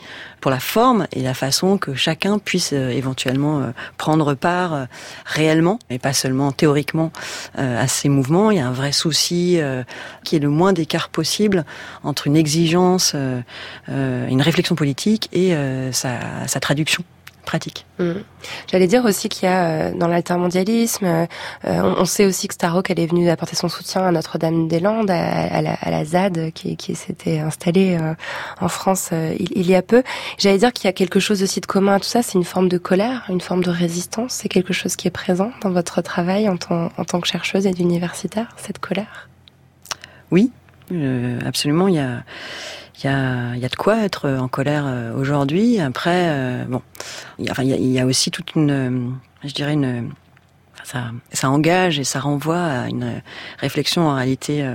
pour 0.44 0.50
la 0.50 0.60
forme 0.60 1.06
et 1.12 1.22
la 1.22 1.32
façon 1.32 1.78
que 1.78 1.94
chacun 1.94 2.38
puisse 2.38 2.74
éventuellement 2.74 3.72
prendre 3.96 4.34
part 4.34 4.88
réellement 5.24 5.78
et 5.88 5.98
pas 5.98 6.12
seulement 6.12 6.52
théoriquement 6.52 7.12
à 7.56 7.88
ces 7.88 8.10
mouvements. 8.10 8.50
Il 8.50 8.58
y 8.58 8.60
a 8.60 8.66
un 8.66 8.72
vrai 8.72 8.92
souci 8.92 9.58
euh, 9.60 9.82
qui 10.24 10.36
est 10.36 10.40
le 10.40 10.48
moins 10.48 10.72
d'écart 10.72 11.08
possible 11.08 11.64
entre 12.02 12.26
une 12.26 12.36
exigence, 12.36 13.12
euh, 13.14 13.40
euh, 13.88 14.26
une 14.28 14.40
réflexion 14.40 14.74
politique 14.74 15.28
et 15.32 15.54
sa, 15.92 16.60
traduction 16.60 17.04
pratique. 17.44 17.86
Mm. 17.98 18.12
J'allais 18.70 18.86
dire 18.86 19.04
aussi 19.04 19.28
qu'il 19.28 19.48
y 19.48 19.52
a 19.52 19.90
dans 19.92 20.08
l'altermondialisme, 20.08 21.26
on, 21.64 22.04
sait 22.04 22.26
aussi 22.26 22.48
que 22.48 22.54
Starhawk 22.54 22.90
elle 22.90 23.00
est 23.00 23.06
venue 23.06 23.28
apporter 23.30 23.56
son 23.56 23.68
soutien 23.68 24.04
à 24.06 24.10
Notre-Dame-des-Landes, 24.10 25.10
à, 25.10 25.62
la, 25.62 26.04
ZAD 26.04 26.52
qui, 26.52 26.94
s'était 26.94 27.38
installée 27.38 27.98
en 28.60 28.68
France 28.68 29.10
il, 29.38 29.66
y 29.66 29.74
a 29.74 29.82
peu. 29.82 30.02
J'allais 30.38 30.58
dire 30.58 30.72
qu'il 30.72 30.86
y 30.86 30.88
a 30.88 30.92
quelque 30.92 31.20
chose 31.20 31.42
aussi 31.42 31.60
de 31.60 31.66
commun 31.66 31.94
à 31.94 32.00
tout 32.00 32.06
ça, 32.06 32.22
c'est 32.22 32.34
une 32.34 32.44
forme 32.44 32.68
de 32.68 32.78
colère, 32.78 33.24
une 33.28 33.40
forme 33.40 33.62
de 33.62 33.70
résistance. 33.70 34.32
C'est 34.34 34.48
quelque 34.48 34.72
chose 34.72 34.96
qui 34.96 35.08
est 35.08 35.12
présent 35.12 35.52
dans 35.62 35.70
votre 35.70 36.02
travail 36.02 36.48
en 36.48 36.56
tant 36.56 37.20
que 37.20 37.26
chercheuse 37.26 37.66
et 37.66 37.72
d'universitaire, 37.72 38.48
cette 38.56 38.78
colère? 38.78 39.28
Oui, 40.30 40.50
euh, 40.92 41.38
absolument. 41.46 41.88
Il 41.88 41.94
y 41.94 41.98
a, 41.98 42.24
il 42.98 43.04
y, 43.04 43.08
a, 43.08 43.56
y 43.56 43.64
a 43.64 43.68
de 43.68 43.76
quoi 43.76 44.04
être 44.04 44.28
en 44.28 44.48
colère 44.48 44.84
euh, 44.86 45.12
aujourd'hui. 45.14 45.80
Après, 45.80 46.28
euh, 46.28 46.64
bon, 46.64 46.82
il 47.38 47.46
y, 47.46 47.98
a, 47.98 48.06
aussi 48.06 48.30
toute 48.30 48.54
une, 48.54 49.16
je 49.42 49.52
dirais 49.52 49.72
une, 49.72 50.12
ça 50.84 51.50
engage 51.50 51.98
et 51.98 52.04
ça 52.04 52.20
renvoie 52.20 52.62
à 52.62 52.88
une 52.88 53.22
réflexion 53.58 54.08
en 54.08 54.14
réalité 54.14 54.68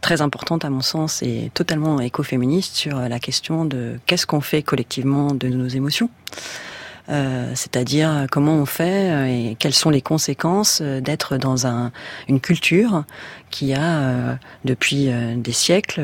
très 0.00 0.20
importante 0.20 0.64
à 0.64 0.70
mon 0.70 0.80
sens 0.80 1.22
et 1.22 1.50
totalement 1.54 2.00
écoféministe 2.00 2.74
sur 2.74 2.98
la 2.98 3.18
question 3.20 3.64
de 3.64 3.98
qu'est-ce 4.06 4.26
qu'on 4.26 4.40
fait 4.40 4.62
collectivement 4.62 5.32
de 5.32 5.48
nos 5.48 5.68
émotions. 5.68 6.10
Euh, 7.10 7.52
c'est-à-dire 7.54 8.26
comment 8.30 8.54
on 8.54 8.64
fait 8.64 9.10
euh, 9.10 9.26
et 9.26 9.56
quelles 9.58 9.74
sont 9.74 9.90
les 9.90 10.00
conséquences 10.00 10.80
euh, 10.82 11.02
d'être 11.02 11.36
dans 11.36 11.66
un, 11.66 11.92
une 12.28 12.40
culture 12.40 13.04
qui 13.50 13.74
a 13.74 14.36
depuis 14.64 15.10
des 15.36 15.52
siècles 15.52 16.02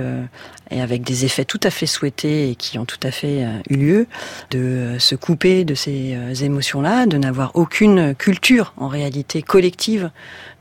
et 0.70 0.80
avec 0.80 1.03
des 1.03 1.24
effets 1.24 1.44
tout 1.44 1.59
à 1.64 1.70
fait 1.70 1.86
souhaités 1.86 2.51
et 2.51 2.55
qui 2.55 2.78
ont 2.78 2.84
tout 2.84 3.01
à 3.03 3.11
fait 3.11 3.44
eu 3.68 3.76
lieu, 3.76 4.07
de 4.53 4.94
se 5.01 5.16
couper 5.16 5.64
de 5.64 5.74
ces 5.74 6.44
émotions-là, 6.44 7.07
de 7.07 7.16
n'avoir 7.16 7.51
aucune 7.55 8.14
culture 8.14 8.72
en 8.76 8.86
réalité 8.86 9.42
collective 9.42 10.12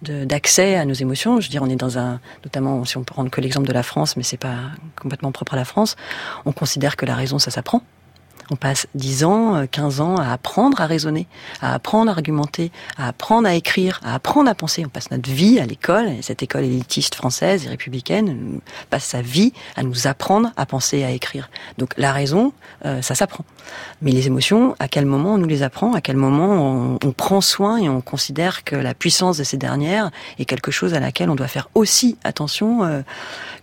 d'accès 0.02 0.78
à 0.78 0.86
nos 0.86 0.96
émotions. 0.96 1.40
Je 1.40 1.46
veux 1.46 1.52
dire, 1.52 1.62
on 1.62 1.70
est 1.70 1.76
dans 1.76 2.00
un, 2.00 2.20
notamment 2.44 2.84
si 2.86 2.98
on 2.98 3.04
prendre 3.04 3.30
que 3.30 3.40
l'exemple 3.40 3.68
de 3.68 3.74
la 3.74 3.84
France, 3.84 4.18
mais 4.18 4.24
c'est 4.24 4.38
pas 4.38 4.58
complètement 5.00 5.32
propre 5.32 5.54
à 5.54 5.58
la 5.58 5.66
France, 5.66 5.96
on 6.46 6.54
considère 6.54 6.98
que 6.98 7.06
la 7.06 7.14
raison 7.14 7.38
ça 7.38 7.52
s'apprend. 7.52 7.84
On 8.52 8.56
passe 8.56 8.88
10 8.96 9.24
ans, 9.26 9.68
15 9.70 10.00
euh, 10.00 10.04
ans 10.04 10.16
à 10.16 10.32
apprendre 10.32 10.82
à 10.82 10.88
raisonner, 10.88 11.28
à 11.62 11.76
apprendre 11.76 12.10
à 12.10 12.14
argumenter, 12.14 12.72
à 12.98 13.10
apprendre 13.10 13.48
à 13.48 13.54
écrire, 13.54 14.00
à 14.04 14.16
apprendre 14.16 14.50
à 14.50 14.56
penser. 14.56 14.84
On 14.86 14.90
passe 14.90 15.12
notre 15.12 15.30
vie 15.30 15.60
à 15.60 15.66
l'école, 15.66 16.08
et 16.08 16.22
cette 16.22 16.42
école 16.42 16.64
élitiste 16.64 17.16
française 17.16 17.66
et 17.66 17.70
républicaine 17.70 18.60
passe 18.90 19.06
sa 19.06 19.22
vie 19.22 19.54
à 19.76 19.84
nous 19.84 20.08
apprendre 20.08 20.52
à 20.58 20.66
penser 20.66 21.04
à 21.04 21.12
écrire. 21.12 21.50
Donc 21.78 21.94
la 21.98 22.12
raison, 22.12 22.54
euh, 22.86 23.02
ça 23.02 23.14
s'apprend. 23.14 23.46
Mais 24.02 24.12
les 24.12 24.26
émotions, 24.26 24.76
à 24.80 24.88
quel 24.88 25.06
moment 25.06 25.36
on 25.36 25.38
nous 25.38 25.48
les 25.48 25.62
apprend 25.62 25.94
À 25.94 26.02
quel 26.02 26.18
moment 26.18 26.98
on, 27.04 27.12
prend 27.12 27.42
soin 27.42 27.78
et 27.78 27.90
on 27.90 28.02
considère 28.02 28.64
que 28.64 28.76
la 28.76 28.94
puissance 28.94 29.38
de 29.38 29.44
ces 29.44 29.58
dernières 29.58 30.10
est 30.40 30.46
quelque 30.46 30.72
chose 30.72 30.94
à 30.94 31.00
laquelle 31.00 31.30
on 31.30 31.36
doit 31.36 31.48
faire 31.48 31.70
aussi 31.76 32.18
attention 32.24 32.84
euh, 32.84 33.02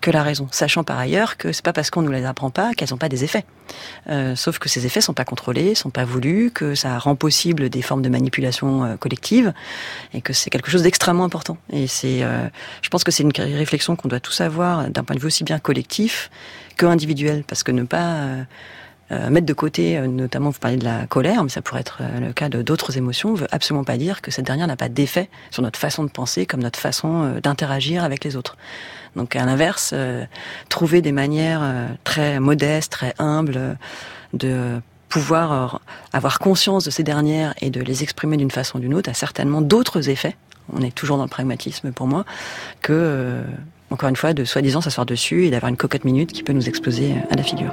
que 0.00 0.10
la 0.10 0.22
raison, 0.22 0.46
sachant 0.50 0.84
par 0.84 0.98
ailleurs 0.98 1.36
que 1.38 1.52
c'est 1.52 1.64
pas 1.64 1.72
parce 1.72 1.90
qu'on 1.90 2.02
nous 2.02 2.12
les 2.12 2.24
apprend 2.24 2.50
pas 2.50 2.72
qu'elles 2.74 2.90
n'ont 2.90 2.98
pas 2.98 3.08
des 3.08 3.24
effets. 3.24 3.44
sauf 4.36 4.58
que 4.58 4.68
ces 4.76 4.84
effets 4.84 5.00
sont 5.00 5.14
pas 5.14 5.24
contrôlés, 5.24 5.74
sont 5.74 5.88
pas 5.88 6.04
voulus, 6.04 6.50
que 6.50 6.74
ça 6.74 6.98
rend 6.98 7.16
possible 7.16 7.70
des 7.70 7.80
formes 7.80 8.02
de 8.02 8.10
manipulation 8.10 8.84
euh, 8.84 8.96
collective 8.96 9.54
et 10.12 10.20
que 10.20 10.34
c'est 10.34 10.50
quelque 10.50 10.70
chose 10.70 10.82
d'extrêmement 10.82 11.24
important. 11.24 11.56
Et 11.72 11.86
c'est, 11.86 12.22
euh, 12.22 12.46
je 12.82 12.90
pense 12.90 13.02
que 13.02 13.10
c'est 13.10 13.22
une 13.22 13.32
réflexion 13.34 13.96
qu'on 13.96 14.08
doit 14.08 14.20
tous 14.20 14.42
avoir 14.42 14.90
d'un 14.90 15.02
point 15.02 15.16
de 15.16 15.20
vue 15.20 15.28
aussi 15.28 15.44
bien 15.44 15.58
collectif 15.58 16.30
que 16.76 16.84
individuel, 16.84 17.42
parce 17.48 17.62
que 17.62 17.72
ne 17.72 17.84
pas 17.84 18.26
euh, 19.12 19.30
mettre 19.30 19.46
de 19.46 19.54
côté, 19.54 19.98
notamment 20.00 20.50
vous 20.50 20.58
parlez 20.58 20.76
de 20.76 20.84
la 20.84 21.06
colère, 21.06 21.42
mais 21.42 21.48
ça 21.48 21.62
pourrait 21.62 21.80
être 21.80 22.02
le 22.20 22.34
cas 22.34 22.50
de 22.50 22.60
d'autres 22.60 22.98
émotions, 22.98 23.32
veut 23.32 23.48
absolument 23.52 23.84
pas 23.84 23.96
dire 23.96 24.20
que 24.20 24.30
cette 24.30 24.44
dernière 24.44 24.66
n'a 24.66 24.76
pas 24.76 24.90
d'effet 24.90 25.30
sur 25.50 25.62
notre 25.62 25.78
façon 25.78 26.04
de 26.04 26.10
penser, 26.10 26.44
comme 26.44 26.62
notre 26.62 26.78
façon 26.78 27.38
d'interagir 27.42 28.04
avec 28.04 28.24
les 28.24 28.36
autres. 28.36 28.58
Donc 29.14 29.36
à 29.36 29.46
l'inverse, 29.46 29.94
trouver 30.68 31.00
des 31.00 31.12
manières 31.12 31.62
très 32.04 32.40
modestes, 32.40 32.92
très 32.92 33.14
humbles 33.18 33.78
de 34.36 34.80
pouvoir 35.08 35.52
euh, 35.52 35.78
avoir 36.12 36.38
conscience 36.38 36.84
de 36.84 36.90
ces 36.90 37.02
dernières 37.02 37.54
et 37.60 37.70
de 37.70 37.80
les 37.80 38.02
exprimer 38.02 38.36
d'une 38.36 38.50
façon 38.50 38.78
ou 38.78 38.80
d'une 38.80 38.94
autre 38.94 39.10
a 39.10 39.14
certainement 39.14 39.60
d'autres 39.60 40.08
effets. 40.08 40.36
On 40.72 40.82
est 40.82 40.94
toujours 40.94 41.16
dans 41.16 41.24
le 41.24 41.30
pragmatisme 41.30 41.92
pour 41.92 42.06
moi 42.06 42.24
que, 42.82 42.92
euh, 42.92 43.42
encore 43.90 44.08
une 44.08 44.16
fois, 44.16 44.34
de 44.34 44.44
soi-disant 44.44 44.80
s'asseoir 44.80 45.06
dessus 45.06 45.46
et 45.46 45.50
d'avoir 45.50 45.70
une 45.70 45.76
cocotte 45.76 46.04
minute 46.04 46.32
qui 46.32 46.42
peut 46.42 46.52
nous 46.52 46.68
exploser 46.68 47.14
à 47.30 47.36
la 47.36 47.42
figure. 47.42 47.72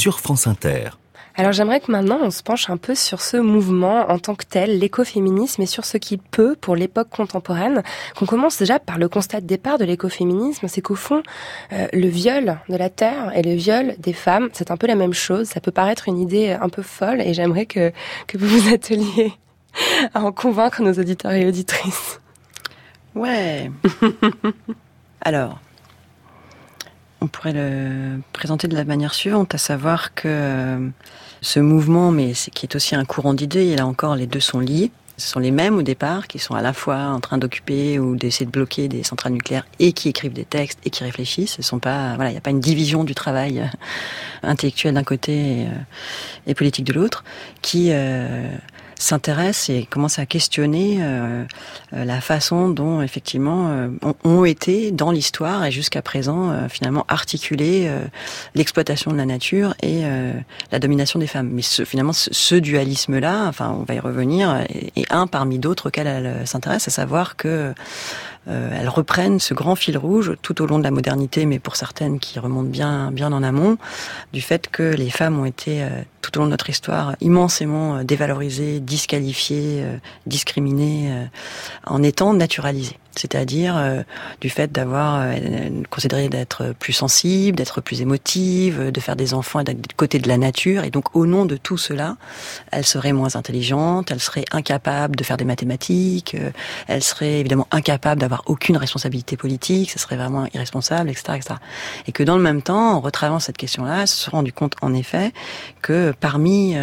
Sur 0.00 0.18
France 0.18 0.46
Inter. 0.46 0.88
Alors 1.36 1.52
j'aimerais 1.52 1.80
que 1.80 1.92
maintenant 1.92 2.20
on 2.22 2.30
se 2.30 2.42
penche 2.42 2.70
un 2.70 2.78
peu 2.78 2.94
sur 2.94 3.20
ce 3.20 3.36
mouvement 3.36 4.10
en 4.10 4.18
tant 4.18 4.34
que 4.34 4.46
tel, 4.46 4.78
l'écoféminisme 4.78 5.60
et 5.60 5.66
sur 5.66 5.84
ce 5.84 5.98
qui 5.98 6.16
peut 6.16 6.56
pour 6.58 6.74
l'époque 6.74 7.10
contemporaine. 7.10 7.82
Qu'on 8.16 8.24
commence 8.24 8.58
déjà 8.58 8.78
par 8.78 8.96
le 8.96 9.10
constat 9.10 9.42
de 9.42 9.46
départ 9.46 9.76
de 9.76 9.84
l'écoféminisme, 9.84 10.68
c'est 10.68 10.80
qu'au 10.80 10.94
fond, 10.94 11.22
euh, 11.74 11.86
le 11.92 12.08
viol 12.08 12.58
de 12.70 12.76
la 12.76 12.88
terre 12.88 13.30
et 13.36 13.42
le 13.42 13.54
viol 13.54 13.94
des 13.98 14.14
femmes, 14.14 14.48
c'est 14.54 14.70
un 14.70 14.78
peu 14.78 14.86
la 14.86 14.94
même 14.94 15.12
chose. 15.12 15.48
Ça 15.48 15.60
peut 15.60 15.70
paraître 15.70 16.08
une 16.08 16.18
idée 16.18 16.56
un 16.58 16.70
peu 16.70 16.80
folle 16.80 17.20
et 17.20 17.34
j'aimerais 17.34 17.66
que, 17.66 17.92
que 18.26 18.38
vous 18.38 18.46
vous 18.46 18.72
atteliez 18.72 19.34
à 20.14 20.22
en 20.22 20.32
convaincre 20.32 20.80
nos 20.80 20.94
auditeurs 20.94 21.32
et 21.32 21.46
auditrices. 21.46 22.20
Ouais. 23.14 23.70
Alors, 25.20 25.60
on 27.20 27.26
pourrait 27.26 27.52
le 27.52 28.20
présenter 28.32 28.68
de 28.68 28.76
la 28.76 28.84
manière 28.84 29.14
suivante, 29.14 29.54
à 29.54 29.58
savoir 29.58 30.14
que 30.14 30.28
euh, 30.28 30.88
ce 31.42 31.60
mouvement, 31.60 32.10
mais 32.10 32.32
qui 32.32 32.66
est 32.66 32.74
aussi 32.74 32.94
un 32.94 33.04
courant 33.04 33.34
d'idées, 33.34 33.66
et 33.66 33.76
là 33.76 33.86
encore, 33.86 34.16
les 34.16 34.26
deux 34.26 34.40
sont 34.40 34.60
liés. 34.60 34.90
Ce 35.18 35.28
sont 35.28 35.38
les 35.38 35.50
mêmes 35.50 35.76
au 35.76 35.82
départ, 35.82 36.28
qui 36.28 36.38
sont 36.38 36.54
à 36.54 36.62
la 36.62 36.72
fois 36.72 36.96
en 36.96 37.20
train 37.20 37.36
d'occuper 37.36 37.98
ou 37.98 38.16
d'essayer 38.16 38.46
de 38.46 38.50
bloquer 38.50 38.88
des 38.88 39.02
centrales 39.02 39.34
nucléaires 39.34 39.66
et 39.78 39.92
qui 39.92 40.08
écrivent 40.08 40.32
des 40.32 40.46
textes 40.46 40.78
et 40.86 40.88
qui 40.88 41.04
réfléchissent. 41.04 41.60
Ce 41.60 41.76
pas, 41.76 42.14
voilà, 42.14 42.30
il 42.30 42.32
n'y 42.32 42.38
a 42.38 42.40
pas 42.40 42.50
une 42.50 42.60
division 42.60 43.04
du 43.04 43.14
travail 43.14 43.60
euh, 43.60 43.66
intellectuel 44.42 44.94
d'un 44.94 45.04
côté 45.04 45.66
et, 46.46 46.54
politique 46.54 46.86
de 46.86 46.94
l'autre, 46.94 47.22
qui 47.60 47.88
euh, 47.90 48.50
s'intéresse 49.00 49.70
et 49.70 49.86
commence 49.88 50.18
à 50.18 50.26
questionner 50.26 50.98
euh, 51.00 51.44
euh, 51.94 52.04
la 52.04 52.20
façon 52.20 52.68
dont 52.68 53.00
effectivement 53.00 53.68
euh, 53.70 53.88
ont 54.24 54.44
été 54.44 54.90
dans 54.90 55.10
l'histoire 55.10 55.64
et 55.64 55.72
jusqu'à 55.72 56.02
présent 56.02 56.68
finalement 56.68 57.04
articulé 57.08 57.90
l'exploitation 58.54 59.10
de 59.12 59.16
la 59.16 59.24
nature 59.24 59.74
et 59.82 60.02
la 60.70 60.78
domination 60.78 61.18
des 61.18 61.26
femmes. 61.26 61.50
Mais 61.52 61.62
finalement 61.62 62.12
ce, 62.12 62.54
dualisme-là, 62.54 63.46
enfin 63.48 63.74
on 63.78 63.84
va 63.84 63.94
y 63.94 64.00
revenir, 64.00 64.64
est, 64.68 65.10
un 65.10 65.26
parmi 65.26 65.58
d'autres 65.58 65.88
auxquels 65.88 66.06
elle 66.06 66.46
s'intéresse, 66.46 66.88
à 66.88 66.90
savoir 66.90 67.36
que 67.36 67.72
elles 68.46 68.88
reprennent 68.88 69.38
ce 69.38 69.54
grand 69.54 69.76
fil 69.76 69.96
rouge 69.98 70.34
tout 70.42 70.62
au 70.62 70.66
long 70.66 70.78
de 70.78 70.84
la 70.84 70.90
modernité, 70.90 71.46
mais 71.46 71.58
pour 71.58 71.76
certaines 71.76 72.18
qui 72.18 72.38
remontent 72.38 72.68
bien, 72.68 73.10
bien 73.12 73.32
en 73.32 73.42
amont, 73.42 73.76
du 74.32 74.40
fait 74.40 74.68
que 74.68 74.94
les 74.94 75.10
femmes 75.10 75.38
ont 75.38 75.44
été 75.44 75.82
euh, 75.82 75.88
tout 76.22 76.36
au 76.36 76.40
long 76.40 76.46
de 76.46 76.50
notre 76.50 76.70
histoire 76.70 77.14
immensément 77.20 77.96
euh, 77.96 78.02
dévalorisées, 78.02 78.80
disqualifiées, 78.80 79.84
discriminées, 80.26 81.28
en 81.86 82.02
étant 82.02 82.34
naturalisées 82.34 82.98
c'est-à-dire 83.16 83.76
euh, 83.76 84.02
du 84.40 84.50
fait 84.50 84.70
d'avoir 84.70 85.20
euh, 85.22 85.34
considéré 85.90 86.28
d'être 86.28 86.74
plus 86.78 86.92
sensible, 86.92 87.56
d'être 87.56 87.80
plus 87.80 88.00
émotive, 88.00 88.90
de 88.90 89.00
faire 89.00 89.16
des 89.16 89.34
enfants 89.34 89.60
et 89.60 89.64
d'être 89.64 89.80
du 89.80 89.94
côté 89.94 90.18
de 90.18 90.28
la 90.28 90.38
nature. 90.38 90.84
Et 90.84 90.90
donc, 90.90 91.16
au 91.16 91.26
nom 91.26 91.44
de 91.44 91.56
tout 91.56 91.76
cela, 91.76 92.16
elle 92.70 92.86
serait 92.86 93.12
moins 93.12 93.34
intelligente, 93.36 94.10
elle 94.10 94.20
serait 94.20 94.44
incapable 94.52 95.16
de 95.16 95.24
faire 95.24 95.36
des 95.36 95.44
mathématiques, 95.44 96.34
euh, 96.34 96.50
elle 96.86 97.02
serait 97.02 97.40
évidemment 97.40 97.66
incapable 97.70 98.20
d'avoir 98.20 98.42
aucune 98.46 98.76
responsabilité 98.76 99.36
politique, 99.36 99.90
ce 99.90 99.98
serait 99.98 100.16
vraiment 100.16 100.46
irresponsable, 100.54 101.10
etc., 101.10 101.24
etc. 101.36 101.54
Et 102.06 102.12
que 102.12 102.22
dans 102.22 102.36
le 102.36 102.42
même 102.42 102.62
temps, 102.62 102.94
en 102.94 103.00
retravaillant 103.00 103.40
cette 103.40 103.56
question-là, 103.56 104.06
se 104.06 104.16
sont 104.16 104.30
rendu 104.30 104.52
compte, 104.52 104.74
en 104.82 104.94
effet, 104.94 105.32
que 105.82 106.12
parmi 106.18 106.76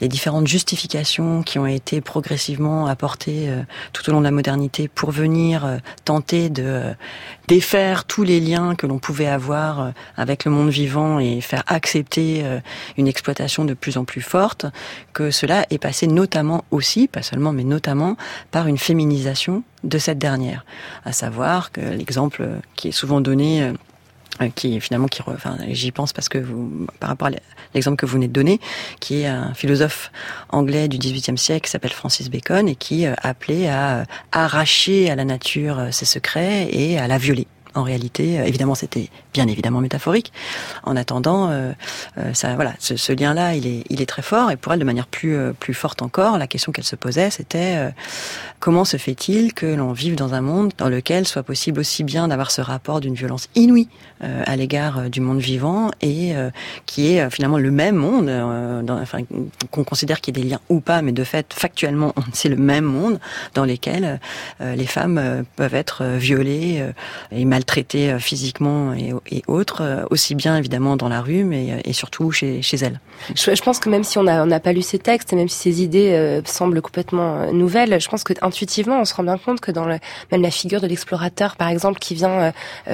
les 0.00 0.08
différentes 0.08 0.46
justifications 0.46 1.42
qui 1.42 1.58
ont 1.58 1.66
été 1.66 2.00
progressivement 2.00 2.86
apportées 2.86 3.50
tout 3.92 4.08
au 4.08 4.12
long 4.12 4.20
de 4.20 4.24
la 4.24 4.30
modernité 4.30 4.88
pour 4.88 5.10
venir 5.10 5.59
euh, 5.64 5.78
tenter 6.04 6.50
de 6.50 6.62
euh, 6.64 6.94
défaire 7.48 8.04
tous 8.04 8.22
les 8.22 8.40
liens 8.40 8.74
que 8.74 8.86
l'on 8.86 8.98
pouvait 8.98 9.26
avoir 9.26 9.80
euh, 9.80 9.90
avec 10.16 10.44
le 10.44 10.50
monde 10.50 10.70
vivant 10.70 11.18
et 11.18 11.40
faire 11.40 11.62
accepter 11.66 12.44
une 12.96 13.06
exploitation 13.06 13.64
de 13.64 13.74
plus 13.74 13.96
en 13.96 14.04
plus 14.04 14.20
forte, 14.20 14.66
que 15.12 15.30
cela 15.30 15.66
est 15.70 15.78
passé 15.78 16.06
notamment 16.06 16.64
aussi, 16.70 17.08
pas 17.08 17.22
seulement, 17.22 17.52
mais 17.52 17.64
notamment 17.64 18.16
par 18.50 18.66
une 18.66 18.78
féminisation 18.78 19.62
de 19.84 19.98
cette 19.98 20.18
dernière. 20.18 20.64
À 21.04 21.12
savoir 21.12 21.72
que 21.72 21.80
l'exemple 21.80 22.46
qui 22.76 22.88
est 22.88 22.92
souvent 22.92 23.20
donné 23.20 23.72
qui 24.54 24.80
finalement 24.80 25.08
qui 25.08 25.22
enfin 25.26 25.58
j'y 25.68 25.92
pense 25.92 26.12
parce 26.12 26.28
que 26.28 26.38
vous 26.38 26.86
par 26.98 27.10
rapport 27.10 27.28
à 27.28 27.32
l'exemple 27.74 27.96
que 27.96 28.06
vous 28.06 28.14
venez 28.14 28.28
de 28.28 28.32
donner 28.32 28.60
qui 29.00 29.22
est 29.22 29.26
un 29.26 29.54
philosophe 29.54 30.10
anglais 30.48 30.88
du 30.88 30.98
XVIIIe 30.98 31.36
siècle 31.36 31.66
qui 31.66 31.70
s'appelle 31.70 31.92
Francis 31.92 32.30
Bacon 32.30 32.68
et 32.68 32.76
qui 32.76 33.06
euh, 33.06 33.14
appelait 33.22 33.68
à 33.68 33.98
euh, 33.98 34.04
arracher 34.32 35.10
à 35.10 35.16
la 35.16 35.24
nature 35.24 35.88
ses 35.90 36.06
secrets 36.06 36.68
et 36.70 36.98
à 36.98 37.06
la 37.06 37.18
violer 37.18 37.46
en 37.80 37.84
réalité, 37.84 38.34
évidemment, 38.34 38.74
c'était 38.74 39.08
bien 39.32 39.46
évidemment 39.48 39.80
métaphorique. 39.80 40.32
En 40.84 40.96
attendant, 40.96 41.48
euh, 41.50 41.72
ça, 42.34 42.54
voilà, 42.54 42.74
ce, 42.78 43.12
lien-là, 43.12 43.54
il 43.54 43.66
est, 43.66 44.06
très 44.06 44.22
fort. 44.22 44.50
Et 44.50 44.56
pour 44.56 44.72
elle, 44.72 44.78
de 44.78 44.84
manière 44.84 45.06
plus, 45.06 45.54
forte 45.72 46.02
encore, 46.02 46.38
la 46.38 46.46
question 46.46 46.72
qu'elle 46.72 46.84
se 46.84 46.96
posait, 46.96 47.30
c'était 47.30 47.92
comment 48.58 48.84
se 48.84 48.96
fait-il 48.96 49.54
que 49.54 49.66
l'on 49.66 49.92
vive 49.92 50.14
dans 50.14 50.34
un 50.34 50.40
monde 50.40 50.72
dans 50.78 50.88
lequel 50.88 51.26
soit 51.26 51.42
possible 51.42 51.80
aussi 51.80 52.04
bien 52.04 52.28
d'avoir 52.28 52.50
ce 52.50 52.60
rapport 52.60 53.00
d'une 53.00 53.14
violence 53.14 53.48
inouïe 53.54 53.88
euh, 54.22 54.42
à 54.44 54.54
l'égard 54.54 54.98
euh, 54.98 55.08
du 55.08 55.22
monde 55.22 55.38
vivant 55.38 55.90
et 56.02 56.36
euh, 56.36 56.50
qui 56.84 57.14
est 57.14 57.30
finalement 57.30 57.56
le 57.56 57.70
même 57.70 57.96
monde, 57.96 58.30
qu'on 59.70 59.84
considère 59.84 60.20
qu'il 60.20 60.36
y 60.36 60.40
ait 60.40 60.42
des 60.42 60.50
liens 60.50 60.60
ou 60.68 60.80
pas, 60.80 61.00
mais 61.00 61.12
de 61.12 61.24
fait, 61.24 61.54
factuellement, 61.54 62.14
c'est 62.34 62.50
le 62.50 62.56
même 62.56 62.84
monde 62.84 63.18
dans 63.54 63.64
lequel 63.64 64.20
les 64.60 64.86
femmes 64.86 65.44
peuvent 65.56 65.74
être 65.74 66.04
violées 66.04 66.84
et 67.32 67.44
maltraitées 67.44 67.69
physiquement 68.18 68.92
et, 68.94 69.42
autres, 69.46 70.06
aussi 70.10 70.34
bien 70.34 70.56
évidemment 70.56 70.96
dans 70.96 71.08
la 71.08 71.20
rue, 71.20 71.44
mais 71.44 71.80
et 71.84 71.92
surtout 71.92 72.30
chez, 72.30 72.62
chez 72.62 72.76
elles. 72.78 73.00
Je, 73.34 73.62
pense 73.62 73.78
que 73.78 73.88
même 73.88 74.04
si 74.04 74.18
on 74.18 74.22
n'a 74.22 74.60
pas 74.60 74.72
lu 74.72 74.82
ces 74.82 74.98
textes, 74.98 75.32
et 75.32 75.36
même 75.36 75.48
si 75.48 75.58
ces 75.58 75.82
idées 75.82 76.40
semblent 76.44 76.80
complètement 76.82 77.52
nouvelles, 77.52 78.00
je 78.00 78.08
pense 78.08 78.24
que 78.24 78.32
intuitivement, 78.42 79.00
on 79.00 79.04
se 79.04 79.14
rend 79.14 79.22
bien 79.22 79.38
compte 79.38 79.60
que 79.60 79.70
dans 79.70 79.84
le, 79.84 79.98
même 80.32 80.42
la 80.42 80.50
figure 80.50 80.80
de 80.80 80.86
l'explorateur, 80.86 81.56
par 81.56 81.68
exemple, 81.68 81.98
qui 81.98 82.14
vient 82.14 82.52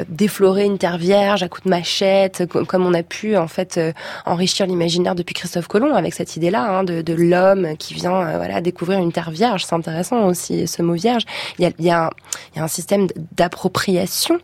déflorer 0.08 0.64
une 0.64 0.78
terre 0.78 0.98
vierge, 0.98 1.42
à 1.42 1.48
coups 1.48 1.64
de 1.64 1.70
machette, 1.70 2.46
comme 2.46 2.86
on 2.86 2.94
a 2.94 3.02
pu 3.02 3.36
en 3.36 3.48
fait 3.48 3.78
euh, 3.78 3.92
enrichir 4.24 4.66
l'imaginaire 4.66 5.14
depuis 5.14 5.34
Christophe 5.34 5.68
Colomb 5.68 5.94
avec 5.94 6.14
cette 6.14 6.36
idée-là 6.36 6.78
hein, 6.78 6.84
de, 6.84 7.02
de 7.02 7.14
l'homme 7.14 7.76
qui 7.78 7.94
vient 7.94 8.22
euh, 8.22 8.36
voilà 8.36 8.60
découvrir 8.60 8.98
une 8.98 9.12
terre 9.12 9.30
vierge. 9.30 9.64
C'est 9.64 9.74
intéressant 9.74 10.26
aussi 10.26 10.66
ce 10.66 10.82
mot 10.82 10.94
vierge. 10.94 11.24
Il 11.58 11.64
y 11.64 11.66
a, 11.66 11.70
il 11.78 11.84
y 11.84 11.90
a, 11.90 12.06
un, 12.06 12.10
il 12.54 12.58
y 12.58 12.60
a 12.60 12.64
un 12.64 12.68
système 12.68 13.06
d'appropriation. 13.36 14.38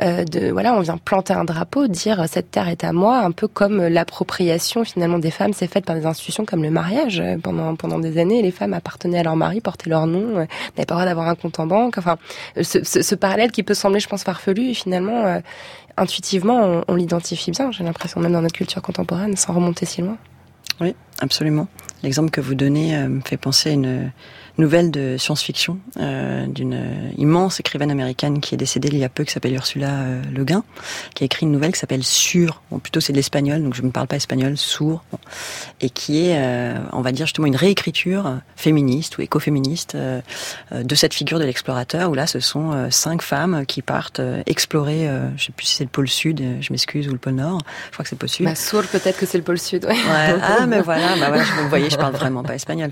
Euh, 0.00 0.24
voilà, 0.52 0.74
on 0.74 0.80
vient 0.80 0.96
planter 0.96 1.32
un 1.34 1.44
drapeau, 1.44 1.86
dire 1.86 2.24
cette 2.28 2.50
terre 2.50 2.68
est 2.68 2.84
à 2.84 2.92
moi, 2.92 3.18
un 3.18 3.30
peu 3.30 3.48
comme 3.48 3.86
l'appropriation 3.86 4.84
finalement 4.84 5.18
des 5.18 5.30
femmes 5.30 5.52
s'est 5.52 5.66
faite 5.66 5.84
par 5.84 5.96
des 5.96 6.06
institutions 6.06 6.44
comme 6.44 6.62
le 6.62 6.70
mariage. 6.70 7.22
Pendant 7.42 7.74
pendant 7.76 7.98
des 7.98 8.18
années, 8.18 8.42
les 8.42 8.50
femmes 8.50 8.74
appartenaient 8.74 9.18
à 9.18 9.22
leur 9.22 9.36
mari, 9.36 9.60
portaient 9.60 9.90
leur 9.90 10.06
nom, 10.06 10.28
n'avaient 10.28 10.46
pas 10.74 10.82
le 10.82 10.86
droit 10.86 11.04
d'avoir 11.04 11.28
un 11.28 11.34
compte 11.34 11.60
en 11.60 11.66
banque. 11.66 11.98
Enfin, 11.98 12.16
ce, 12.60 13.14
parallèle 13.14 13.52
qui 13.52 13.62
peut 13.62 13.74
sembler, 13.74 14.00
je 14.00 14.08
pense, 14.08 14.24
farfelu, 14.24 14.74
finalement, 14.74 15.40
intuitivement, 15.96 16.82
on, 16.88 16.94
l'identifie 16.94 17.50
bien, 17.50 17.70
j'ai 17.70 17.84
l'impression, 17.84 18.20
même 18.20 18.32
dans 18.32 18.42
notre 18.42 18.54
culture 18.54 18.82
contemporaine, 18.82 19.36
sans 19.36 19.52
remonter 19.52 19.86
si 19.86 20.02
loin. 20.02 20.16
Oui, 20.80 20.94
absolument. 21.20 21.68
L'exemple 22.02 22.30
que 22.30 22.40
vous 22.40 22.54
donnez 22.54 22.96
euh, 22.96 23.08
me 23.08 23.20
fait 23.20 23.36
penser 23.36 23.70
à 23.70 23.72
une, 23.72 24.10
nouvelle 24.58 24.90
de 24.90 25.16
science-fiction 25.18 25.78
euh, 25.98 26.46
d'une 26.46 26.78
immense 27.18 27.60
écrivaine 27.60 27.90
américaine 27.90 28.40
qui 28.40 28.54
est 28.54 28.58
décédée 28.58 28.88
il 28.92 28.98
y 28.98 29.04
a 29.04 29.08
peu, 29.08 29.24
qui 29.24 29.32
s'appelle 29.32 29.54
Ursula 29.54 29.88
euh, 29.88 30.22
Le 30.32 30.44
Guin, 30.44 30.64
qui 31.14 31.24
a 31.24 31.26
écrit 31.26 31.46
une 31.46 31.52
nouvelle 31.52 31.72
qui 31.72 31.78
s'appelle 31.78 32.04
Sur. 32.04 32.62
Bon, 32.70 32.78
plutôt 32.78 33.00
c'est 33.00 33.12
de 33.12 33.16
l'espagnol, 33.16 33.62
donc 33.62 33.74
je 33.74 33.82
ne 33.82 33.90
parle 33.90 34.06
pas 34.06 34.16
espagnol, 34.16 34.56
sourd, 34.56 35.02
et 35.80 35.90
qui 35.90 36.26
est, 36.26 36.38
euh, 36.38 36.78
on 36.92 37.00
va 37.00 37.12
dire 37.12 37.26
justement 37.26 37.46
une 37.46 37.56
réécriture 37.56 38.38
féministe 38.56 39.18
ou 39.18 39.22
écoféministe 39.22 39.94
euh, 39.94 40.20
de 40.72 40.94
cette 40.94 41.14
figure 41.14 41.38
de 41.38 41.44
l'explorateur, 41.44 42.10
où 42.10 42.14
là 42.14 42.26
ce 42.26 42.40
sont 42.40 42.88
cinq 42.90 43.22
femmes 43.22 43.64
qui 43.66 43.82
partent 43.82 44.20
explorer, 44.46 45.08
je 45.36 45.44
sais 45.44 45.52
plus 45.52 45.66
si 45.66 45.76
c'est 45.76 45.84
le 45.84 45.90
pôle 45.90 46.08
sud, 46.08 46.42
je 46.60 46.72
m'excuse, 46.72 47.08
ou 47.08 47.12
le 47.12 47.18
pôle 47.18 47.34
nord, 47.34 47.58
je 47.86 47.92
crois 47.92 48.02
que 48.04 48.08
c'est 48.08 48.16
le 48.16 48.20
pôle 48.20 48.28
sud. 48.28 48.46
Bah, 48.46 48.54
sourd 48.54 48.84
peut-être 48.84 49.18
que 49.18 49.26
c'est 49.26 49.38
le 49.38 49.44
pôle 49.44 49.58
sud, 49.58 49.84
ouais. 49.84 49.92
ouais. 49.92 50.36
Ah 50.42 50.66
mais 50.66 50.80
voilà, 50.80 51.16
bah 51.18 51.28
voilà, 51.28 51.44
vous 51.62 51.68
voyez, 51.68 51.88
je 51.88 51.96
parle 51.96 52.14
vraiment 52.14 52.42
pas 52.42 52.54
espagnol, 52.54 52.90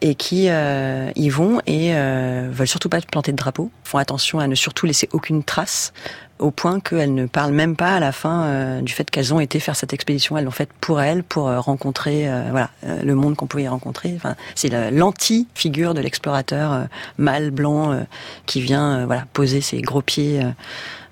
et 0.00 0.14
qui 0.14 0.48
euh, 0.58 1.10
ils 1.16 1.30
vont 1.30 1.60
et 1.66 1.94
euh, 1.94 2.48
veulent 2.50 2.68
surtout 2.68 2.88
pas 2.88 3.00
planter 3.00 3.32
de 3.32 3.36
drapeau, 3.36 3.70
font 3.84 3.98
attention 3.98 4.38
à 4.38 4.46
ne 4.46 4.54
surtout 4.54 4.86
laisser 4.86 5.08
aucune 5.12 5.42
trace 5.42 5.92
au 6.38 6.50
point 6.50 6.78
qu'elles 6.78 7.14
ne 7.14 7.26
parlent 7.26 7.52
même 7.52 7.74
pas 7.74 7.94
à 7.94 8.00
la 8.00 8.12
fin 8.12 8.44
euh, 8.44 8.80
du 8.80 8.92
fait 8.92 9.10
qu'elles 9.10 9.34
ont 9.34 9.40
été 9.40 9.58
faire 9.58 9.74
cette 9.74 9.92
expédition. 9.92 10.36
Elles 10.36 10.44
l'ont 10.44 10.50
faite 10.50 10.70
pour 10.80 11.00
elles, 11.00 11.24
pour 11.24 11.44
rencontrer 11.44 12.28
voilà 12.50 12.70
le 13.02 13.14
monde 13.14 13.34
qu'on 13.34 13.46
pouvait 13.46 13.64
y 13.64 13.68
rencontrer. 13.68 14.12
Enfin, 14.16 14.36
c'est 14.54 14.68
l'anti-figure 14.90 15.94
de 15.94 16.00
l'explorateur 16.00 16.86
mâle 17.16 17.50
blanc 17.50 18.04
qui 18.46 18.60
vient 18.60 19.06
voilà 19.06 19.24
poser 19.32 19.60
ses 19.60 19.80
gros 19.80 20.02
pieds 20.02 20.40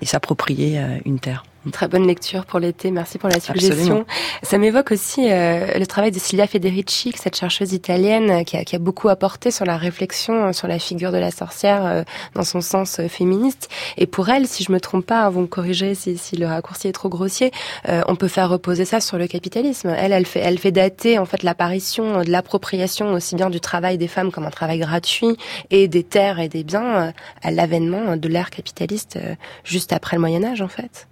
et 0.00 0.06
s'approprier 0.06 0.80
une 1.04 1.18
terre. 1.18 1.44
Une 1.66 1.72
très 1.72 1.88
bonne 1.88 2.06
lecture 2.06 2.46
pour 2.46 2.60
l'été. 2.60 2.92
Merci 2.92 3.18
pour 3.18 3.28
la 3.28 3.40
suggestion. 3.40 4.06
Ça 4.44 4.56
m'évoque 4.56 4.92
aussi 4.92 5.26
euh, 5.28 5.76
le 5.76 5.84
travail 5.84 6.12
de 6.12 6.18
Silvia 6.20 6.46
Federici, 6.46 7.12
cette 7.16 7.36
chercheuse 7.36 7.72
italienne 7.72 8.30
euh, 8.30 8.44
qui 8.44 8.56
a, 8.56 8.64
qui 8.64 8.76
a, 8.76 8.78
beaucoup 8.78 9.08
apporté 9.08 9.50
sur 9.50 9.64
la 9.64 9.76
réflexion 9.76 10.46
euh, 10.46 10.52
sur 10.52 10.68
la 10.68 10.78
figure 10.78 11.10
de 11.10 11.18
la 11.18 11.32
sorcière 11.32 12.04
dans 12.34 12.44
son 12.44 12.60
sens 12.60 13.00
féministe. 13.08 13.68
Et 13.96 14.06
pour 14.06 14.28
elle, 14.28 14.46
si 14.46 14.62
je 14.62 14.70
me 14.70 14.78
trompe 14.78 15.06
pas, 15.06 15.24
hein, 15.24 15.30
vous 15.30 15.40
me 15.40 15.48
corrigez 15.48 15.96
si, 15.96 16.16
si, 16.16 16.36
le 16.36 16.46
raccourci 16.46 16.86
est 16.86 16.92
trop 16.92 17.08
grossier, 17.08 17.50
euh, 17.88 18.02
on 18.06 18.14
peut 18.14 18.28
faire 18.28 18.48
reposer 18.48 18.84
ça 18.84 19.00
sur 19.00 19.18
le 19.18 19.26
capitalisme. 19.26 19.88
Elle, 19.88 20.12
elle 20.12 20.26
fait, 20.26 20.40
elle 20.40 20.60
fait 20.60 20.70
dater 20.70 21.18
en 21.18 21.24
fait 21.24 21.42
l'apparition 21.42 22.22
de 22.22 22.30
l'appropriation 22.30 23.12
aussi 23.12 23.34
bien 23.34 23.50
du 23.50 23.58
travail 23.58 23.98
des 23.98 24.06
femmes 24.06 24.30
comme 24.30 24.44
un 24.44 24.50
travail 24.50 24.78
gratuit 24.78 25.36
et 25.70 25.88
des 25.88 26.04
terres 26.04 26.38
et 26.38 26.48
des 26.48 26.62
biens 26.62 27.12
à 27.42 27.50
l'avènement 27.50 28.16
de 28.16 28.28
l'ère 28.28 28.50
capitaliste 28.50 29.18
juste 29.64 29.92
après 29.92 30.14
le 30.14 30.20
Moyen 30.20 30.44
Âge 30.44 30.62
en 30.62 30.68
fait. 30.68 31.08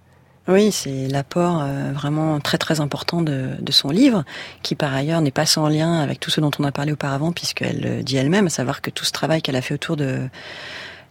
Oui, 0.47 0.71
c'est 0.71 1.07
l'apport 1.07 1.63
euh, 1.63 1.91
vraiment 1.91 2.39
très 2.39 2.59
très 2.59 2.79
important 2.79 3.23
de, 3.23 3.55
de, 3.59 3.71
son 3.71 3.89
livre, 3.89 4.23
qui 4.61 4.75
par 4.75 4.93
ailleurs 4.93 5.21
n'est 5.21 5.31
pas 5.31 5.47
sans 5.47 5.67
lien 5.67 5.99
avec 5.99 6.19
tout 6.19 6.29
ce 6.29 6.39
dont 6.39 6.51
on 6.59 6.63
a 6.63 6.71
parlé 6.71 6.91
auparavant, 6.91 7.31
puisqu'elle 7.31 7.81
le 7.81 8.03
dit 8.03 8.17
elle-même, 8.17 8.45
à 8.45 8.49
savoir 8.51 8.81
que 8.81 8.91
tout 8.91 9.05
ce 9.05 9.11
travail 9.11 9.41
qu'elle 9.41 9.55
a 9.55 9.61
fait 9.61 9.73
autour 9.73 9.97
de 9.97 10.29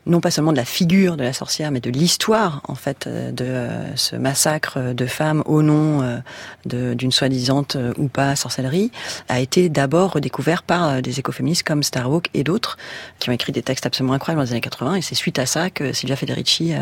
non 0.07 0.21
pas 0.21 0.31
seulement 0.31 0.53
de 0.53 0.57
la 0.57 0.65
figure 0.65 1.17
de 1.17 1.25
la 1.25 1.33
sorcière, 1.33 1.71
mais 1.71 1.81
de 1.81 1.91
l'histoire 1.91 2.61
en 2.69 2.75
fait 2.75 3.07
euh, 3.07 3.31
de 3.33 3.45
euh, 3.45 3.97
ce 3.97 4.17
massacre 4.17 4.93
de 4.93 5.07
femmes 5.07 5.43
au 5.47 5.63
nom 5.63 6.03
euh, 6.03 6.95
d'une 6.95 7.13
soi-disant 7.13 7.65
ou 7.97 8.09
pas 8.09 8.37
sorcellerie, 8.37 8.91
a 9.29 9.41
été 9.41 9.69
d'abord 9.69 10.13
redécouvert 10.13 10.63
par 10.63 11.03
des 11.03 11.19
écoféministes 11.19 11.63
comme 11.63 11.83
Starhawk 11.83 12.29
et 12.35 12.43
d'autres 12.43 12.77
qui 13.19 13.31
ont 13.31 13.33
écrit 13.33 13.53
des 13.53 13.63
textes 13.63 13.87
absolument 13.87 14.15
incroyables 14.15 14.41
dans 14.41 14.45
les 14.45 14.53
années 14.53 14.61
80. 14.61 14.97
Et 14.97 15.03
c'est 15.03 15.15
suite 15.15 15.39
à 15.39 15.47
ça 15.47 15.71
que 15.71 15.93
Silvia 15.93 16.17
Federici 16.17 16.73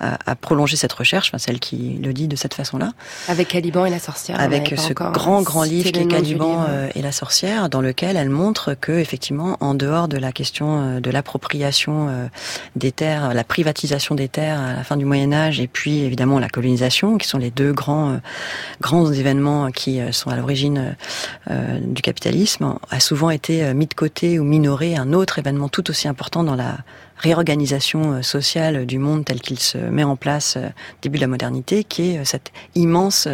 a, 0.00 0.18
a 0.26 0.34
prolongé 0.34 0.76
cette 0.76 0.92
recherche, 0.92 1.28
enfin 1.28 1.38
celle 1.38 1.60
qui 1.60 1.98
le 2.02 2.12
dit 2.12 2.28
de 2.28 2.36
cette 2.36 2.54
façon-là. 2.54 2.92
Avec 3.28 3.48
Caliban 3.48 3.86
et 3.86 3.90
la 3.90 3.98
sorcière. 3.98 4.40
Avec 4.40 4.74
ce 4.76 4.92
grand 4.92 5.42
grand 5.42 5.62
livre 5.62 5.90
qui 5.90 6.00
est 6.00 6.06
Caliban 6.06 6.66
et 6.94 7.02
la 7.02 7.12
sorcière, 7.12 7.68
dans 7.68 7.80
lequel 7.80 8.16
elle 8.16 8.30
montre 8.30 8.74
que 8.74 8.92
effectivement, 8.92 9.56
en 9.60 9.74
dehors 9.74 10.08
de 10.08 10.16
la 10.18 10.32
question 10.32 11.00
de 11.00 11.10
l'appropriation 11.10 12.28
des 12.76 12.92
terres, 12.92 13.34
la 13.34 13.44
privatisation 13.44 14.14
des 14.14 14.28
terres 14.28 14.60
à 14.60 14.74
la 14.74 14.84
fin 14.84 14.96
du 14.96 15.04
Moyen 15.04 15.32
Âge 15.32 15.60
et 15.60 15.68
puis 15.68 16.00
évidemment 16.00 16.38
la 16.38 16.48
colonisation, 16.48 17.18
qui 17.18 17.28
sont 17.28 17.38
les 17.38 17.50
deux 17.50 17.72
grands 17.72 18.10
euh, 18.10 18.16
grands 18.80 19.10
événements 19.10 19.70
qui 19.70 20.00
euh, 20.00 20.12
sont 20.12 20.30
à 20.30 20.36
l'origine 20.36 20.96
euh, 21.50 21.78
du 21.80 22.02
capitalisme, 22.02 22.76
a 22.90 23.00
souvent 23.00 23.30
été 23.30 23.72
mis 23.74 23.86
de 23.86 23.94
côté 23.94 24.38
ou 24.38 24.44
minoré 24.44 24.96
un 24.96 25.12
autre 25.12 25.38
événement 25.38 25.68
tout 25.68 25.90
aussi 25.90 26.08
important 26.08 26.44
dans 26.44 26.54
la 26.54 26.78
réorganisation 27.16 28.22
sociale 28.22 28.84
du 28.84 28.98
monde 28.98 29.24
tel 29.24 29.40
qu'il 29.40 29.58
se 29.58 29.78
met 29.78 30.02
en 30.02 30.16
place 30.16 30.58
début 31.02 31.18
de 31.18 31.20
la 31.20 31.28
modernité, 31.28 31.84
qui 31.84 32.10
est 32.10 32.24
cette 32.24 32.50
immense 32.74 33.28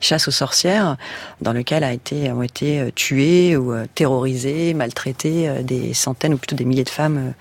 chasse 0.00 0.28
aux 0.28 0.32
sorcières 0.32 0.96
dans 1.42 1.52
lequel 1.52 1.84
a 1.84 1.92
été, 1.92 2.30
ont 2.32 2.42
été 2.42 2.90
tuées 2.94 3.56
ou 3.56 3.74
terrorisées, 3.94 4.72
maltraitées 4.72 5.50
des 5.62 5.92
centaines 5.92 6.32
ou 6.32 6.38
plutôt 6.38 6.56
des 6.56 6.64
milliers 6.64 6.84
de 6.84 6.88
femmes 6.88 7.34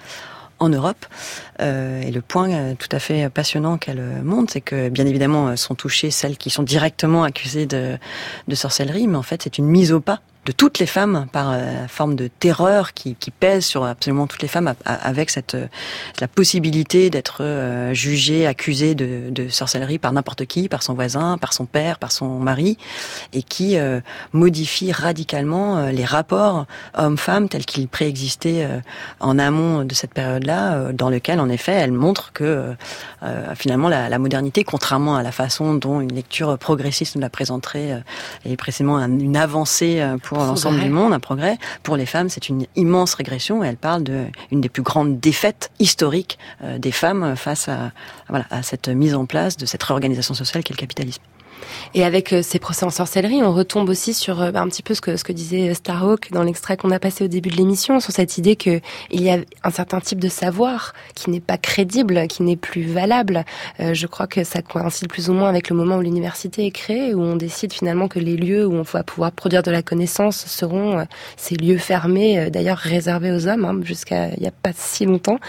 en 0.59 0.73
Europe. 0.73 1.07
Euh, 1.61 2.01
et 2.01 2.11
le 2.11 2.21
point 2.21 2.49
euh, 2.49 2.73
tout 2.77 2.89
à 2.91 2.99
fait 2.99 3.29
passionnant 3.29 3.77
qu'elle 3.77 4.01
montre, 4.23 4.53
c'est 4.53 4.61
que 4.61 4.89
bien 4.89 5.05
évidemment 5.05 5.55
sont 5.55 5.75
touchées 5.75 6.11
celles 6.11 6.37
qui 6.37 6.49
sont 6.49 6.63
directement 6.63 7.23
accusées 7.23 7.65
de, 7.65 7.97
sorcellerie, 8.53 9.07
mais 9.07 9.17
en 9.17 9.23
fait 9.23 9.43
c'est 9.43 9.57
une 9.57 9.67
mise 9.67 9.91
au 9.91 9.99
pas 9.99 10.21
de 10.45 10.51
toutes 10.51 10.79
les 10.79 10.85
femmes 10.85 11.25
par 11.31 11.51
euh, 11.51 11.87
forme 11.87 12.15
de 12.15 12.27
terreur 12.27 12.93
qui, 12.93 13.15
pèse 13.39 13.65
sur 13.65 13.83
absolument 13.83 14.27
toutes 14.27 14.43
les 14.43 14.47
femmes 14.47 14.73
avec 14.85 15.29
cette 15.29 15.55
euh, 15.55 15.67
la 16.21 16.27
possibilité 16.27 17.09
d'être 17.09 17.37
euh, 17.41 17.93
jugée, 17.93 18.45
accusée 18.45 18.93
de, 18.93 19.29
de, 19.31 19.49
sorcellerie 19.49 19.97
par 19.97 20.13
n'importe 20.13 20.45
qui, 20.45 20.69
par 20.69 20.83
son 20.83 20.93
voisin, 20.93 21.37
par 21.39 21.53
son 21.53 21.65
père, 21.65 21.97
par 21.97 22.11
son 22.11 22.39
mari, 22.39 22.77
et 23.33 23.41
qui 23.41 23.77
modifie 24.33 24.91
radicalement 24.91 25.87
les 25.87 26.05
rapports 26.05 26.65
hommes-femmes 26.93 27.49
tels 27.49 27.65
qu'ils 27.65 27.87
préexistaient 27.87 28.67
en 29.19 29.39
amont 29.39 29.83
de 29.83 29.93
cette 29.93 30.13
période-là, 30.13 30.91
dans 30.93 31.09
lequel 31.09 31.39
en 31.45 31.49
effet 31.49 31.71
elle 31.71 31.91
montre 31.91 32.31
que 32.33 32.75
finalement 33.55 33.89
la, 33.89 34.07
la, 34.09 34.19
modernité, 34.19 34.63
contrairement 34.63 35.15
à 35.15 35.23
la 35.23 35.31
façon 35.31 35.73
dont 35.73 35.99
une 35.99 36.13
lecture 36.13 36.57
progressiste 36.57 37.15
nous 37.15 37.21
la 37.21 37.29
présenterait, 37.29 38.03
est 38.45 38.55
précisément 38.55 38.99
une 38.99 39.35
avancée 39.35 40.03
pour 40.23 40.37
l'ensemble 40.37 40.79
du 40.79 40.89
monde, 40.89 41.13
un 41.13 41.19
progrès. 41.19 41.57
Pour 41.83 41.97
les 41.97 42.05
femmes, 42.05 42.29
c'est 42.29 42.49
une 42.49 42.65
immense 42.75 43.15
régression 43.15 43.63
et 43.63 43.67
elle 43.67 43.77
parle 43.77 44.03
d'une 44.03 44.61
des 44.61 44.69
plus 44.69 44.83
grandes 44.83 45.19
défaites 45.19 45.71
historiques 45.79 46.37
euh, 46.63 46.77
des 46.77 46.91
femmes 46.91 47.35
face 47.35 47.67
à, 47.69 47.91
voilà, 48.29 48.45
à 48.49 48.63
cette 48.63 48.87
mise 48.87 49.15
en 49.15 49.25
place 49.25 49.57
de 49.57 49.65
cette 49.65 49.83
réorganisation 49.83 50.33
sociale 50.33 50.63
qu'est 50.63 50.73
le 50.73 50.79
capitalisme. 50.79 51.21
Et 51.93 52.03
avec 52.03 52.33
euh, 52.33 52.41
ces 52.41 52.59
procès 52.59 52.85
en 52.85 52.89
sorcellerie, 52.89 53.41
on 53.43 53.53
retombe 53.53 53.89
aussi 53.89 54.13
sur 54.13 54.41
euh, 54.41 54.51
un 54.53 54.67
petit 54.67 54.83
peu 54.83 54.93
ce 54.93 55.01
que, 55.01 55.31
disait 55.31 55.73
Starhawk 55.73 56.31
dans 56.31 56.43
l'extrait 56.43 56.77
qu'on 56.77 56.91
a 56.91 56.99
passé 56.99 57.23
au 57.23 57.27
début 57.27 57.49
de 57.49 57.55
l'émission, 57.55 57.99
sur 57.99 58.11
cette 58.11 58.37
idée 58.37 58.55
qu'il 58.55 58.81
y 59.11 59.29
a 59.29 59.37
un 59.63 59.69
certain 59.69 59.99
type 59.99 60.19
de 60.19 60.29
savoir 60.29 60.93
qui 61.13 61.29
n'est 61.29 61.39
pas 61.39 61.57
crédible, 61.57 62.27
qui 62.27 62.43
n'est 62.43 62.55
plus 62.55 62.83
valable. 62.83 63.45
Euh, 63.79 63.93
je 63.93 64.07
crois 64.07 64.27
que 64.27 64.43
ça 64.43 64.61
coïncide 64.61 65.07
plus 65.07 65.29
ou 65.29 65.33
moins 65.33 65.49
avec 65.49 65.69
le 65.69 65.75
moment 65.75 65.97
où 65.97 66.01
l'université 66.01 66.65
est 66.65 66.71
créée, 66.71 67.13
où 67.13 67.21
on 67.21 67.35
décide 67.35 67.73
finalement 67.73 68.07
que 68.07 68.19
les 68.19 68.37
lieux 68.37 68.65
où 68.65 68.73
on 68.73 68.81
va 68.81 69.03
pouvoir 69.03 69.31
produire 69.31 69.63
de 69.63 69.71
la 69.71 69.81
connaissance 69.81 70.45
seront 70.45 71.05
ces 71.37 71.55
lieux 71.55 71.77
fermés, 71.77 72.49
d'ailleurs 72.49 72.77
réservés 72.77 73.31
aux 73.31 73.47
hommes, 73.47 73.65
hein, 73.65 73.79
jusqu'à 73.83 74.29
il 74.35 74.41
n'y 74.41 74.47
a 74.47 74.51
pas 74.51 74.71
si 74.75 75.05
longtemps. 75.05 75.39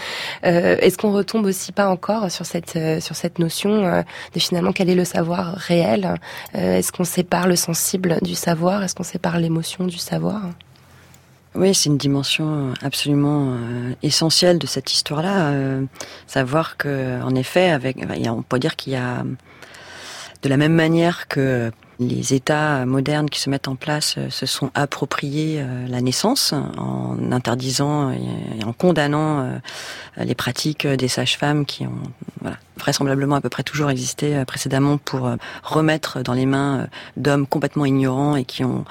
Est-ce 0.43 0.97
qu'on 0.97 1.11
retombe 1.11 1.45
aussi 1.45 1.71
pas 1.71 1.87
encore 1.87 2.31
sur 2.31 2.45
cette, 2.45 2.77
sur 3.01 3.15
cette 3.15 3.39
notion 3.39 4.03
de 4.33 4.39
finalement 4.39 4.71
quel 4.71 4.89
est 4.89 4.95
le 4.95 5.05
savoir 5.05 5.55
réel 5.55 5.96
euh, 6.05 6.77
est-ce 6.77 6.91
qu'on 6.91 7.03
sépare 7.03 7.47
le 7.47 7.55
sensible 7.55 8.17
du 8.21 8.35
savoir? 8.35 8.83
Est-ce 8.83 8.95
qu'on 8.95 9.03
sépare 9.03 9.39
l'émotion 9.39 9.85
du 9.85 9.97
savoir? 9.97 10.41
Oui, 11.55 11.73
c'est 11.73 11.89
une 11.89 11.97
dimension 11.97 12.73
absolument 12.83 13.53
euh, 13.53 13.93
essentielle 14.03 14.59
de 14.59 14.67
cette 14.67 14.93
histoire-là. 14.93 15.49
Euh, 15.49 15.83
savoir 16.27 16.77
que, 16.77 17.21
en 17.23 17.33
effet, 17.33 17.71
avec, 17.71 17.97
on 18.29 18.43
peut 18.43 18.59
dire 18.59 18.75
qu'il 18.75 18.93
y 18.93 18.95
a, 18.95 19.23
de 20.43 20.49
la 20.49 20.57
même 20.57 20.73
manière 20.73 21.27
que 21.27 21.71
les 21.99 22.33
États 22.33 22.85
modernes 22.85 23.29
qui 23.29 23.39
se 23.39 23.49
mettent 23.49 23.67
en 23.67 23.75
place 23.75 24.17
se 24.29 24.45
sont 24.45 24.71
appropriés 24.75 25.63
la 25.87 26.01
naissance 26.01 26.53
en 26.53 27.31
interdisant 27.31 28.11
et 28.11 28.63
en 28.63 28.73
condamnant 28.73 29.59
les 30.17 30.35
pratiques 30.35 30.85
des 30.85 31.07
sages-femmes 31.07 31.65
qui 31.65 31.85
ont 31.85 32.01
voilà, 32.41 32.57
vraisemblablement 32.77 33.35
à 33.35 33.41
peu 33.41 33.49
près 33.49 33.63
toujours 33.63 33.89
existé 33.89 34.35
euh, 34.35 34.45
précédemment 34.45 34.97
pour 34.97 35.27
euh, 35.27 35.35
remettre 35.63 36.21
dans 36.21 36.33
les 36.33 36.45
mains 36.45 36.79
euh, 36.79 36.87
d'hommes 37.17 37.47
complètement 37.47 37.85
ignorants 37.85 38.35
et 38.35 38.45
qui 38.45 38.63
ont 38.63 38.85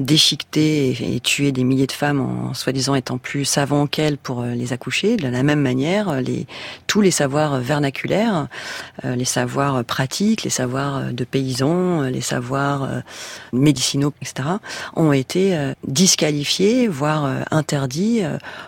déchiqueté 0.00 1.14
et, 1.14 1.20
tué 1.20 1.52
des 1.52 1.62
milliers 1.62 1.86
de 1.86 1.92
femmes 1.92 2.20
en 2.20 2.54
soi-disant 2.54 2.94
étant 2.94 3.18
plus 3.18 3.44
savants 3.44 3.86
qu'elles 3.86 4.18
pour 4.18 4.42
les 4.42 4.72
accoucher. 4.72 5.16
De 5.16 5.28
la 5.28 5.42
même 5.44 5.60
manière, 5.60 6.20
les, 6.20 6.48
tous 6.88 7.00
les 7.00 7.12
savoirs 7.12 7.60
vernaculaires, 7.60 8.48
les 9.04 9.24
savoirs 9.24 9.84
pratiques, 9.84 10.42
les 10.42 10.50
savoirs 10.50 11.12
de 11.12 11.24
paysans, 11.24 12.02
les 12.02 12.22
savoirs 12.22 12.43
médicinaux, 13.52 14.12
etc., 14.20 14.48
ont 14.94 15.12
été 15.12 15.56
disqualifiés, 15.86 16.88
voire 16.88 17.28
interdits 17.50 18.22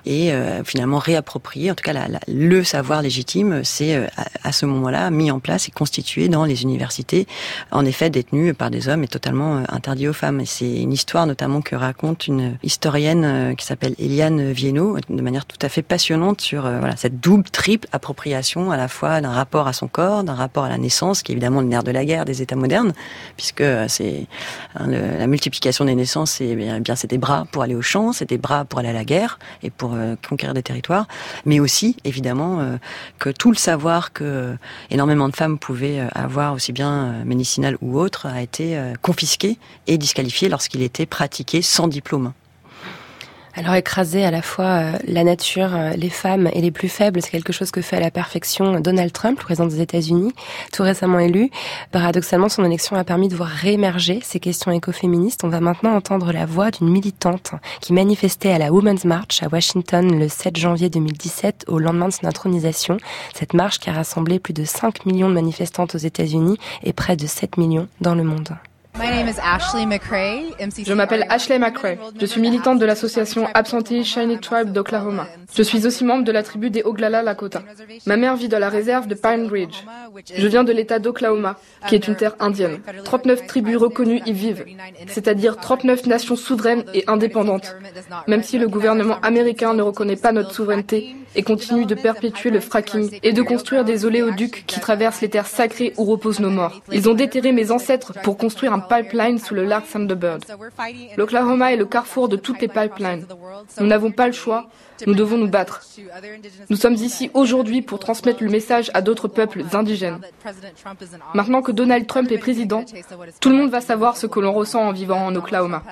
et 0.05 0.33
finalement 0.65 0.99
réappropriés. 0.99 1.71
En 1.71 1.75
tout 1.75 1.85
cas, 1.85 1.95
le 2.29 2.65
savoir 2.65 3.03
légitime, 3.03 3.63
c'est 3.65 4.07
à, 4.43 4.53
ce 4.53 4.67
moment-là 4.67 5.11
mis 5.11 5.31
en 5.31 5.41
place 5.41 5.69
et 5.69 5.71
constitué 5.71 6.29
dans 6.29 6.45
les 6.45 6.63
universités, 6.63 7.27
en 7.71 7.85
effet 7.85 8.11
détenues 8.11 8.55
par 8.55 8.71
des 8.71 8.89
hommes 8.89 9.05
et 9.05 9.09
totalement 9.09 9.59
euh, 9.59 9.63
interdit 9.69 10.09
aux 10.09 10.13
femmes. 10.13 10.45
C'est 10.45 10.83
une 10.83 10.93
histoire 10.93 11.27
notamment 11.27 11.61
que 11.61 11.75
raconte 11.75 12.27
une 12.27 12.57
historienne 12.63 13.25
euh, 13.25 13.55
qui 13.55 13.65
s'appelle 13.65 13.95
Eliane 13.99 14.53
Viennot, 14.53 14.99
de 15.09 15.23
manière 15.23 15.47
tout 15.47 15.59
à 15.63 15.69
fait 15.69 15.83
passionnante 15.83 16.41
sur 16.41 16.67
euh, 16.67 16.81
cette 16.97 17.21
double, 17.21 17.49
triple 17.51 17.89
appropriation 17.93 18.71
à 18.71 18.77
la 18.77 18.89
fois 18.89 19.21
d'un 19.21 19.31
rapport 19.31 19.69
à 19.69 19.73
son 19.73 19.89
corps, 19.89 20.25
d'un 20.25 20.35
rapport 20.35 20.65
à 20.65 20.69
la 20.69 20.79
naissance, 20.79 21.23
qui 21.23 21.33
est 21.33 21.35
évidemment 21.35 21.61
le 21.61 21.69
nerf 21.69 21.83
de 21.83 21.91
la 21.91 22.05
guerre 22.05 22.25
des 22.25 22.43
États 22.43 22.57
modernes, 22.57 22.93
puisque 23.37 23.63
c'est 23.89 24.27
hein, 24.75 24.87
la 24.89 25.27
multiplication 25.27 25.85
des 25.85 25.95
naissances, 25.95 26.33
c'est 26.33 26.55
bien, 26.55 26.81
bien 26.81 26.95
des 27.09 27.19
bras 27.19 27.47
pour 27.53 27.63
aller 27.63 27.75
au 27.75 27.83
champ, 27.83 28.13
c'est 28.13 28.29
des 28.29 28.39
bras 28.39 28.65
pour 28.65 28.81
aller 28.81 28.89
à 28.89 28.93
la 28.93 29.05
guerre 29.05 29.39
et 29.63 29.71
pour 29.71 29.97
conquérir 30.29 30.55
des 30.55 30.63
territoires, 30.63 31.07
mais 31.45 31.61
aussi 31.61 31.97
évidemment 32.05 32.79
que 33.19 33.31
tout 33.31 33.51
le 33.51 33.57
savoir 33.57 34.13
que 34.13 34.57
énormément 34.91 35.29
de 35.29 35.37
femmes 35.37 35.59
pouvaient 35.59 36.01
euh, 36.01 36.09
avoir, 36.15 36.55
aussi 36.55 36.73
bien 36.73 36.93
euh, 36.93 37.25
médicinal 37.25 37.77
ou 37.81 37.99
autre, 37.99 38.27
a 38.27 38.43
été 38.43 38.77
euh, 38.77 38.95
confisqué 39.01 39.59
et 39.87 39.99
disqualifié 39.99 40.49
lorsqu'il 40.49 40.83
était 40.83 41.07
pratiqué 41.07 41.63
sans 41.63 41.89
diplôme. 41.89 42.33
Alors 43.59 43.75
écraser 43.75 44.23
à 44.23 44.31
la 44.31 44.43
fois 44.43 44.67
euh, 44.67 44.93
la 45.09 45.25
nature, 45.25 45.75
euh, 45.75 45.93
les 45.93 46.11
femmes 46.11 46.47
et 46.53 46.61
les 46.61 46.71
plus 46.71 46.91
faibles, 46.91 47.23
c'est 47.23 47.31
quelque 47.31 47.55
chose 47.55 47.71
que 47.71 47.81
fait 47.81 47.97
à 47.97 48.01
la 48.01 48.11
perfection 48.11 48.81
Donald 48.81 49.11
Trump, 49.15 49.39
le 49.39 49.45
président 49.45 49.67
des 49.67 49.81
États-Unis, 49.81 50.35
tout 50.75 50.83
récemment 50.83 51.19
élu. 51.21 51.51
Paradoxalement, 51.91 52.51
son 52.51 52.67
élection 52.67 52.97
a 52.97 53.05
permis 53.05 53.29
de 53.29 53.35
voir 53.35 53.49
réémerger 53.49 54.21
ces 54.23 54.41
questions 54.41 54.73
écoféministes. 54.73 55.43
On 55.43 55.49
va 55.49 55.61
maintenant 55.61 55.95
entendre 55.95 56.33
la 56.33 56.45
voix 56.45 56.71
d'une 56.71 56.91
militante 56.91 57.53
qui 57.81 57.95
manifestait 57.95 58.53
à 58.53 58.59
la 58.59 58.71
Women's 58.71 59.07
March 59.07 59.43
à 59.43 59.49
Washington 59.51 60.19
le 60.19 60.29
7 60.29 60.59
janvier 60.59 60.91
2017 60.91 61.65
au 61.69 61.79
lendemain 61.79 62.09
de 62.09 62.13
son 62.13 62.27
intronisation. 62.27 62.99
Cette 63.35 63.55
marche 63.55 63.79
qui 63.79 63.89
a 63.89 63.95
rassemblé 63.95 64.39
plus 64.39 64.53
de 64.53 64.65
5 64.65 65.07
millions 65.07 65.31
de 65.31 65.35
manifestantes 65.35 65.95
aux 65.95 65.99
États-Unis 65.99 66.59
et 66.83 66.93
près 66.93 67.17
de 67.17 67.27
7 67.27 67.57
millions 67.57 67.89
dans 68.03 68.15
le 68.15 68.23
monde. 68.23 68.55
Je 68.99 70.93
m'appelle 70.95 71.27
Ashley 71.29 71.59
McCrae. 71.59 71.99
Je 72.19 72.25
suis 72.27 72.41
militante 72.41 72.79
de 72.79 72.87
l'association 72.87 73.47
Absentee 73.53 74.05
Shiny 74.05 74.39
Tribe 74.39 74.73
d'Oklahoma. 74.73 75.27
Je 75.55 75.63
suis 75.63 75.87
aussi 75.87 76.05
membre 76.05 76.25
de 76.25 76.33
la 76.33 76.43
tribu 76.43 76.71
des 76.71 76.83
Oglala 76.83 77.23
Lakota. 77.23 77.63
Ma 78.07 78.17
mère 78.17 78.37
vit 78.37 78.49
dans 78.49 78.59
la 78.59 78.71
réserve 78.71 79.07
de 79.07 79.15
Pine 79.15 79.49
Ridge. 79.51 79.85
Je 80.35 80.47
viens 80.47 80.65
de 80.65 80.73
l'État 80.73 80.99
d'Oklahoma, 80.99 81.57
qui 81.89 81.95
est 81.95 82.09
une 82.09 82.17
terre 82.17 82.37
indienne. 82.41 82.81
39 83.05 83.47
tribus 83.47 83.77
reconnues 83.77 84.23
y 84.25 84.33
vivent, 84.33 84.65
c'est-à-dire 85.09 85.57
39 85.57 86.07
nations 86.07 86.37
souveraines 86.37 86.85
et 86.95 87.05
indépendantes, 87.07 87.77
même 88.27 88.43
si 88.43 88.59
le 88.59 88.69
gouvernement 88.69 89.21
américain 89.21 89.75
ne 89.75 89.83
reconnaît 89.83 90.17
pas 90.17 90.33
notre 90.33 90.53
souveraineté 90.53 91.17
et 91.35 91.43
continue 91.43 91.85
de 91.85 91.95
perpétuer 91.95 92.51
le 92.51 92.61
fracking 92.61 93.19
et 93.23 93.33
de 93.33 93.43
construire 93.43 93.85
des 93.85 94.05
oléoducs 94.07 94.65
qui 94.67 94.81
traversent 94.81 95.21
les 95.21 95.29
terres 95.29 95.47
sacrées 95.47 95.93
où 95.99 96.05
reposent 96.05 96.41
nos 96.41 96.51
morts. 96.51 96.81
Ils 96.93 97.09
ont 97.09 97.15
déterré 97.15 97.53
mes 97.53 97.71
ancêtres 97.71 98.15
pour 98.23 98.39
construire 98.39 98.73
un 98.73 98.79
pipeline 98.89 99.39
sous 99.39 99.55
le 99.55 99.65
lac 99.65 99.85
Thunderbird. 99.91 100.45
L'Oklahoma 101.17 101.73
est 101.73 101.77
le 101.77 101.87
carrefour 101.87 102.29
de 102.29 102.37
toutes 102.37 102.61
les 102.61 102.69
pipelines. 102.69 103.27
Nous 103.81 103.87
n'avons 103.87 104.11
pas 104.11 104.27
le 104.27 104.33
choix, 104.33 104.69
nous 105.07 105.15
devons 105.15 105.37
nous 105.37 105.49
battre. 105.49 105.83
Nous 106.71 106.77
sommes 106.77 106.95
ici 106.95 107.31
aujourd'hui 107.35 107.83
pour 107.83 107.99
transmettre 107.99 108.43
le 108.43 108.51
message 108.51 108.91
à 108.95 109.03
d'autres 109.03 109.29
peuples 109.29 109.65
indigènes. 109.73 110.19
Maintenant 111.35 111.63
que 111.63 111.73
Donald 111.73 112.07
Trump 112.07 112.31
est 112.31 112.39
président, 112.39 112.85
tout 113.41 113.51
le 113.51 113.57
monde 113.57 113.71
va 113.71 113.81
savoir 113.81 114.17
ce 114.17 114.27
que 114.27 114.41
l'on 114.41 114.53
ressent 114.53 114.83
en 114.83 114.93
vivant 114.93 115.27
en 115.27 115.35
Oklahoma. 115.35 115.83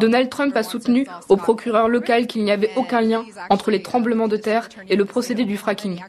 Donald 0.00 0.28
Trump 0.30 0.56
a 0.56 0.62
soutenu 0.62 1.06
au 1.28 1.36
procureur 1.36 1.88
local 1.88 2.26
qu'il 2.26 2.44
n'y 2.44 2.50
avait 2.50 2.70
aucun 2.76 3.00
lien 3.00 3.24
entre 3.50 3.70
les 3.70 3.82
tremblements 3.82 4.28
de 4.28 4.36
terre 4.36 4.68
et 4.88 4.96
le 4.96 5.04
procédé 5.04 5.44
du 5.44 5.56
fracking, 5.56 6.00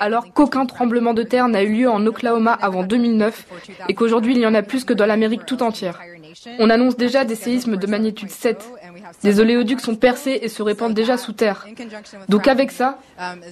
alors 0.00 0.32
qu'aucun 0.32 0.66
tremblement 0.66 1.14
de 1.14 1.22
terre 1.22 1.48
n'a 1.48 1.62
eu 1.62 1.72
lieu 1.72 1.90
en 1.90 2.04
Oklahoma 2.06 2.52
avant 2.52 2.82
2009 2.82 3.46
et 3.88 3.94
qu'aujourd'hui 3.94 4.34
il 4.34 4.40
y 4.40 4.46
en 4.46 4.54
a 4.54 4.62
plus 4.62 4.84
que 4.84 4.92
dans 4.92 5.06
l'Amérique 5.06 5.46
tout 5.46 5.62
entière. 5.62 6.00
On 6.58 6.70
annonce 6.70 6.96
déjà 6.96 7.24
des 7.24 7.34
séismes 7.34 7.76
de 7.76 7.86
magnitude 7.86 8.30
7 8.30 8.64
des 9.22 9.40
oléoducs 9.40 9.80
sont 9.80 9.96
percés 9.96 10.38
et 10.42 10.48
se 10.48 10.62
répandent 10.62 10.94
déjà 10.94 11.16
sous 11.16 11.32
terre. 11.32 11.66
Donc 12.28 12.48
avec 12.48 12.70
ça, 12.70 12.98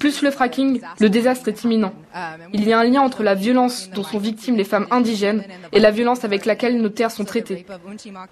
plus 0.00 0.22
le 0.22 0.30
fracking, 0.30 0.80
le 1.00 1.10
désastre 1.10 1.48
est 1.48 1.64
imminent. 1.64 1.92
Il 2.52 2.66
y 2.66 2.72
a 2.72 2.78
un 2.78 2.84
lien 2.84 3.00
entre 3.00 3.22
la 3.22 3.34
violence 3.34 3.90
dont 3.90 4.02
sont 4.02 4.18
victimes 4.18 4.56
les 4.56 4.64
femmes 4.64 4.86
indigènes 4.90 5.44
et 5.72 5.80
la 5.80 5.90
violence 5.90 6.24
avec 6.24 6.46
laquelle 6.46 6.80
nos 6.80 6.88
terres 6.88 7.10
sont 7.10 7.24
traitées. 7.24 7.66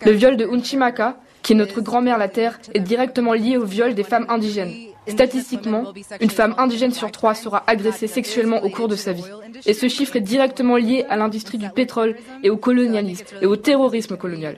Le 0.04 0.12
viol 0.12 0.36
de 0.36 0.46
Unchimaka, 0.46 1.16
qui 1.42 1.52
est 1.52 1.56
notre 1.56 1.80
grand-mère 1.80 2.18
la 2.18 2.28
terre, 2.28 2.58
est 2.74 2.80
directement 2.80 3.32
lié 3.32 3.56
au 3.56 3.64
viol 3.64 3.94
des 3.94 4.04
femmes 4.04 4.26
indigènes. 4.28 4.72
Statistiquement, 5.08 5.92
une 6.20 6.30
femme 6.30 6.54
indigène 6.58 6.92
sur 6.92 7.10
trois 7.10 7.34
sera 7.34 7.64
agressée 7.66 8.06
sexuellement 8.06 8.62
au 8.62 8.70
cours 8.70 8.86
de 8.86 8.94
sa 8.94 9.12
vie. 9.12 9.24
Et 9.66 9.74
ce 9.74 9.88
chiffre 9.88 10.14
est 10.16 10.20
directement 10.20 10.76
lié 10.76 11.04
à 11.08 11.16
l'industrie 11.16 11.58
du 11.58 11.68
pétrole 11.70 12.16
et 12.44 12.50
au 12.50 12.56
colonialisme 12.56 13.24
et 13.40 13.46
au 13.46 13.56
terrorisme 13.56 14.16
colonial. 14.16 14.56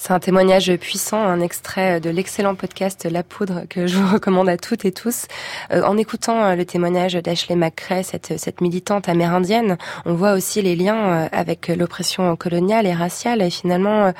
C'est 0.00 0.12
un 0.12 0.20
témoignage 0.20 0.72
puissant, 0.76 1.20
un 1.20 1.40
extrait 1.40 1.98
de 1.98 2.08
l'excellent 2.08 2.54
podcast 2.54 3.04
La 3.10 3.24
Poudre 3.24 3.62
que 3.68 3.88
je 3.88 3.96
vous 3.98 4.14
recommande 4.14 4.48
à 4.48 4.56
toutes 4.56 4.84
et 4.84 4.92
tous. 4.92 5.26
Euh, 5.72 5.82
en 5.82 5.96
écoutant 5.98 6.44
euh, 6.44 6.54
le 6.54 6.64
témoignage 6.64 7.14
d'Ashley 7.14 7.56
McCrae, 7.56 8.04
cette, 8.04 8.60
militante 8.60 9.08
amérindienne, 9.08 9.76
on 10.06 10.14
voit 10.14 10.34
aussi 10.34 10.62
les 10.62 10.76
liens 10.76 11.24
euh, 11.24 11.28
avec 11.32 11.66
l'oppression 11.66 12.36
coloniale 12.36 12.86
et 12.86 12.94
raciale. 12.94 13.42
Et 13.42 13.50
finalement, 13.50 14.12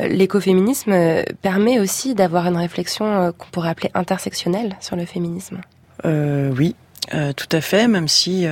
l'écoféminisme 0.00 0.92
permet 1.42 1.78
aussi 1.78 2.14
d'avoir 2.14 2.48
une 2.48 2.56
réflexion 2.56 3.32
qu'on 3.38 3.48
pourrait 3.52 3.68
appeler 3.68 3.90
intersectionnelle 3.94 4.76
sur 4.80 4.96
le 4.96 5.04
féminisme. 5.04 5.60
oui, 6.04 6.74
tout 7.12 7.48
à 7.52 7.60
fait, 7.60 7.86
même 7.86 8.08
si 8.08 8.46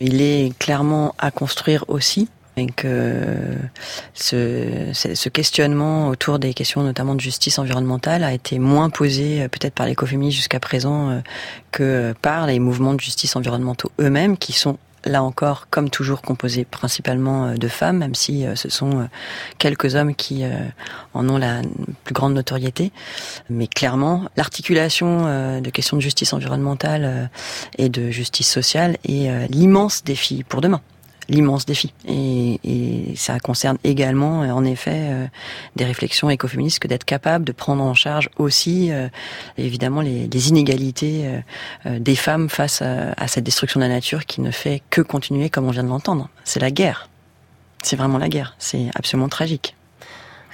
il 0.00 0.22
est 0.22 0.58
clairement 0.58 1.14
à 1.18 1.30
construire 1.30 1.84
aussi 1.88 2.28
et 2.56 2.66
que 2.66 3.56
ce, 4.14 4.90
ce, 4.92 5.28
questionnement 5.28 6.08
autour 6.08 6.38
des 6.38 6.54
questions 6.54 6.82
notamment 6.82 7.14
de 7.14 7.20
justice 7.20 7.58
environnementale 7.58 8.22
a 8.22 8.32
été 8.32 8.58
moins 8.58 8.90
posé 8.90 9.42
euh, 9.42 9.48
peut-être 9.48 9.74
par 9.74 9.86
l'écoféminisme 9.86 10.36
jusqu'à 10.36 10.60
présent 10.60 11.10
euh, 11.10 11.20
que 11.72 12.14
par 12.22 12.46
les 12.46 12.58
mouvements 12.58 12.94
de 12.94 13.00
justice 13.00 13.34
environnementaux 13.34 13.90
eux-mêmes 14.00 14.36
qui 14.36 14.52
sont 14.52 14.78
là 15.06 15.22
encore, 15.22 15.66
comme 15.68 15.90
toujours, 15.90 16.22
composés 16.22 16.64
principalement 16.64 17.46
euh, 17.46 17.54
de 17.56 17.68
femmes, 17.68 17.98
même 17.98 18.14
si 18.14 18.46
ce 18.54 18.70
sont 18.70 19.06
quelques 19.58 19.96
hommes 19.96 20.14
qui 20.14 20.44
en 21.12 21.28
ont 21.28 21.36
la 21.36 21.60
plus 22.04 22.14
grande 22.14 22.32
notoriété. 22.34 22.90
Mais 23.50 23.66
clairement, 23.66 24.24
l'articulation 24.36 25.60
de 25.60 25.70
questions 25.70 25.98
de 25.98 26.02
justice 26.02 26.32
environnementale 26.32 27.30
et 27.76 27.90
de 27.90 28.10
justice 28.10 28.50
sociale 28.50 28.96
est 29.06 29.48
l'immense 29.50 30.04
défi 30.04 30.42
pour 30.42 30.62
demain 30.62 30.80
l'immense 31.28 31.66
défi. 31.66 31.92
Et, 32.06 32.60
et, 32.64 33.16
ça 33.16 33.38
concerne 33.40 33.78
également, 33.84 34.42
euh, 34.42 34.50
en 34.50 34.64
effet, 34.64 35.08
euh, 35.10 35.26
des 35.76 35.84
réflexions 35.84 36.30
écoféministes 36.30 36.78
que 36.78 36.88
d'être 36.88 37.04
capable 37.04 37.44
de 37.44 37.52
prendre 37.52 37.82
en 37.82 37.94
charge 37.94 38.28
aussi, 38.38 38.90
euh, 38.92 39.08
évidemment, 39.58 40.00
les, 40.00 40.26
les 40.26 40.48
inégalités 40.48 41.24
des 41.86 42.16
femmes 42.16 42.48
face 42.48 42.82
à, 42.82 43.12
à, 43.12 43.28
cette 43.28 43.44
destruction 43.44 43.80
de 43.80 43.84
la 43.84 43.92
nature 43.92 44.26
qui 44.26 44.40
ne 44.40 44.50
fait 44.50 44.82
que 44.90 45.00
continuer 45.00 45.50
comme 45.50 45.66
on 45.66 45.70
vient 45.70 45.84
de 45.84 45.88
l'entendre. 45.88 46.28
C'est 46.44 46.60
la 46.60 46.70
guerre. 46.70 47.08
C'est 47.82 47.96
vraiment 47.96 48.18
la 48.18 48.28
guerre. 48.28 48.56
C'est 48.58 48.90
absolument 48.94 49.28
tragique. 49.28 49.74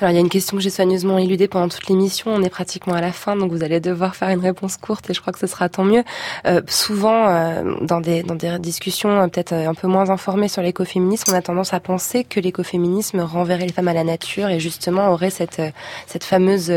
Alors 0.01 0.13
il 0.13 0.15
y 0.15 0.17
a 0.17 0.21
une 0.21 0.31
question 0.31 0.57
que 0.57 0.63
j'ai 0.63 0.71
soigneusement 0.71 1.19
éludée 1.19 1.47
pendant 1.47 1.69
toute 1.69 1.87
l'émission. 1.89 2.31
On 2.31 2.43
est 2.43 2.49
pratiquement 2.49 2.95
à 2.95 3.03
la 3.03 3.13
fin, 3.13 3.37
donc 3.37 3.53
vous 3.53 3.63
allez 3.63 3.81
devoir 3.81 4.17
faire 4.17 4.31
une 4.31 4.41
réponse 4.41 4.79
courte 4.79 5.11
et 5.11 5.15
je 5.15 5.21
crois 5.21 5.31
que 5.31 5.39
ce 5.39 5.47
sera 5.47 5.69
tant 5.69 5.85
mieux. 5.85 6.05
Euh, 6.47 6.63
souvent, 6.69 7.29
euh, 7.29 7.75
dans 7.83 8.01
des 8.01 8.23
dans 8.23 8.35
des 8.35 8.59
discussions 8.59 9.11
euh, 9.11 9.27
peut-être 9.27 9.53
un 9.53 9.75
peu 9.75 9.89
moins 9.89 10.09
informées 10.09 10.49
sur 10.49 10.63
l'écoféminisme, 10.63 11.33
on 11.33 11.35
a 11.35 11.43
tendance 11.43 11.75
à 11.75 11.81
penser 11.81 12.25
que 12.25 12.41
l'écoféminisme 12.41 13.21
renverrait 13.21 13.67
les 13.67 13.73
femmes 13.75 13.89
à 13.89 13.93
la 13.93 14.05
nature 14.05 14.49
et 14.49 14.59
justement 14.59 15.11
aurait 15.11 15.29
cette 15.29 15.61
cette 16.07 16.25
fameuse 16.25 16.73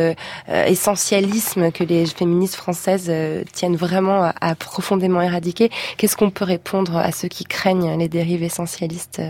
essentialisme 0.49 1.71
que 1.71 1.85
les 1.85 2.05
féministes 2.05 2.55
françaises 2.55 3.09
tiennent 3.53 3.77
vraiment 3.77 4.31
à 4.41 4.55
profondément 4.55 5.21
éradiquer. 5.21 5.69
Qu'est-ce 5.95 6.17
qu'on 6.17 6.29
peut 6.29 6.45
répondre 6.45 6.97
à 6.97 7.13
ceux 7.13 7.29
qui 7.29 7.45
craignent 7.45 7.97
les 7.97 8.09
dérives 8.09 8.43
essentialistes 8.43 9.21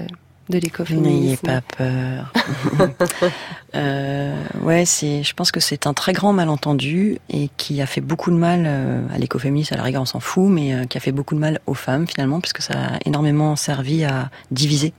de 0.50 0.58
l'écoféminisme. 0.58 1.22
N'ayez 1.22 1.38
pas 1.38 1.62
peur. 1.62 2.34
euh, 3.76 4.44
ouais, 4.62 4.86
c'est. 4.86 5.24
Je 5.24 5.34
pense 5.34 5.52
que 5.52 5.60
c'est 5.60 5.88
un 5.88 5.94
très 5.94 6.14
grand 6.14 6.34
malentendu 6.34 7.20
et 7.30 7.50
qui 7.58 7.82
a 7.82 7.86
fait 7.86 8.02
beaucoup 8.02 8.32
de 8.32 8.36
mal 8.36 8.64
euh, 8.66 9.02
à 9.14 9.18
l'écoféminisme. 9.18 9.74
À 9.74 9.78
la 9.78 9.84
rigueur, 9.84 10.02
on 10.02 10.06
s'en 10.06 10.20
fout, 10.20 10.50
mais 10.50 10.74
euh, 10.74 10.86
qui 10.86 10.98
a 10.98 11.02
fait 11.02 11.12
beaucoup 11.12 11.36
de 11.36 11.39
mal 11.39 11.60
aux 11.66 11.74
femmes 11.74 12.08
finalement, 12.08 12.41
puisque 12.41 12.62
ça 12.62 12.74
a 12.74 13.00
énormément 13.06 13.56
servi 13.56 14.04
à 14.04 14.30
diviser 14.52 14.94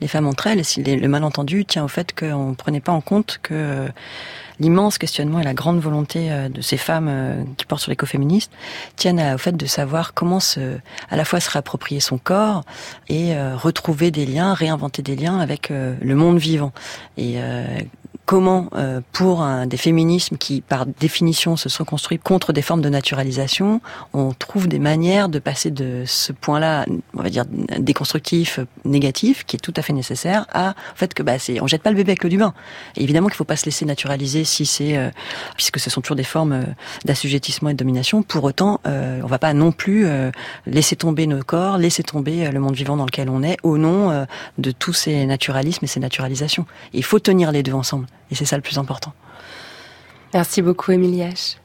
les 0.00 0.08
femmes 0.08 0.26
entre 0.26 0.46
elles. 0.46 0.62
Et 0.78 0.96
le 0.96 1.08
malentendu 1.08 1.64
tient 1.64 1.84
au 1.84 1.88
fait 1.88 2.18
qu'on 2.18 2.50
ne 2.50 2.54
prenait 2.54 2.80
pas 2.80 2.92
en 2.92 3.00
compte 3.00 3.38
que 3.42 3.88
l'immense 4.60 4.98
questionnement 4.98 5.40
et 5.40 5.44
la 5.44 5.54
grande 5.54 5.80
volonté 5.80 6.30
euh, 6.30 6.48
de 6.48 6.60
ces 6.60 6.76
femmes 6.76 7.08
euh, 7.08 7.42
qui 7.56 7.64
portent 7.64 7.82
sur 7.82 7.90
l'écoféministe 7.90 8.50
tiennent 8.96 9.20
au 9.34 9.38
fait 9.38 9.56
de 9.56 9.66
savoir 9.66 10.14
comment 10.14 10.40
se, 10.40 10.78
à 11.10 11.16
la 11.16 11.24
fois 11.24 11.40
se 11.40 11.50
réapproprier 11.50 12.00
son 12.00 12.18
corps 12.18 12.64
et 13.08 13.34
euh, 13.34 13.56
retrouver 13.56 14.10
des 14.10 14.26
liens, 14.26 14.54
réinventer 14.54 15.02
des 15.02 15.16
liens 15.16 15.38
avec 15.38 15.70
le 15.70 16.14
monde 16.14 16.38
vivant. 16.38 16.72
Et 17.16 17.36
comment, 18.28 18.68
euh, 18.74 19.00
pour 19.12 19.40
un, 19.40 19.66
des 19.66 19.78
féminismes 19.78 20.36
qui, 20.36 20.60
par 20.60 20.84
définition, 20.84 21.56
se 21.56 21.70
sont 21.70 21.86
construits 21.86 22.18
contre 22.18 22.52
des 22.52 22.60
formes 22.60 22.82
de 22.82 22.90
naturalisation, 22.90 23.80
on 24.12 24.34
trouve 24.34 24.68
des 24.68 24.78
manières 24.78 25.30
de 25.30 25.38
passer 25.38 25.70
de 25.70 26.02
ce 26.04 26.34
point-là, 26.34 26.84
on 27.14 27.22
va 27.22 27.30
dire 27.30 27.46
déconstructif, 27.78 28.60
négatif, 28.84 29.46
qui 29.46 29.56
est 29.56 29.58
tout 29.58 29.72
à 29.78 29.80
fait 29.80 29.94
nécessaire, 29.94 30.44
à 30.52 30.72
au 30.92 30.96
fait 30.96 31.14
que 31.14 31.22
bah, 31.22 31.38
c'est, 31.38 31.62
on 31.62 31.66
jette 31.66 31.82
pas 31.82 31.88
le 31.88 31.96
bébé 31.96 32.10
avec 32.10 32.22
l'eau 32.22 32.28
du 32.28 32.36
bain. 32.36 32.52
Évidemment 32.96 33.28
qu'il 33.28 33.36
faut 33.36 33.44
pas 33.44 33.56
se 33.56 33.64
laisser 33.64 33.86
naturaliser 33.86 34.44
si 34.44 34.66
c'est, 34.66 34.98
euh, 34.98 35.08
puisque 35.56 35.80
ce 35.80 35.88
sont 35.88 36.02
toujours 36.02 36.16
des 36.16 36.22
formes 36.22 36.52
euh, 36.52 36.62
d'assujettissement 37.06 37.70
et 37.70 37.72
de 37.72 37.78
domination. 37.78 38.22
Pour 38.22 38.44
autant, 38.44 38.82
euh, 38.86 39.22
on 39.24 39.26
va 39.26 39.38
pas 39.38 39.54
non 39.54 39.72
plus 39.72 40.06
laisser 40.66 40.96
tomber 40.96 41.26
nos 41.26 41.42
corps, 41.42 41.78
laisser 41.78 42.02
tomber 42.02 42.50
le 42.50 42.60
monde 42.60 42.74
vivant 42.74 42.98
dans 42.98 43.06
lequel 43.06 43.30
on 43.30 43.42
est, 43.42 43.56
au 43.62 43.78
nom 43.78 44.26
de 44.58 44.70
tous 44.70 44.92
ces 44.92 45.24
naturalismes 45.24 45.86
et 45.86 45.88
ces 45.88 46.00
naturalisations. 46.00 46.66
il 46.92 47.04
faut 47.04 47.20
tenir 47.20 47.52
les 47.52 47.62
deux 47.62 47.72
ensemble. 47.72 48.06
Et 48.30 48.34
c'est 48.34 48.44
ça 48.44 48.56
le 48.56 48.62
plus 48.62 48.78
important. 48.78 49.12
Merci 50.34 50.62
beaucoup, 50.62 50.92
Émilie 50.92 51.20
H. 51.20 51.56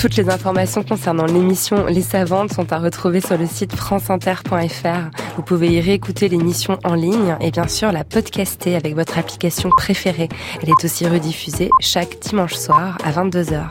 Toutes 0.00 0.14
les 0.14 0.30
informations 0.30 0.84
concernant 0.84 1.26
l'émission 1.26 1.86
Les 1.86 2.02
Savantes 2.02 2.52
sont 2.52 2.72
à 2.72 2.78
retrouver 2.78 3.20
sur 3.20 3.36
le 3.36 3.46
site 3.46 3.74
franceinter.fr. 3.74 5.10
Vous 5.34 5.42
pouvez 5.42 5.70
y 5.70 5.80
réécouter 5.80 6.28
l'émission 6.28 6.78
en 6.84 6.94
ligne 6.94 7.36
et 7.40 7.50
bien 7.50 7.66
sûr 7.66 7.90
la 7.90 8.04
podcaster 8.04 8.76
avec 8.76 8.94
votre 8.94 9.18
application 9.18 9.70
préférée. 9.70 10.28
Elle 10.62 10.68
est 10.68 10.84
aussi 10.84 11.04
rediffusée 11.08 11.70
chaque 11.80 12.20
dimanche 12.20 12.54
soir 12.54 12.96
à 13.02 13.10
22h. 13.10 13.70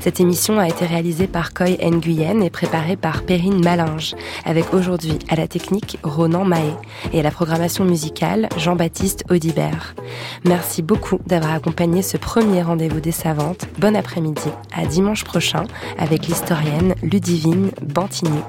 Cette 0.00 0.20
émission 0.20 0.58
a 0.58 0.68
été 0.68 0.86
réalisée 0.86 1.26
par 1.26 1.52
Coy 1.54 1.76
Nguyen 1.82 2.40
et 2.40 2.50
préparée 2.50 2.96
par 2.96 3.22
Perrine 3.22 3.62
Malinge, 3.62 4.14
avec 4.44 4.74
aujourd'hui 4.74 5.18
à 5.28 5.34
la 5.34 5.48
technique 5.48 5.98
Ronan 6.02 6.44
Mahé 6.44 6.74
et 7.12 7.20
à 7.20 7.22
la 7.22 7.30
programmation 7.30 7.84
musicale 7.84 8.48
Jean-Baptiste 8.58 9.24
Audibert. 9.30 9.94
Merci 10.44 10.82
beaucoup 10.82 11.18
d'avoir 11.26 11.54
accompagné 11.54 12.02
ce 12.02 12.16
premier 12.16 12.62
rendez-vous 12.62 13.00
des 13.00 13.12
savantes. 13.12 13.66
Bon 13.78 13.96
après-midi, 13.96 14.50
à 14.76 14.86
dimanche 14.86 15.24
prochain 15.24 15.63
avec 15.98 16.26
l'historienne 16.26 16.94
Ludivine 17.02 17.70
Bantigny. 17.82 18.42